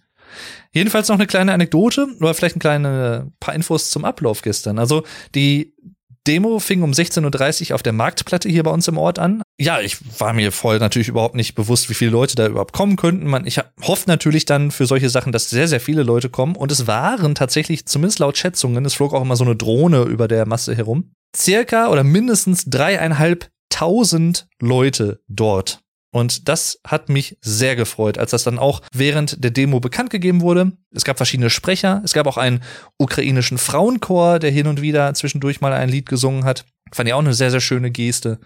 [0.72, 4.78] Jedenfalls noch eine kleine Anekdote oder vielleicht ein kleine paar Infos zum Ablauf gestern.
[4.78, 5.04] Also
[5.34, 5.74] die
[6.26, 9.42] Demo fing um 16.30 Uhr auf der Marktplatte hier bei uns im Ort an.
[9.58, 12.96] Ja, ich war mir voll natürlich überhaupt nicht bewusst, wie viele Leute da überhaupt kommen
[12.96, 13.26] könnten.
[13.26, 16.56] Man, ich hoffe natürlich dann für solche Sachen, dass sehr, sehr viele Leute kommen.
[16.56, 20.28] Und es waren tatsächlich, zumindest laut Schätzungen, es flog auch immer so eine Drohne über
[20.28, 25.80] der Masse herum, circa oder mindestens dreieinhalbtausend Leute dort.
[26.12, 30.40] Und das hat mich sehr gefreut, als das dann auch während der Demo bekannt gegeben
[30.40, 30.72] wurde.
[30.92, 32.02] Es gab verschiedene Sprecher.
[32.04, 32.62] Es gab auch einen
[32.98, 36.64] ukrainischen Frauenchor, der hin und wieder zwischendurch mal ein Lied gesungen hat.
[36.92, 38.40] Fand ich auch eine sehr, sehr schöne Geste.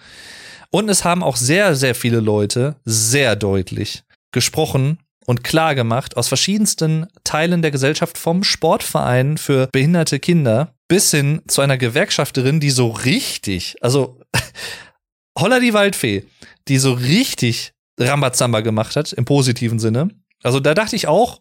[0.71, 6.29] Und es haben auch sehr, sehr viele Leute sehr deutlich gesprochen und klar gemacht aus
[6.29, 12.71] verschiedensten Teilen der Gesellschaft vom Sportverein für behinderte Kinder bis hin zu einer Gewerkschafterin, die
[12.71, 14.21] so richtig, also
[15.39, 16.25] Holla die Waldfee,
[16.69, 20.09] die so richtig Rambazamba gemacht hat, im positiven Sinne.
[20.43, 21.41] Also da dachte ich auch,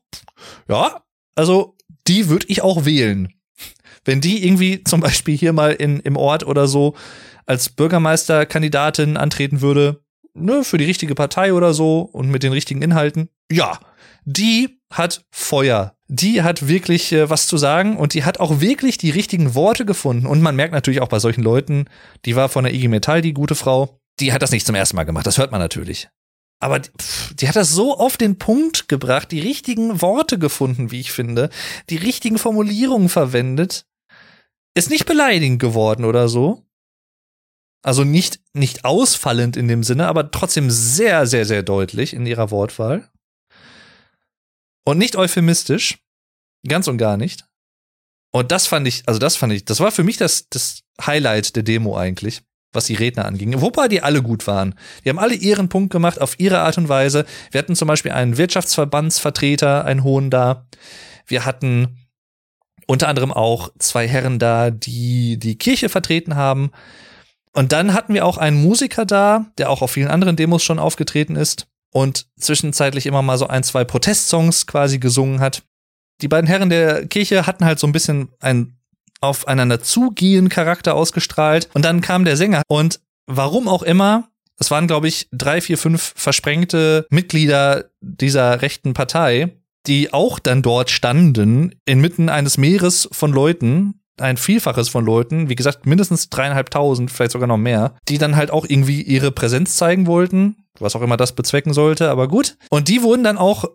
[0.68, 1.04] ja,
[1.36, 1.76] also
[2.08, 3.34] die würde ich auch wählen.
[4.06, 6.96] Wenn die irgendwie zum Beispiel hier mal in, im Ort oder so
[7.46, 12.82] als Bürgermeisterkandidatin antreten würde, ne, für die richtige Partei oder so und mit den richtigen
[12.82, 13.80] Inhalten, ja,
[14.26, 15.96] die hat Feuer.
[16.08, 19.86] Die hat wirklich äh, was zu sagen und die hat auch wirklich die richtigen Worte
[19.86, 20.28] gefunden.
[20.28, 21.86] Und man merkt natürlich auch bei solchen Leuten,
[22.26, 24.96] die war von der IG Metall, die gute Frau, die hat das nicht zum ersten
[24.96, 25.28] Mal gemacht.
[25.28, 26.10] Das hört man natürlich.
[26.60, 31.02] Aber pff, die hat das so auf den Punkt gebracht, die richtigen Worte gefunden, wie
[31.02, 31.50] ich finde,
[31.90, 33.86] die richtigen Formulierungen verwendet.
[34.74, 36.66] Ist nicht beleidigend geworden oder so.
[37.84, 42.50] Also nicht, nicht ausfallend in dem Sinne, aber trotzdem sehr, sehr, sehr deutlich in ihrer
[42.50, 43.12] Wortwahl.
[44.86, 46.00] Und nicht euphemistisch.
[46.66, 47.46] Ganz und gar nicht.
[48.32, 51.58] Und das fand ich, also das fand ich, das war für mich das, das Highlight
[51.58, 52.42] der Demo eigentlich,
[52.74, 53.60] was die Redner anging.
[53.62, 54.76] Wobei die alle gut waren.
[55.04, 57.26] Die haben alle ihren Punkt gemacht auf ihre Art und Weise.
[57.52, 60.66] Wir hatten zum Beispiel einen Wirtschaftsverbandsvertreter, einen hohen da.
[61.26, 61.98] Wir hatten
[62.88, 66.72] unter anderem auch zwei Herren da, die die Kirche vertreten haben.
[67.54, 70.80] Und dann hatten wir auch einen Musiker da, der auch auf vielen anderen Demos schon
[70.80, 75.64] aufgetreten ist und zwischenzeitlich immer mal so ein, zwei Protestsongs quasi gesungen hat.
[76.22, 78.78] Die beiden Herren der Kirche hatten halt so ein bisschen ein
[79.24, 84.30] aufeinander zugehen Charakter ausgestrahlt und dann kam der Sänger und warum auch immer,
[84.60, 89.54] es waren glaube ich drei, vier, fünf versprengte Mitglieder dieser rechten Partei,
[89.88, 95.56] die auch dann dort standen, inmitten eines Meeres von Leuten, ein Vielfaches von Leuten, wie
[95.56, 100.08] gesagt, mindestens dreieinhalbtausend, vielleicht sogar noch mehr, die dann halt auch irgendwie ihre Präsenz zeigen
[100.08, 102.58] wollten, was auch immer das bezwecken sollte, aber gut.
[102.70, 103.66] Und die wurden dann auch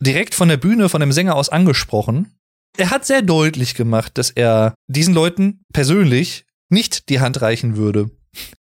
[0.00, 2.37] direkt von der Bühne, von dem Sänger aus angesprochen.
[2.78, 8.10] Er hat sehr deutlich gemacht, dass er diesen Leuten persönlich nicht die Hand reichen würde.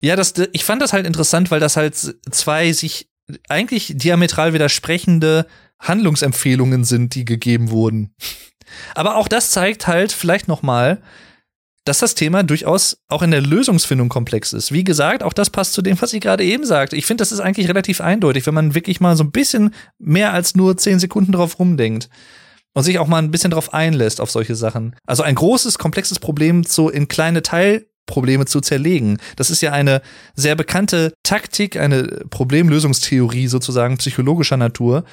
[0.01, 1.95] Ja, das, ich fand das halt interessant, weil das halt
[2.31, 3.09] zwei sich
[3.49, 5.45] eigentlich diametral widersprechende
[5.80, 8.15] Handlungsempfehlungen sind, die gegeben wurden.
[8.95, 11.01] Aber auch das zeigt halt vielleicht noch mal,
[11.84, 14.71] dass das Thema durchaus auch in der Lösungsfindung komplex ist.
[14.71, 16.95] Wie gesagt, auch das passt zu dem, was ich gerade eben sagte.
[16.95, 20.31] Ich finde, das ist eigentlich relativ eindeutig, wenn man wirklich mal so ein bisschen mehr
[20.31, 22.07] als nur zehn Sekunden drauf rumdenkt
[22.73, 24.95] und sich auch mal ein bisschen drauf einlässt auf solche Sachen.
[25.05, 29.17] Also ein großes, komplexes Problem so in kleine Teilprobleme zu zerlegen.
[29.35, 30.01] Das ist ja eine
[30.35, 35.03] sehr bekannte Taktik, eine Problemlösungstheorie sozusagen psychologischer Natur,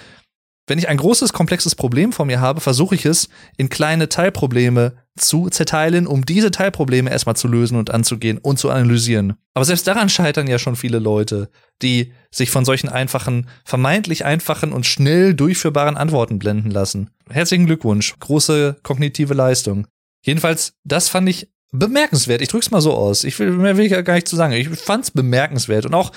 [0.66, 4.94] wenn ich ein großes, komplexes Problem vor mir habe, versuche ich es in kleine Teilprobleme
[5.16, 9.34] zu zerteilen, um diese Teilprobleme erstmal zu lösen und anzugehen und zu analysieren.
[9.54, 11.48] Aber selbst daran scheitern ja schon viele Leute,
[11.82, 17.10] die sich von solchen einfachen, vermeintlich einfachen und schnell durchführbaren Antworten blenden lassen.
[17.30, 18.14] Herzlichen Glückwunsch.
[18.18, 19.86] Große kognitive Leistung.
[20.24, 22.42] Jedenfalls, das fand ich bemerkenswert.
[22.42, 23.24] Ich drück's mal so aus.
[23.24, 24.52] Ich will, mehr will ich ja gar nicht zu sagen.
[24.52, 25.86] Ich fand's bemerkenswert.
[25.86, 26.12] Und auch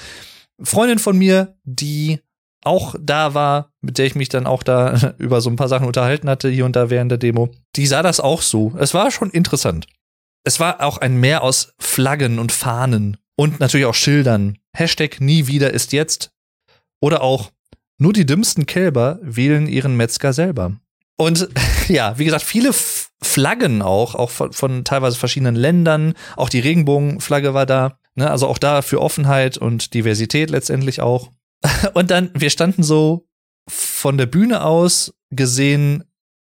[0.61, 2.19] Freundin von mir, die
[2.63, 5.87] auch da war, mit der ich mich dann auch da über so ein paar Sachen
[5.87, 8.73] unterhalten hatte, hier und da während der Demo, die sah das auch so.
[8.79, 9.87] Es war schon interessant.
[10.43, 14.57] Es war auch ein Meer aus Flaggen und Fahnen und natürlich auch Schildern.
[14.73, 16.31] Hashtag nie wieder ist jetzt.
[17.01, 17.51] Oder auch
[17.97, 20.77] nur die dümmsten Kälber wählen ihren Metzger selber.
[21.17, 21.49] Und
[21.89, 26.13] ja, wie gesagt, viele Flaggen auch, auch von, von, teilweise verschiedenen Ländern.
[26.37, 27.97] Auch die Regenbogenflagge war da.
[28.15, 28.29] Ne?
[28.29, 31.29] Also auch da für Offenheit und Diversität letztendlich auch.
[31.93, 33.27] Und dann, wir standen so
[33.67, 36.03] von der Bühne aus gesehen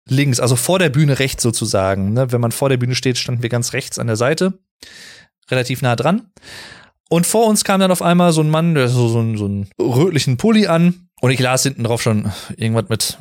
[0.09, 2.13] links, also vor der Bühne rechts sozusagen.
[2.13, 2.33] Ne?
[2.33, 4.59] Wenn man vor der Bühne steht, standen wir ganz rechts an der Seite,
[5.51, 6.31] relativ nah dran.
[7.09, 9.69] Und vor uns kam dann auf einmal so ein Mann, der so, so, so einen
[9.79, 11.09] rötlichen Pulli an.
[11.21, 13.19] Und ich las hinten drauf schon irgendwas mit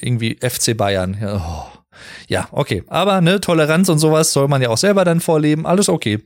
[0.00, 1.16] irgendwie FC Bayern.
[1.20, 1.78] Ja, oh.
[2.26, 2.82] ja, okay.
[2.88, 5.66] Aber ne, Toleranz und sowas soll man ja auch selber dann vorleben.
[5.66, 6.20] Alles okay.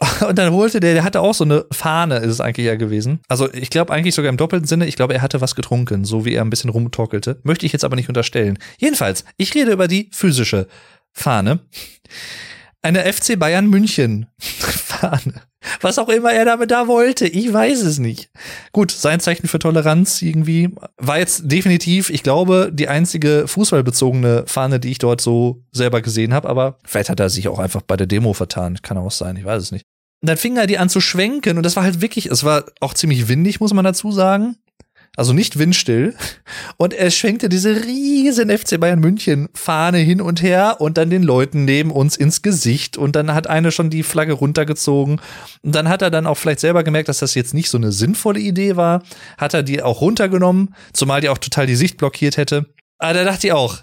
[0.26, 3.20] Und dann holte der, der hatte auch so eine Fahne, ist es eigentlich ja gewesen.
[3.28, 6.24] Also ich glaube eigentlich sogar im doppelten Sinne, ich glaube, er hatte was getrunken, so
[6.24, 7.40] wie er ein bisschen rumtorkelte.
[7.42, 8.58] Möchte ich jetzt aber nicht unterstellen.
[8.78, 10.68] Jedenfalls, ich rede über die physische
[11.12, 11.60] Fahne.
[12.82, 15.42] Eine FC Bayern München Fahne.
[15.82, 18.30] Was auch immer er damit da wollte, ich weiß es nicht.
[18.72, 24.80] Gut, sein Zeichen für Toleranz irgendwie war jetzt definitiv, ich glaube, die einzige fußballbezogene Fahne,
[24.80, 27.98] die ich dort so selber gesehen habe, aber vielleicht hat er sich auch einfach bei
[27.98, 29.84] der Demo vertan, kann auch sein, ich weiß es nicht.
[30.22, 32.64] Und dann fing er die an zu schwenken und das war halt wirklich, es war
[32.80, 34.56] auch ziemlich windig, muss man dazu sagen
[35.16, 36.14] also nicht windstill.
[36.76, 41.22] Und er schwenkte diese riesen FC Bayern München Fahne hin und her und dann den
[41.22, 42.96] Leuten neben uns ins Gesicht.
[42.96, 45.20] Und dann hat eine schon die Flagge runtergezogen.
[45.62, 47.92] Und dann hat er dann auch vielleicht selber gemerkt, dass das jetzt nicht so eine
[47.92, 49.02] sinnvolle Idee war.
[49.36, 52.66] Hat er die auch runtergenommen, zumal die auch total die Sicht blockiert hätte.
[52.98, 53.78] Aber da dachte ich auch,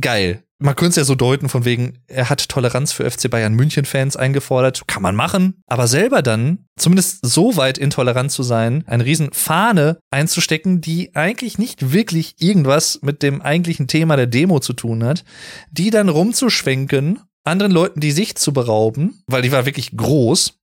[0.00, 3.54] geil man könnte es ja so deuten, von wegen, er hat Toleranz für FC Bayern
[3.54, 4.82] München-Fans eingefordert.
[4.86, 5.54] Kann man machen.
[5.66, 11.58] Aber selber dann, zumindest so weit intolerant zu sein, eine riesen Fahne einzustecken, die eigentlich
[11.58, 15.24] nicht wirklich irgendwas mit dem eigentlichen Thema der Demo zu tun hat,
[15.70, 20.58] die dann rumzuschwenken, anderen Leuten die Sicht zu berauben, weil die war wirklich groß.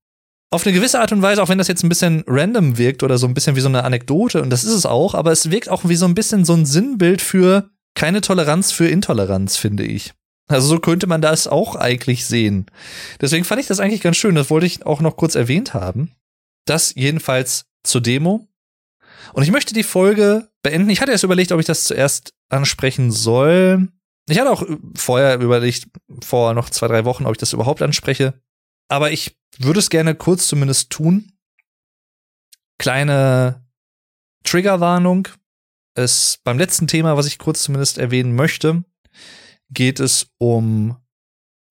[0.52, 3.18] Auf eine gewisse Art und Weise, auch wenn das jetzt ein bisschen random wirkt oder
[3.18, 5.70] so ein bisschen wie so eine Anekdote, und das ist es auch, aber es wirkt
[5.70, 10.14] auch wie so ein bisschen so ein Sinnbild für keine Toleranz für Intoleranz, finde ich.
[10.48, 12.68] Also so könnte man das auch eigentlich sehen.
[13.20, 14.36] Deswegen fand ich das eigentlich ganz schön.
[14.36, 16.12] Das wollte ich auch noch kurz erwähnt haben.
[16.66, 18.48] Das jedenfalls zur Demo.
[19.34, 20.92] Und ich möchte die Folge beenden.
[20.92, 23.90] Ich hatte erst überlegt, ob ich das zuerst ansprechen soll.
[24.30, 24.64] Ich hatte auch
[24.96, 25.88] vorher überlegt,
[26.24, 28.40] vor noch zwei, drei Wochen, ob ich das überhaupt anspreche.
[28.90, 31.34] Aber ich würde es gerne kurz zumindest tun.
[32.78, 33.66] Kleine
[34.44, 35.30] Triggerwarnung.
[35.98, 38.84] Es beim letzten Thema, was ich kurz zumindest erwähnen möchte,
[39.72, 40.96] geht es um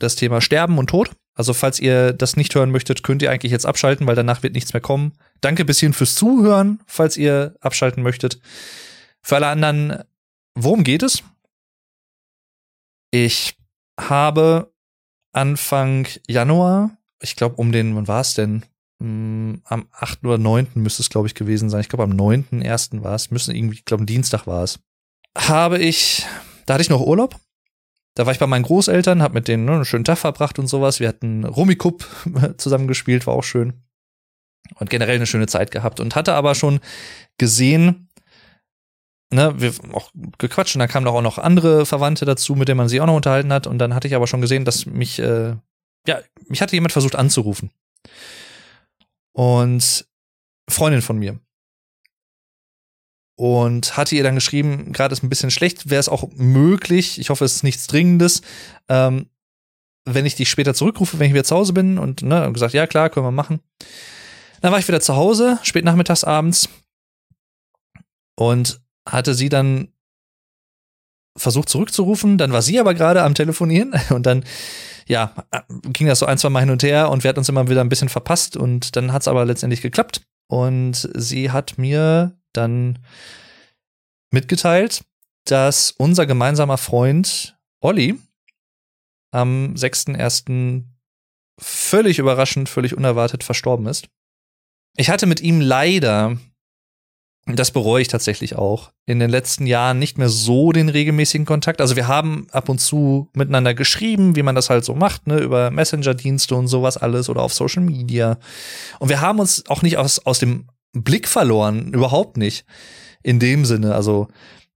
[0.00, 1.12] das Thema Sterben und Tod.
[1.34, 4.54] Also falls ihr das nicht hören möchtet, könnt ihr eigentlich jetzt abschalten, weil danach wird
[4.54, 5.12] nichts mehr kommen.
[5.42, 8.40] Danke bisschen fürs Zuhören, falls ihr abschalten möchtet.
[9.22, 10.02] Für alle anderen,
[10.56, 11.22] worum geht es?
[13.12, 13.56] Ich
[14.00, 14.74] habe
[15.32, 18.64] Anfang Januar, ich glaube um den, wann war es denn?
[19.00, 20.24] Hm, am 8.
[20.24, 20.68] oder 9.
[20.74, 21.80] müsste es, glaube ich, gewesen sein.
[21.80, 23.02] Ich glaube, am 9.1.
[23.02, 23.30] war es.
[23.30, 24.78] Müssen irgendwie, ich glaube, Dienstag war es.
[25.36, 26.24] Habe ich,
[26.64, 27.36] da hatte ich noch Urlaub
[28.16, 30.66] da war ich bei meinen Großeltern, hab mit denen ne, einen schönen Tag verbracht und
[30.68, 31.00] sowas.
[31.00, 32.06] Wir hatten Rummikub
[32.56, 33.74] zusammengespielt, war auch schön.
[34.76, 36.80] Und generell eine schöne Zeit gehabt und hatte aber schon
[37.36, 38.08] gesehen,
[39.30, 42.88] ne, wir auch gequatscht und dann kamen auch noch andere Verwandte dazu, mit denen man
[42.88, 43.66] sich auch noch unterhalten hat.
[43.66, 45.54] Und dann hatte ich aber schon gesehen, dass mich, äh,
[46.06, 47.70] ja, mich hatte jemand versucht anzurufen.
[49.36, 50.08] Und
[50.68, 51.38] Freundin von mir
[53.36, 57.28] und hatte ihr dann geschrieben, gerade ist ein bisschen schlecht, wäre es auch möglich, ich
[57.28, 58.40] hoffe, es ist nichts Dringendes,
[58.88, 59.28] ähm,
[60.06, 62.86] wenn ich dich später zurückrufe, wenn ich wieder zu Hause bin und ne, gesagt, ja
[62.86, 63.60] klar, können wir machen.
[64.62, 66.70] Dann war ich wieder zu Hause, spät nachmittags abends
[68.36, 69.92] und hatte sie dann
[71.36, 74.44] versucht zurückzurufen, dann war sie aber gerade am Telefonieren und dann
[75.08, 75.34] ja,
[75.84, 77.80] ging das so ein, zwei Mal hin und her und wir hatten uns immer wieder
[77.80, 82.98] ein bisschen verpasst und dann hat es aber letztendlich geklappt und sie hat mir dann
[84.32, 85.04] mitgeteilt,
[85.44, 88.18] dass unser gemeinsamer Freund Olli
[89.32, 90.84] am 6.1.
[91.60, 94.08] völlig überraschend, völlig unerwartet verstorben ist.
[94.96, 96.38] Ich hatte mit ihm leider,
[97.54, 101.80] das bereue ich tatsächlich auch, in den letzten Jahren nicht mehr so den regelmäßigen Kontakt.
[101.80, 105.38] Also wir haben ab und zu miteinander geschrieben, wie man das halt so macht, ne,
[105.38, 108.38] über Messenger-Dienste und sowas alles oder auf Social Media.
[108.98, 112.64] Und wir haben uns auch nicht aus, aus dem Blick verloren, überhaupt nicht.
[113.22, 114.26] In dem Sinne, also,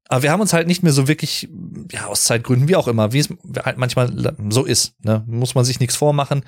[0.09, 1.49] aber wir haben uns halt nicht mehr so wirklich,
[1.91, 3.29] ja, aus Zeitgründen, wie auch immer, wie es
[3.65, 6.45] halt manchmal so ist, ne, muss man sich nichts vormachen,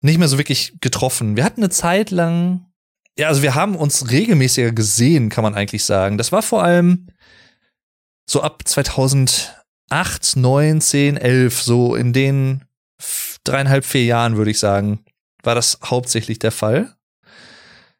[0.00, 1.36] nicht mehr so wirklich getroffen.
[1.36, 2.69] Wir hatten eine Zeit lang,
[3.20, 6.16] ja, also wir haben uns regelmäßiger gesehen, kann man eigentlich sagen.
[6.16, 7.08] Das war vor allem
[8.26, 12.64] so ab 2008, 9, 10, 11, so in den
[13.44, 15.04] dreieinhalb, vier Jahren, würde ich sagen,
[15.42, 16.94] war das hauptsächlich der Fall.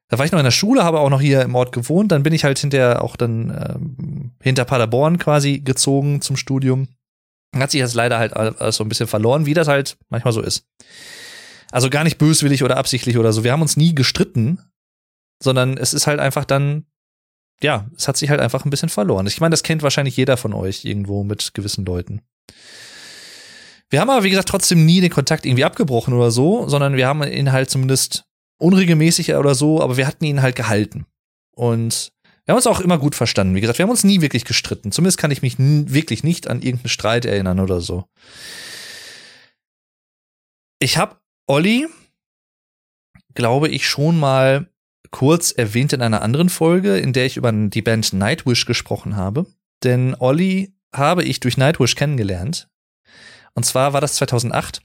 [0.09, 2.12] Da war ich noch in der Schule, habe auch noch hier im Ort gewohnt.
[2.12, 6.88] Dann bin ich halt hinterher auch dann ähm, hinter Paderborn quasi gezogen zum Studium.
[7.55, 10.40] Hat sich jetzt leider halt alles so ein bisschen verloren, wie das halt manchmal so
[10.40, 10.64] ist.
[11.70, 13.44] Also gar nicht böswillig oder absichtlich oder so.
[13.44, 14.69] Wir haben uns nie gestritten,
[15.42, 16.86] sondern es ist halt einfach dann,
[17.62, 19.26] ja, es hat sich halt einfach ein bisschen verloren.
[19.26, 22.22] Ich meine, das kennt wahrscheinlich jeder von euch irgendwo mit gewissen Leuten.
[23.90, 27.08] Wir haben aber, wie gesagt, trotzdem nie den Kontakt irgendwie abgebrochen oder so, sondern wir
[27.08, 28.24] haben ihn halt zumindest
[28.58, 31.06] unregelmäßig oder so, aber wir hatten ihn halt gehalten.
[31.56, 32.12] Und
[32.44, 33.54] wir haben uns auch immer gut verstanden.
[33.54, 34.92] Wie gesagt, wir haben uns nie wirklich gestritten.
[34.92, 38.04] Zumindest kann ich mich wirklich nicht an irgendeinen Streit erinnern oder so.
[40.78, 41.86] Ich habe Olli,
[43.34, 44.70] glaube ich, schon mal
[45.10, 49.47] kurz erwähnt in einer anderen Folge, in der ich über die Band Nightwish gesprochen habe.
[49.82, 52.68] Denn Olli habe ich durch Nightwish kennengelernt.
[53.55, 54.82] Und zwar war das 2008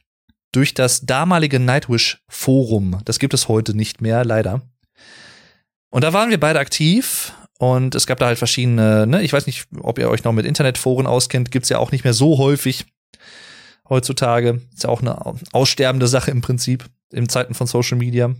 [0.51, 2.99] durch das damalige Nightwish Forum.
[3.05, 4.61] Das gibt es heute nicht mehr, leider.
[5.89, 9.45] Und da waren wir beide aktiv und es gab da halt verschiedene, ne, ich weiß
[9.45, 12.85] nicht, ob ihr euch noch mit Internetforen auskennt, gibt's ja auch nicht mehr so häufig
[13.89, 14.61] heutzutage.
[14.73, 15.17] Ist ja auch eine
[15.53, 18.33] aussterbende Sache im Prinzip in Zeiten von Social Media.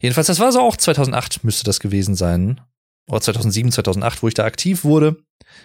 [0.00, 2.60] Jedenfalls, das war so auch 2008 müsste das gewesen sein.
[3.08, 5.16] Oder 2007, 2008, wo ich da aktiv wurde.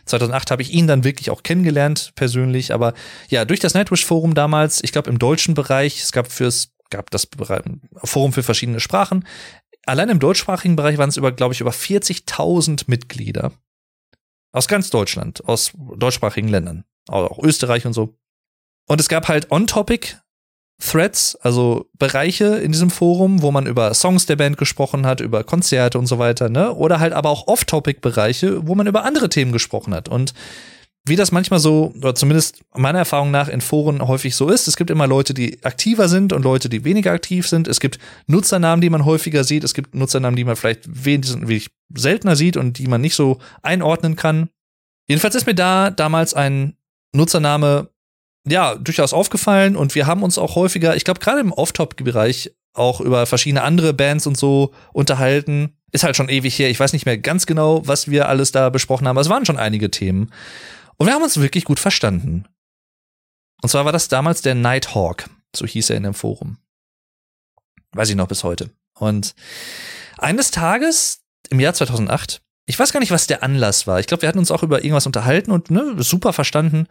[0.06, 2.74] 2008 habe ich ihn dann wirklich auch kennengelernt, persönlich.
[2.74, 2.94] Aber
[3.30, 7.28] ja, durch das Nightwish-Forum damals, ich glaube im deutschen Bereich, es gab fürs, gab das
[8.03, 9.26] Forum für verschiedene Sprachen.
[9.86, 13.52] Allein im deutschsprachigen Bereich waren es über, glaube ich, über 40.000 Mitglieder.
[14.52, 16.86] Aus ganz Deutschland, aus deutschsprachigen Ländern.
[17.07, 18.18] Auch Österreich und so.
[18.88, 20.18] Und es gab halt on-topic
[20.80, 25.43] Threads, also Bereiche in diesem Forum, wo man über Songs der Band gesprochen hat, über
[25.43, 26.73] Konzerte und so weiter, ne?
[26.73, 30.10] Oder halt aber auch Off-Topic-Bereiche, wo man über andere Themen gesprochen hat.
[30.10, 30.34] Und
[31.07, 34.76] wie das manchmal so, oder zumindest meiner Erfahrung nach in Foren häufig so ist, es
[34.76, 37.68] gibt immer Leute, die aktiver sind und Leute, die weniger aktiv sind.
[37.68, 39.64] Es gibt Nutzernamen, die man häufiger sieht.
[39.64, 44.15] Es gibt Nutzernamen, die man vielleicht wenig, seltener sieht und die man nicht so einordnen
[44.15, 44.49] kann.
[45.07, 46.76] Jedenfalls ist mir da damals ein
[47.14, 47.89] Nutzername
[48.47, 53.01] ja durchaus aufgefallen und wir haben uns auch häufiger, ich glaube gerade im Off-Top-Bereich auch
[53.01, 55.77] über verschiedene andere Bands und so unterhalten.
[55.91, 56.69] Ist halt schon ewig her.
[56.69, 59.15] Ich weiß nicht mehr ganz genau, was wir alles da besprochen haben.
[59.15, 60.31] Aber es waren schon einige Themen.
[60.97, 62.45] Und wir haben uns wirklich gut verstanden.
[63.61, 65.30] Und zwar war das damals der Nighthawk.
[65.55, 66.57] So hieß er in dem Forum.
[67.93, 68.72] Weiß ich noch bis heute.
[68.99, 69.35] Und
[70.17, 73.99] eines Tages im Jahr 2008, ich weiß gar nicht, was der Anlass war.
[73.99, 76.88] Ich glaube, wir hatten uns auch über irgendwas unterhalten und ne, super verstanden.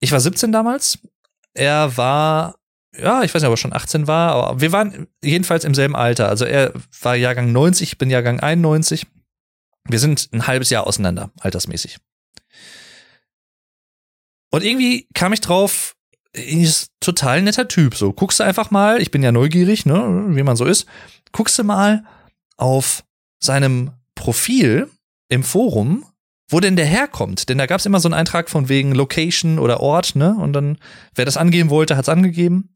[0.00, 0.98] Ich war 17 damals.
[1.54, 2.56] Er war,
[2.96, 5.96] ja, ich weiß nicht, ob er schon 18 war, aber wir waren jedenfalls im selben
[5.96, 6.28] Alter.
[6.28, 6.72] Also er
[7.02, 9.06] war Jahrgang 90, ich bin Jahrgang 91.
[9.88, 11.98] Wir sind ein halbes Jahr auseinander, altersmäßig.
[14.50, 15.96] Und irgendwie kam ich drauf,
[16.32, 17.94] ist total netter Typ.
[17.94, 20.86] So, guckst du einfach mal, ich bin ja neugierig, ne, wie man so ist,
[21.32, 22.04] guckst du mal
[22.56, 23.04] auf
[23.40, 24.90] seinem Profil
[25.28, 26.04] im Forum,
[26.48, 27.48] wo denn der herkommt.
[27.48, 30.34] Denn da gab es immer so einen Eintrag von wegen Location oder Ort, ne?
[30.38, 30.78] Und dann,
[31.14, 32.74] wer das angeben wollte, hat's angegeben.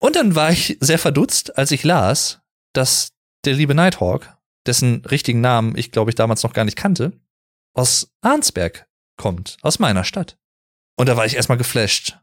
[0.00, 2.40] Und dann war ich sehr verdutzt, als ich las,
[2.72, 3.12] dass
[3.44, 7.12] der liebe Nighthawk, dessen richtigen Namen ich glaube ich damals noch gar nicht kannte,
[7.74, 10.38] aus Arnsberg kommt, aus meiner Stadt.
[10.96, 12.18] Und da war ich erstmal geflasht.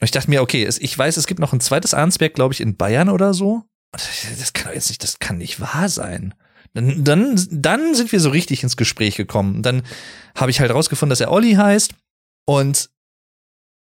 [0.00, 2.60] Und ich dachte mir, okay, ich weiß, es gibt noch ein zweites Arnsberg, glaube ich,
[2.60, 3.64] in Bayern oder so.
[3.92, 6.34] Das kann doch jetzt nicht, das kann nicht wahr sein.
[6.74, 9.62] Dann, dann, dann sind wir so richtig ins Gespräch gekommen.
[9.62, 9.82] Dann
[10.36, 11.94] habe ich halt rausgefunden, dass er Olli heißt
[12.46, 12.90] und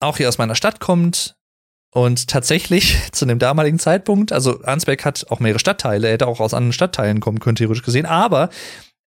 [0.00, 1.36] auch hier aus meiner Stadt kommt.
[1.92, 6.40] Und tatsächlich zu dem damaligen Zeitpunkt, also Arnsberg hat auch mehrere Stadtteile, er hätte auch
[6.40, 8.48] aus anderen Stadtteilen kommen können, theoretisch gesehen, aber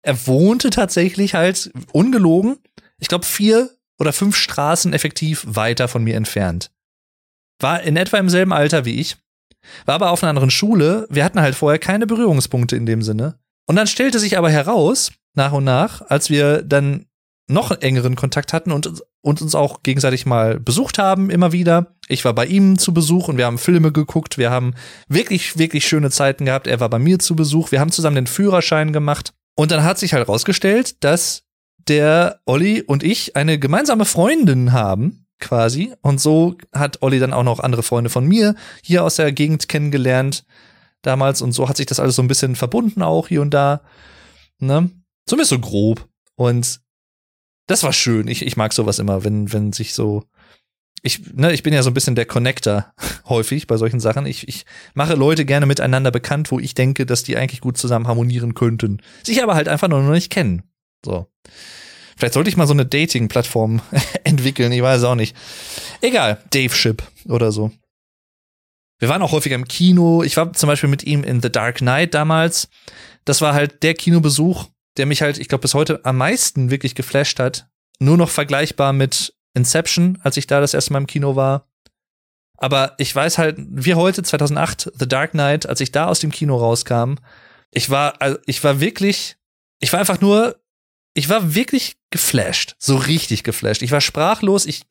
[0.03, 2.57] er wohnte tatsächlich halt ungelogen,
[2.99, 6.71] ich glaube, vier oder fünf Straßen effektiv weiter von mir entfernt.
[7.59, 9.17] War in etwa im selben Alter wie ich,
[9.85, 11.07] war aber auf einer anderen Schule.
[11.09, 13.39] Wir hatten halt vorher keine Berührungspunkte in dem Sinne.
[13.67, 17.05] Und dann stellte sich aber heraus, nach und nach, als wir dann
[17.49, 21.95] noch engeren Kontakt hatten und, und uns auch gegenseitig mal besucht haben, immer wieder.
[22.07, 24.37] Ich war bei ihm zu Besuch und wir haben Filme geguckt.
[24.37, 24.73] Wir haben
[25.07, 26.67] wirklich, wirklich schöne Zeiten gehabt.
[26.67, 27.71] Er war bei mir zu Besuch.
[27.71, 29.33] Wir haben zusammen den Führerschein gemacht.
[29.55, 31.43] Und dann hat sich halt rausgestellt, dass
[31.87, 35.93] der Olli und ich eine gemeinsame Freundin haben, quasi.
[36.01, 39.69] Und so hat Olli dann auch noch andere Freunde von mir hier aus der Gegend
[39.69, 40.45] kennengelernt
[41.01, 41.41] damals.
[41.41, 43.81] Und so hat sich das alles so ein bisschen verbunden auch hier und da.
[44.59, 44.89] Ne?
[45.25, 46.07] Zumindest so grob.
[46.35, 46.79] Und
[47.67, 48.27] das war schön.
[48.27, 50.23] Ich, ich mag sowas immer, wenn, wenn sich so.
[51.03, 52.91] Ich, ne, ich bin ja so ein bisschen der Connector
[53.29, 54.25] häufig bei solchen Sachen.
[54.25, 58.07] Ich, ich mache Leute gerne miteinander bekannt, wo ich denke, dass die eigentlich gut zusammen
[58.07, 59.01] harmonieren könnten.
[59.23, 60.63] Sich aber halt einfach nur noch nicht kennen.
[61.05, 61.27] So.
[62.17, 63.81] Vielleicht sollte ich mal so eine Dating-Plattform
[64.23, 65.35] entwickeln, ich weiß auch nicht.
[66.01, 67.71] Egal, Dave Ship oder so.
[68.99, 70.23] Wir waren auch häufiger im Kino.
[70.23, 72.69] Ich war zum Beispiel mit ihm in The Dark Knight damals.
[73.25, 74.65] Das war halt der Kinobesuch,
[74.97, 77.67] der mich halt, ich glaube, bis heute am meisten wirklich geflasht hat.
[77.99, 81.67] Nur noch vergleichbar mit Inception, als ich da das erste Mal im Kino war.
[82.57, 86.31] Aber ich weiß halt, wie heute, 2008, The Dark Knight, als ich da aus dem
[86.31, 87.15] Kino rauskam,
[87.71, 89.37] ich war, also ich war wirklich,
[89.79, 90.55] ich war einfach nur
[91.17, 93.81] ich war wirklich geflasht, so richtig geflasht.
[93.81, 94.83] Ich war sprachlos, ich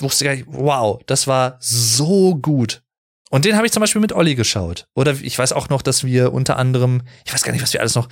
[0.00, 2.82] wusste gar nicht, wow, das war so gut.
[3.30, 4.86] Und den habe ich zum Beispiel mit Olli geschaut.
[4.94, 7.80] Oder ich weiß auch noch, dass wir unter anderem, ich weiß gar nicht, was wir
[7.80, 8.08] alles noch,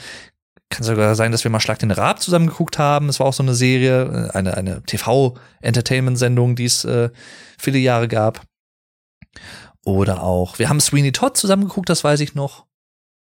[0.69, 3.09] kann sogar sein, dass wir mal Schlag den Rab zusammen geguckt haben.
[3.09, 7.11] Es war auch so eine Serie, äh, eine, eine TV-Entertainment-Sendung, die es äh,
[7.59, 8.43] viele Jahre gab.
[9.85, 12.67] Oder auch, wir haben Sweeney Todd zusammen geguckt, das weiß ich noch.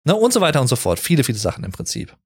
[0.04, 0.98] Ne, und so weiter und so fort.
[0.98, 2.16] Viele, viele Sachen im Prinzip.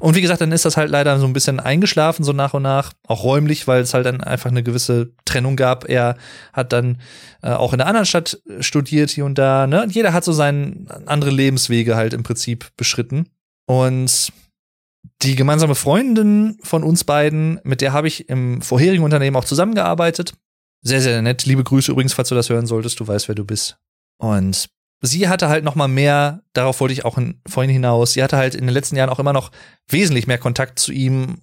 [0.00, 2.62] Und wie gesagt, dann ist das halt leider so ein bisschen eingeschlafen, so nach und
[2.62, 5.88] nach, auch räumlich, weil es halt dann einfach eine gewisse Trennung gab.
[5.88, 6.16] Er
[6.52, 7.00] hat dann
[7.42, 9.66] äh, auch in der anderen Stadt studiert hier und da.
[9.66, 9.82] Ne?
[9.82, 13.28] Und jeder hat so seine andere Lebenswege halt im Prinzip beschritten.
[13.66, 14.32] Und
[15.22, 20.34] die gemeinsame Freundin von uns beiden, mit der habe ich im vorherigen Unternehmen auch zusammengearbeitet.
[20.82, 21.46] Sehr, sehr nett.
[21.46, 23.00] Liebe Grüße übrigens, falls du das hören solltest.
[23.00, 23.78] Du weißt, wer du bist.
[24.18, 24.68] Und
[25.06, 28.36] sie hatte halt noch mal mehr, darauf wollte ich auch in, vorhin hinaus, sie hatte
[28.36, 29.50] halt in den letzten Jahren auch immer noch
[29.88, 31.40] wesentlich mehr Kontakt zu ihm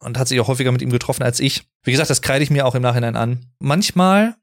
[0.00, 1.66] und hat sich auch häufiger mit ihm getroffen als ich.
[1.82, 3.46] Wie gesagt, das kreide ich mir auch im Nachhinein an.
[3.58, 4.36] Manchmal,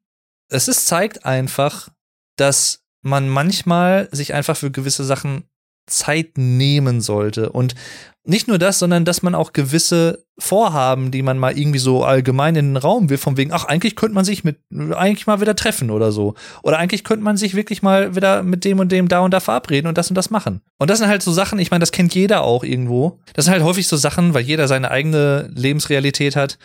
[0.49, 1.89] es ist, zeigt einfach,
[2.35, 5.43] dass man manchmal sich einfach für gewisse Sachen
[5.87, 7.49] Zeit nehmen sollte.
[7.51, 7.75] Und
[8.23, 12.55] nicht nur das, sondern dass man auch gewisse Vorhaben, die man mal irgendwie so allgemein
[12.55, 15.55] in den Raum will, von wegen, ach, eigentlich könnte man sich mit, eigentlich mal wieder
[15.55, 16.35] treffen oder so.
[16.61, 19.39] Oder eigentlich könnte man sich wirklich mal wieder mit dem und dem da und da
[19.39, 20.61] verabreden und das und das machen.
[20.77, 23.19] Und das sind halt so Sachen, ich meine, das kennt jeder auch irgendwo.
[23.33, 26.59] Das sind halt häufig so Sachen, weil jeder seine eigene Lebensrealität hat,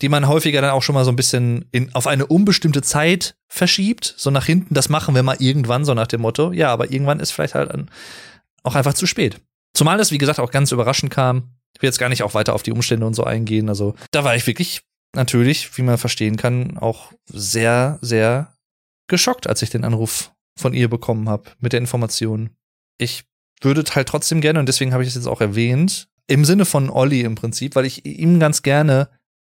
[0.00, 3.36] die man häufiger dann auch schon mal so ein bisschen in, auf eine unbestimmte Zeit
[3.48, 6.52] verschiebt, so nach hinten, das machen wir mal irgendwann, so nach dem Motto.
[6.52, 7.88] Ja, aber irgendwann ist vielleicht halt ein,
[8.64, 9.40] auch einfach zu spät.
[9.74, 11.54] Zumal es, wie gesagt, auch ganz überraschend kam.
[11.74, 13.68] Ich will jetzt gar nicht auch weiter auf die Umstände und so eingehen.
[13.68, 14.82] Also da war ich wirklich
[15.14, 18.56] natürlich, wie man verstehen kann, auch sehr, sehr
[19.08, 22.50] geschockt, als ich den Anruf von ihr bekommen habe mit der Information.
[22.98, 23.24] Ich
[23.60, 26.90] würde halt trotzdem gerne, und deswegen habe ich es jetzt auch erwähnt, im Sinne von
[26.90, 29.08] Olli im Prinzip, weil ich ihm ganz gerne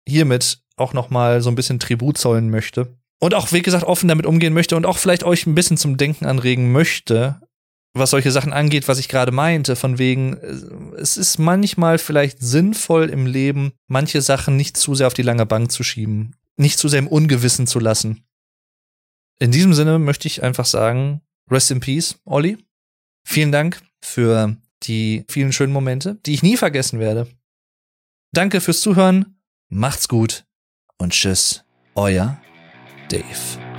[0.09, 4.09] hiermit auch noch mal so ein bisschen Tribut zollen möchte und auch wie gesagt offen
[4.09, 7.41] damit umgehen möchte und auch vielleicht euch ein bisschen zum Denken anregen möchte,
[7.95, 10.35] was solche Sachen angeht, was ich gerade meinte, von wegen
[10.97, 15.47] es ist manchmal vielleicht sinnvoll im Leben manche Sachen nicht zu sehr auf die lange
[15.47, 18.25] Bank zu schieben, nicht zu sehr im Ungewissen zu lassen.
[19.39, 21.21] In diesem Sinne möchte ich einfach sagen,
[21.51, 22.59] rest in peace, Olli.
[23.25, 27.29] Vielen Dank für die vielen schönen Momente, die ich nie vergessen werde.
[28.33, 29.37] Danke fürs Zuhören,
[29.69, 30.45] macht's gut
[30.99, 31.65] und tschüss,
[31.95, 32.41] euer
[33.11, 33.72] Dave.